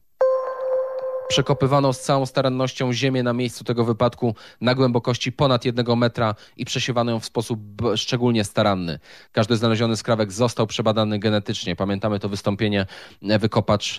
Przekopywano 1.34 1.92
z 1.92 2.00
całą 2.00 2.26
starannością 2.26 2.92
ziemię 2.92 3.22
na 3.22 3.32
miejscu 3.32 3.64
tego 3.64 3.84
wypadku 3.84 4.34
na 4.60 4.74
głębokości 4.74 5.32
ponad 5.32 5.64
jednego 5.64 5.96
metra 5.96 6.34
i 6.56 6.64
przesiewano 6.64 7.10
ją 7.10 7.20
w 7.20 7.24
sposób 7.24 7.60
szczególnie 7.96 8.44
staranny. 8.44 8.98
Każdy 9.32 9.56
znaleziony 9.56 9.96
skrawek 9.96 10.32
został 10.32 10.66
przebadany 10.66 11.18
genetycznie. 11.18 11.76
Pamiętamy 11.76 12.18
to 12.20 12.28
wystąpienie 12.28 12.86
Ewy 13.22 13.48
Kopacz, 13.48 13.98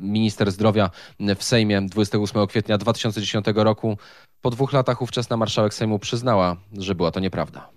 minister 0.00 0.52
zdrowia 0.52 0.90
w 1.36 1.44
Sejmie 1.44 1.82
28 1.82 2.46
kwietnia 2.46 2.78
2010 2.78 3.46
roku. 3.54 3.98
Po 4.40 4.50
dwóch 4.50 4.72
latach 4.72 5.02
ówczesna 5.02 5.36
marszałek 5.36 5.74
Sejmu 5.74 5.98
przyznała, 5.98 6.56
że 6.78 6.94
była 6.94 7.10
to 7.10 7.20
nieprawda. 7.20 7.68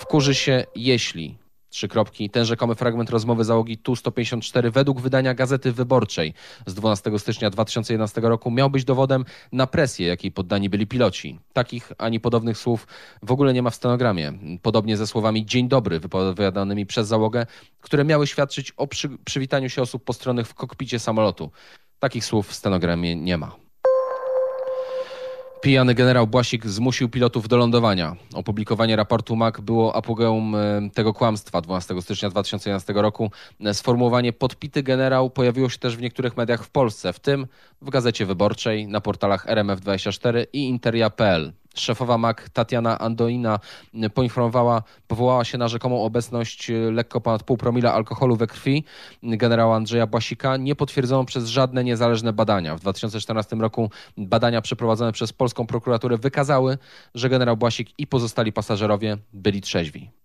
Wkurzy 0.00 0.34
się, 0.34 0.64
jeśli 0.74 1.38
Trzy 1.70 1.88
kropki. 1.88 2.30
Ten 2.30 2.44
rzekomy 2.44 2.74
fragment 2.74 3.10
rozmowy 3.10 3.44
załogi 3.44 3.78
Tu-154 3.78 4.72
według 4.72 5.00
wydania 5.00 5.34
Gazety 5.34 5.72
Wyborczej 5.72 6.34
z 6.66 6.74
12 6.74 7.18
stycznia 7.18 7.50
2011 7.50 8.20
roku 8.20 8.50
miał 8.50 8.70
być 8.70 8.84
dowodem 8.84 9.24
na 9.52 9.66
presję, 9.66 10.06
jakiej 10.06 10.32
poddani 10.32 10.68
byli 10.70 10.86
piloci. 10.86 11.38
Takich 11.52 11.92
ani 11.98 12.20
podobnych 12.20 12.58
słów 12.58 12.86
w 13.22 13.32
ogóle 13.32 13.52
nie 13.52 13.62
ma 13.62 13.70
w 13.70 13.74
stenogramie. 13.74 14.32
Podobnie 14.62 14.96
ze 14.96 15.06
słowami 15.06 15.46
dzień 15.46 15.68
dobry 15.68 16.00
wypowiadanymi 16.00 16.86
przez 16.86 17.08
załogę, 17.08 17.46
które 17.80 18.04
miały 18.04 18.26
świadczyć 18.26 18.72
o 18.76 18.86
przy, 18.86 19.08
przywitaniu 19.24 19.70
się 19.70 19.82
osób 19.82 20.04
postronnych 20.04 20.46
w 20.46 20.54
kokpicie 20.54 20.98
samolotu. 20.98 21.50
Takich 21.98 22.24
słów 22.24 22.48
w 22.48 22.54
stenogramie 22.54 23.16
nie 23.16 23.36
ma. 23.38 23.67
Pijany 25.60 25.94
generał 25.94 26.26
Błasik 26.26 26.66
zmusił 26.66 27.08
pilotów 27.08 27.48
do 27.48 27.56
lądowania. 27.56 28.16
Opublikowanie 28.34 28.96
raportu 28.96 29.36
MAC 29.36 29.60
było 29.60 29.96
apogeum 29.96 30.54
e, 30.54 30.90
tego 30.94 31.14
kłamstwa 31.14 31.60
12 31.60 32.02
stycznia 32.02 32.30
2011 32.30 32.92
roku. 32.92 33.30
Sformułowanie 33.72 34.32
podpity 34.32 34.82
generał 34.82 35.30
pojawiło 35.30 35.68
się 35.68 35.78
też 35.78 35.96
w 35.96 36.00
niektórych 36.00 36.36
mediach 36.36 36.64
w 36.64 36.70
Polsce, 36.70 37.12
w 37.12 37.20
tym 37.20 37.46
w 37.82 37.90
Gazecie 37.90 38.26
Wyborczej, 38.26 38.88
na 38.88 39.00
portalach 39.00 39.46
RMF24 39.46 40.46
i 40.52 40.68
Interia.pl. 40.68 41.52
Szefowa 41.74 42.18
MAK 42.18 42.48
Tatiana 42.48 42.98
Andoina 42.98 43.58
poinformowała, 44.14 44.82
powołała 45.06 45.44
się 45.44 45.58
na 45.58 45.68
rzekomą 45.68 46.02
obecność 46.02 46.70
e, 46.70 46.74
lekko 46.90 47.20
ponad 47.20 47.42
pół 47.42 47.56
promila 47.56 47.94
alkoholu 47.94 48.36
we 48.36 48.46
krwi 48.46 48.84
generała 49.22 49.76
Andrzeja 49.76 50.06
Błasika. 50.06 50.56
Nie 50.56 50.76
potwierdzono 50.76 51.24
przez 51.24 51.48
żadne 51.48 51.84
niezależne 51.84 52.32
badania. 52.32 52.76
W 52.76 52.80
2014 52.80 53.56
roku 53.56 53.90
badania 54.16 54.62
przeprowadzone 54.62 55.12
przez 55.12 55.32
polską 55.32 55.66
prokuraturę 55.66 56.18
wykazały, 56.18 56.78
że 57.14 57.28
generał 57.28 57.56
Błasik 57.56 57.98
i 57.98 58.06
pozostali 58.06 58.52
pasażerowie 58.52 59.18
byli 59.32 59.60
trzeźwi. 59.60 60.17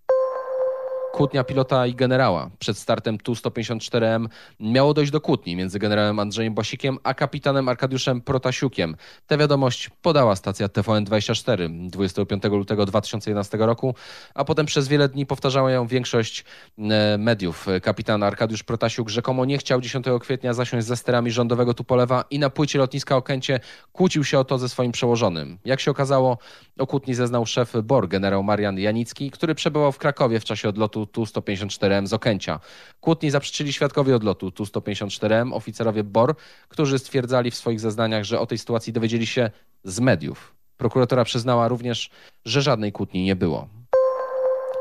Kłótnia 1.14 1.44
pilota 1.44 1.88
i 1.88 1.96
generała. 1.96 2.50
Przed 2.60 2.78
startem 2.78 3.18
Tu-154M 3.18 4.28
miało 4.60 4.94
dojść 4.94 5.12
do 5.12 5.22
kłótni 5.22 5.56
między 5.56 5.80
generałem 5.80 6.20
Andrzejem 6.20 6.54
Błasikiem 6.54 6.98
a 7.04 7.14
kapitanem 7.14 7.70
Arkadiuszem 7.70 8.22
Protasiukiem. 8.22 8.96
Tę 9.28 9.38
wiadomość 9.38 9.90
podała 10.02 10.36
stacja 10.36 10.68
TVN24 10.68 11.90
25 11.90 12.44
lutego 12.44 12.86
2011 12.86 13.58
roku, 13.58 13.96
a 14.34 14.46
potem 14.46 14.66
przez 14.66 14.88
wiele 14.88 15.10
dni 15.10 15.26
powtarzała 15.26 15.72
ją 15.72 15.88
większość 15.88 16.46
e, 16.78 17.18
mediów. 17.18 17.68
Kapitan 17.82 18.24
Arkadiusz 18.24 18.64
Protasiuk 18.64 19.10
rzekomo 19.10 19.46
nie 19.46 19.58
chciał 19.58 19.82
10 19.82 20.06
kwietnia 20.22 20.54
zasiąść 20.54 20.88
ze 20.88 20.98
sterami 20.98 21.32
rządowego 21.32 21.74
Tupolewa 21.74 22.24
i 22.30 22.40
na 22.40 22.50
płycie 22.50 22.80
lotniska 22.80 23.16
Okęcie 23.16 23.60
kłócił 23.92 24.24
się 24.24 24.40
o 24.40 24.44
to 24.44 24.58
ze 24.58 24.70
swoim 24.70 24.92
przełożonym. 24.92 25.60
Jak 25.66 25.80
się 25.80 25.92
okazało, 25.92 26.38
o 26.80 26.88
kłótni 26.88 27.14
zeznał 27.14 27.46
szef 27.46 27.74
BOR, 27.84 28.08
generał 28.08 28.44
Marian 28.44 28.80
Janicki, 28.80 29.32
który 29.32 29.56
przebywał 29.56 29.92
w 29.92 29.98
Krakowie 29.98 30.40
w 30.40 30.44
czasie 30.44 30.70
odlotu 30.70 31.03
Tu-154M 31.06 32.08
z 32.08 32.14
Okęcia. 32.14 32.60
Kłótni 33.02 33.32
zaprzeczyli 33.32 33.74
świadkowie 33.74 34.16
odlotu 34.16 34.52
Tu-154M, 34.52 35.54
oficerowie 35.54 36.04
BOR, 36.04 36.36
którzy 36.70 37.00
stwierdzali 37.00 37.52
w 37.52 37.56
swoich 37.56 37.80
zeznaniach, 37.80 38.24
że 38.24 38.40
o 38.40 38.46
tej 38.46 38.58
sytuacji 38.58 38.94
dowiedzieli 38.94 39.28
się 39.28 39.52
z 39.84 40.00
mediów. 40.00 40.56
Prokuratora 40.78 41.24
przyznała 41.24 41.68
również, 41.68 42.10
że 42.46 42.62
żadnej 42.62 42.92
kłótni 42.92 43.24
nie 43.24 43.36
było. 43.36 43.68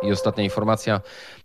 I 0.03 0.13
ostatnia 0.13 0.45
informacja. 0.45 1.01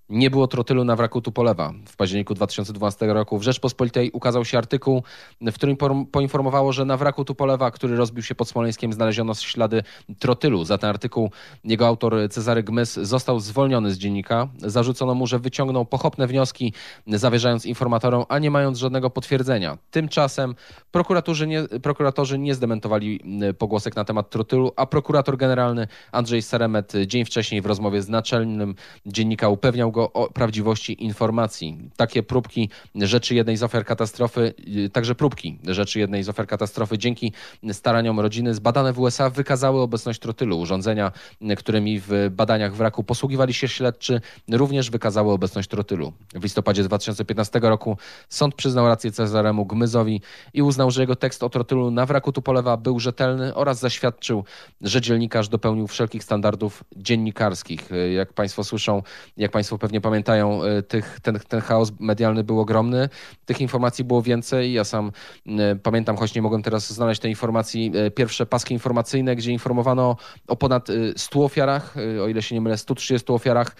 Nie 0.09 0.29
było 0.29 0.47
trotylu 0.47 0.83
na 0.83 0.95
wraku 0.95 1.21
Tupolewa. 1.21 1.73
W 1.85 1.95
październiku 1.95 2.33
2012 2.33 3.07
roku 3.07 3.37
w 3.37 3.43
Rzeczpospolitej 3.43 4.11
ukazał 4.11 4.45
się 4.45 4.57
artykuł, 4.57 5.03
w 5.41 5.53
którym 5.53 5.77
poinformowało, 6.11 6.73
że 6.73 6.85
na 6.85 6.97
wraku 6.97 7.25
Tupolewa, 7.25 7.71
który 7.71 7.95
rozbił 7.95 8.23
się 8.23 8.35
pod 8.35 8.49
Smoleńskiem, 8.49 8.93
znaleziono 8.93 9.33
ślady 9.33 9.83
trotylu. 10.19 10.65
Za 10.65 10.77
ten 10.77 10.89
artykuł 10.89 11.31
jego 11.63 11.87
autor 11.87 12.15
Cezary 12.29 12.63
Gmys 12.63 12.93
został 12.93 13.39
zwolniony 13.39 13.91
z 13.91 13.97
dziennika. 13.97 14.47
Zarzucono 14.57 15.15
mu, 15.15 15.27
że 15.27 15.39
wyciągnął 15.39 15.85
pochopne 15.85 16.27
wnioski, 16.27 16.73
zawierzając 17.07 17.65
informatorom, 17.65 18.25
a 18.29 18.39
nie 18.39 18.51
mając 18.51 18.77
żadnego 18.77 19.09
potwierdzenia. 19.09 19.77
Tymczasem 19.91 20.55
prokuratorzy 20.91 21.47
nie, 21.47 21.63
prokuratorzy 21.63 22.39
nie 22.39 22.55
zdementowali 22.55 23.21
pogłosek 23.57 23.95
na 23.95 24.05
temat 24.05 24.29
trotylu, 24.29 24.71
a 24.75 24.85
prokurator 24.85 25.37
generalny 25.37 25.87
Andrzej 26.11 26.41
Saremet 26.41 26.93
dzień 27.07 27.25
wcześniej 27.25 27.61
w 27.61 27.65
rozmowie 27.65 28.01
z 28.01 28.09
naczelnym 28.09 28.75
dziennika 29.05 29.49
upewniał 29.49 29.91
go 29.97 30.13
o 30.13 30.29
prawdziwości 30.29 31.03
informacji. 31.03 31.89
Takie 31.95 32.23
próbki 32.23 32.69
rzeczy 32.95 33.35
jednej 33.35 33.57
z 33.57 33.63
ofiar 33.63 33.85
katastrofy, 33.85 34.53
y, 34.85 34.89
także 34.89 35.15
próbki 35.15 35.59
rzeczy 35.67 35.99
jednej 35.99 36.23
z 36.23 36.29
ofiar 36.29 36.47
katastrofy 36.47 36.97
dzięki 36.97 37.33
staraniom 37.71 38.19
rodziny 38.19 38.53
zbadane 38.53 38.93
w 38.93 38.99
USA 38.99 39.29
wykazały 39.29 39.81
obecność 39.81 40.19
trotylu. 40.19 40.59
Urządzenia, 40.59 41.11
którymi 41.57 41.99
w 41.99 42.29
badaniach 42.31 42.75
wraku 42.75 43.03
posługiwali 43.03 43.53
się 43.53 43.67
śledczy, 43.67 44.21
również 44.51 44.89
wykazały 44.89 45.31
obecność 45.31 45.69
trotylu. 45.69 46.13
W 46.33 46.43
listopadzie 46.43 46.83
2015 46.83 47.59
roku 47.59 47.97
sąd 48.29 48.55
przyznał 48.55 48.87
rację 48.87 49.11
Cezaremu 49.11 49.65
Gmyzowi 49.65 50.21
i 50.53 50.61
uznał, 50.61 50.91
że 50.91 51.01
jego 51.01 51.15
tekst 51.15 51.43
o 51.43 51.49
trotylu 51.49 51.91
na 51.91 52.05
wraku 52.05 52.31
Tupolewa 52.31 52.77
był 52.77 52.99
rzetelny 52.99 53.55
oraz 53.55 53.79
zaświadczył, 53.79 54.43
że 54.81 55.01
dziennikarz 55.01 55.49
dopełnił 55.49 55.87
wszelkich 55.87 56.23
standardów 56.23 56.83
dziennikarskich. 56.95 57.89
Jak 58.15 58.33
Państwo 58.33 58.63
słyszą, 58.63 59.03
jak 59.37 59.51
Państwo 59.51 59.77
pewnie 59.77 59.86
pamiętają, 60.01 60.63
e, 60.63 60.83
tych, 60.83 61.19
ten, 61.21 61.39
ten 61.47 61.61
chaos 61.61 61.91
medialny 61.99 62.43
był 62.43 62.59
ogromny. 62.59 63.09
Tych 63.45 63.61
informacji 63.61 64.03
było 64.03 64.21
więcej. 64.21 64.73
Ja 64.73 64.83
sam 64.83 65.11
e, 65.47 65.75
pamiętam, 65.75 66.17
choć 66.17 66.35
nie 66.35 66.41
mogłem 66.41 66.63
teraz 66.63 66.93
znaleźć 66.93 67.21
tej 67.21 67.31
informacji, 67.31 67.91
e, 67.95 68.11
pierwsze 68.11 68.45
paski 68.45 68.73
informacyjne, 68.73 69.35
gdzie 69.35 69.51
informowano 69.51 70.17
o 70.47 70.55
ponad 70.55 70.87
100 71.17 71.43
ofiarach, 71.43 71.95
o 72.23 72.27
ile 72.27 72.41
się 72.41 72.55
nie 72.55 72.61
mylę, 72.61 72.77
130 72.77 73.33
ofiarach. 73.33 73.75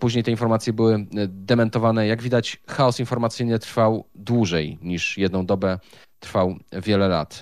Później 0.00 0.24
te 0.24 0.30
informacje 0.30 0.72
były 0.72 1.06
dementowane. 1.28 2.06
Jak 2.06 2.22
widać, 2.22 2.62
chaos 2.68 3.00
informacyjny 3.00 3.58
trwał 3.58 4.04
dłużej 4.14 4.78
niż 4.82 5.18
jedną 5.18 5.46
dobę. 5.46 5.78
Trwał 6.20 6.56
wiele 6.72 7.08
lat. 7.08 7.40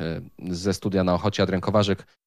Ze 0.51 0.74
studia 0.74 1.05
na 1.05 1.14
Ochocie 1.14 1.42
Adrian 1.42 1.61
Kowarzyk. 1.61 2.19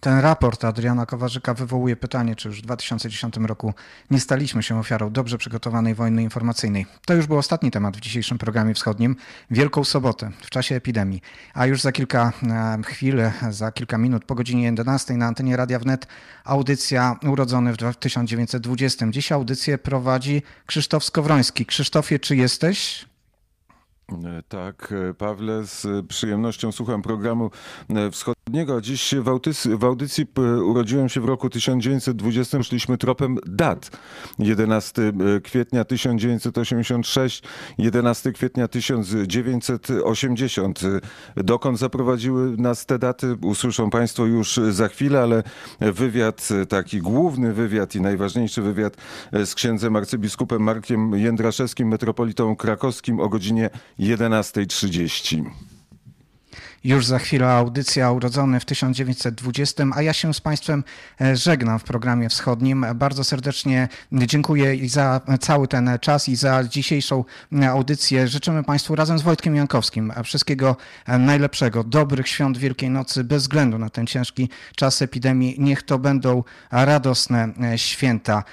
Ten 0.00 0.18
raport 0.18 0.64
Adriana 0.64 1.06
Kowarzyka 1.06 1.54
wywołuje 1.54 1.96
pytanie, 1.96 2.36
czy 2.36 2.48
już 2.48 2.58
w 2.58 2.62
2010 2.62 3.36
roku 3.36 3.74
nie 4.10 4.20
staliśmy 4.20 4.62
się 4.62 4.78
ofiarą 4.78 5.12
dobrze 5.12 5.38
przygotowanej 5.38 5.94
wojny 5.94 6.22
informacyjnej. 6.22 6.86
To 7.06 7.14
już 7.14 7.26
był 7.26 7.38
ostatni 7.38 7.70
temat 7.70 7.96
w 7.96 8.00
dzisiejszym 8.00 8.38
programie 8.38 8.74
wschodnim. 8.74 9.16
Wielką 9.50 9.84
sobotę, 9.84 10.30
w 10.40 10.50
czasie 10.50 10.74
epidemii. 10.74 11.20
A 11.54 11.66
już 11.66 11.80
za 11.80 11.92
kilka 11.92 12.32
chwil, 12.86 13.20
za 13.50 13.72
kilka 13.72 13.98
minut, 13.98 14.24
po 14.24 14.34
godzinie 14.34 14.64
11 14.64 15.16
na 15.16 15.26
antenie 15.26 15.56
Radia 15.56 15.78
Wnet 15.78 16.06
audycja 16.44 17.16
Urodzony 17.22 17.72
w 17.72 17.96
1920. 17.96 19.06
Dziś 19.10 19.32
audycję 19.32 19.78
prowadzi 19.78 20.42
Krzysztof 20.66 21.04
Skowroński. 21.04 21.66
Krzysztofie, 21.66 22.18
czy 22.18 22.36
jesteś? 22.36 23.09
Tak, 24.48 24.94
Pawle, 25.18 25.64
z 25.64 26.06
przyjemnością 26.06 26.72
słucham 26.72 27.02
programu 27.02 27.50
wschodniego. 28.12 28.80
Dziś 28.80 29.14
w 29.20 29.28
audycji, 29.28 29.76
w 29.76 29.84
audycji 29.84 30.26
urodziłem 30.64 31.08
się 31.08 31.20
w 31.20 31.24
roku 31.24 31.50
1920, 31.50 32.62
szliśmy 32.62 32.98
tropem 32.98 33.38
dat. 33.46 33.90
11 34.38 35.12
kwietnia 35.42 35.84
1986, 35.84 37.42
11 37.78 38.32
kwietnia 38.32 38.68
1980. 38.68 40.80
Dokąd 41.36 41.78
zaprowadziły 41.78 42.56
nas 42.56 42.86
te 42.86 42.98
daty, 42.98 43.36
usłyszą 43.42 43.90
Państwo 43.90 44.26
już 44.26 44.60
za 44.70 44.88
chwilę, 44.88 45.20
ale 45.20 45.42
wywiad, 45.80 46.48
taki 46.68 46.98
główny 46.98 47.52
wywiad 47.52 47.94
i 47.94 48.00
najważniejszy 48.00 48.62
wywiad 48.62 48.96
z 49.32 49.54
księdzem 49.54 49.96
arcybiskupem 49.96 50.62
Markiem 50.62 51.14
Jędraszewskim, 51.14 51.88
metropolitą 51.88 52.56
krakowskim 52.56 53.20
o 53.20 53.28
godzinie 53.28 53.70
11.30. 54.00 55.44
Już 56.84 57.06
za 57.06 57.18
chwilę 57.18 57.48
audycja 57.48 58.10
urodzony 58.10 58.60
w 58.60 58.64
1920, 58.64 59.84
a 59.94 60.02
ja 60.02 60.12
się 60.12 60.34
z 60.34 60.40
Państwem 60.40 60.84
e, 61.20 61.36
żegnam 61.36 61.78
w 61.78 61.84
programie 61.84 62.28
wschodnim. 62.28 62.86
Bardzo 62.94 63.24
serdecznie 63.24 63.88
dziękuję 64.12 64.88
za 64.88 65.20
cały 65.40 65.68
ten 65.68 65.90
czas 66.00 66.28
i 66.28 66.36
za 66.36 66.64
dzisiejszą 66.64 67.24
audycję. 67.68 68.28
Życzymy 68.28 68.64
Państwu 68.64 68.96
razem 68.96 69.18
z 69.18 69.22
Wojtkiem 69.22 69.56
Jankowskim 69.56 70.12
wszystkiego 70.24 70.76
najlepszego, 71.18 71.84
dobrych 71.84 72.28
świąt 72.28 72.58
Wielkiej 72.58 72.90
Nocy, 72.90 73.24
bez 73.24 73.42
względu 73.42 73.78
na 73.78 73.90
ten 73.90 74.06
ciężki 74.06 74.48
czas 74.76 75.02
epidemii. 75.02 75.56
Niech 75.58 75.82
to 75.82 75.98
będą 75.98 76.44
radosne 76.70 77.52
e, 77.62 77.78
święta. 77.78 78.44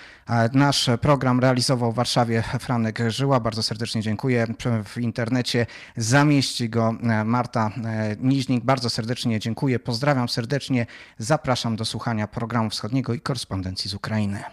Nasz 0.53 0.89
program 1.01 1.39
realizował 1.39 1.91
w 1.91 1.95
Warszawie 1.95 2.43
Franek 2.59 2.99
Żyła. 3.07 3.39
Bardzo 3.39 3.63
serdecznie 3.63 4.01
dziękuję. 4.01 4.47
W 4.85 4.97
internecie 4.97 5.65
zamieści 5.97 6.69
go 6.69 6.95
e, 7.03 7.23
Marta 7.23 7.71
e, 7.85 8.15
Niźnik. 8.19 8.63
Bardzo 8.63 8.89
serdecznie 8.89 9.39
dziękuję. 9.39 9.79
Pozdrawiam 9.79 10.29
serdecznie. 10.29 10.85
Zapraszam 11.17 11.75
do 11.75 11.85
słuchania 11.85 12.27
programu 12.27 12.69
wschodniego 12.69 13.13
i 13.13 13.19
korespondencji 13.19 13.89
z 13.89 13.93
Ukrainy. 13.93 14.43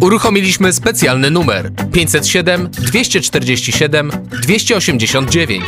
Uruchomiliśmy 0.00 0.72
specjalny 0.72 1.30
numer 1.30 1.72
507 1.92 2.70
247 2.70 4.10
289. 4.42 5.64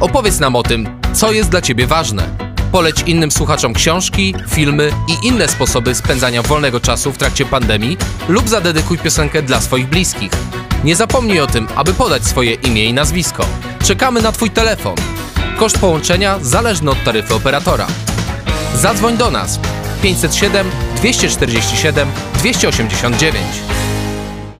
Opowiedz 0.00 0.40
nam 0.40 0.56
o 0.56 0.62
tym, 0.62 1.00
co 1.12 1.32
jest 1.32 1.50
dla 1.50 1.60
Ciebie 1.60 1.86
ważne. 1.86 2.51
Poleć 2.72 3.02
innym 3.06 3.30
słuchaczom 3.30 3.74
książki, 3.74 4.34
filmy 4.48 4.90
i 5.08 5.26
inne 5.26 5.48
sposoby 5.48 5.94
spędzania 5.94 6.42
wolnego 6.42 6.80
czasu 6.80 7.12
w 7.12 7.18
trakcie 7.18 7.44
pandemii 7.44 7.96
lub 8.28 8.48
zadedykuj 8.48 8.98
piosenkę 8.98 9.42
dla 9.42 9.60
swoich 9.60 9.88
bliskich. 9.88 10.30
Nie 10.84 10.96
zapomnij 10.96 11.40
o 11.40 11.46
tym, 11.46 11.68
aby 11.76 11.94
podać 11.94 12.24
swoje 12.24 12.54
imię 12.54 12.84
i 12.84 12.92
nazwisko. 12.92 13.46
Czekamy 13.84 14.22
na 14.22 14.32
Twój 14.32 14.50
telefon. 14.50 14.96
Koszt 15.58 15.78
połączenia 15.78 16.38
zależny 16.42 16.90
od 16.90 17.04
taryfy 17.04 17.34
operatora. 17.34 17.86
Zadzwoń 18.74 19.16
do 19.16 19.30
nas 19.30 19.60
507 20.02 20.66
247 20.96 22.08
289. 22.34 23.36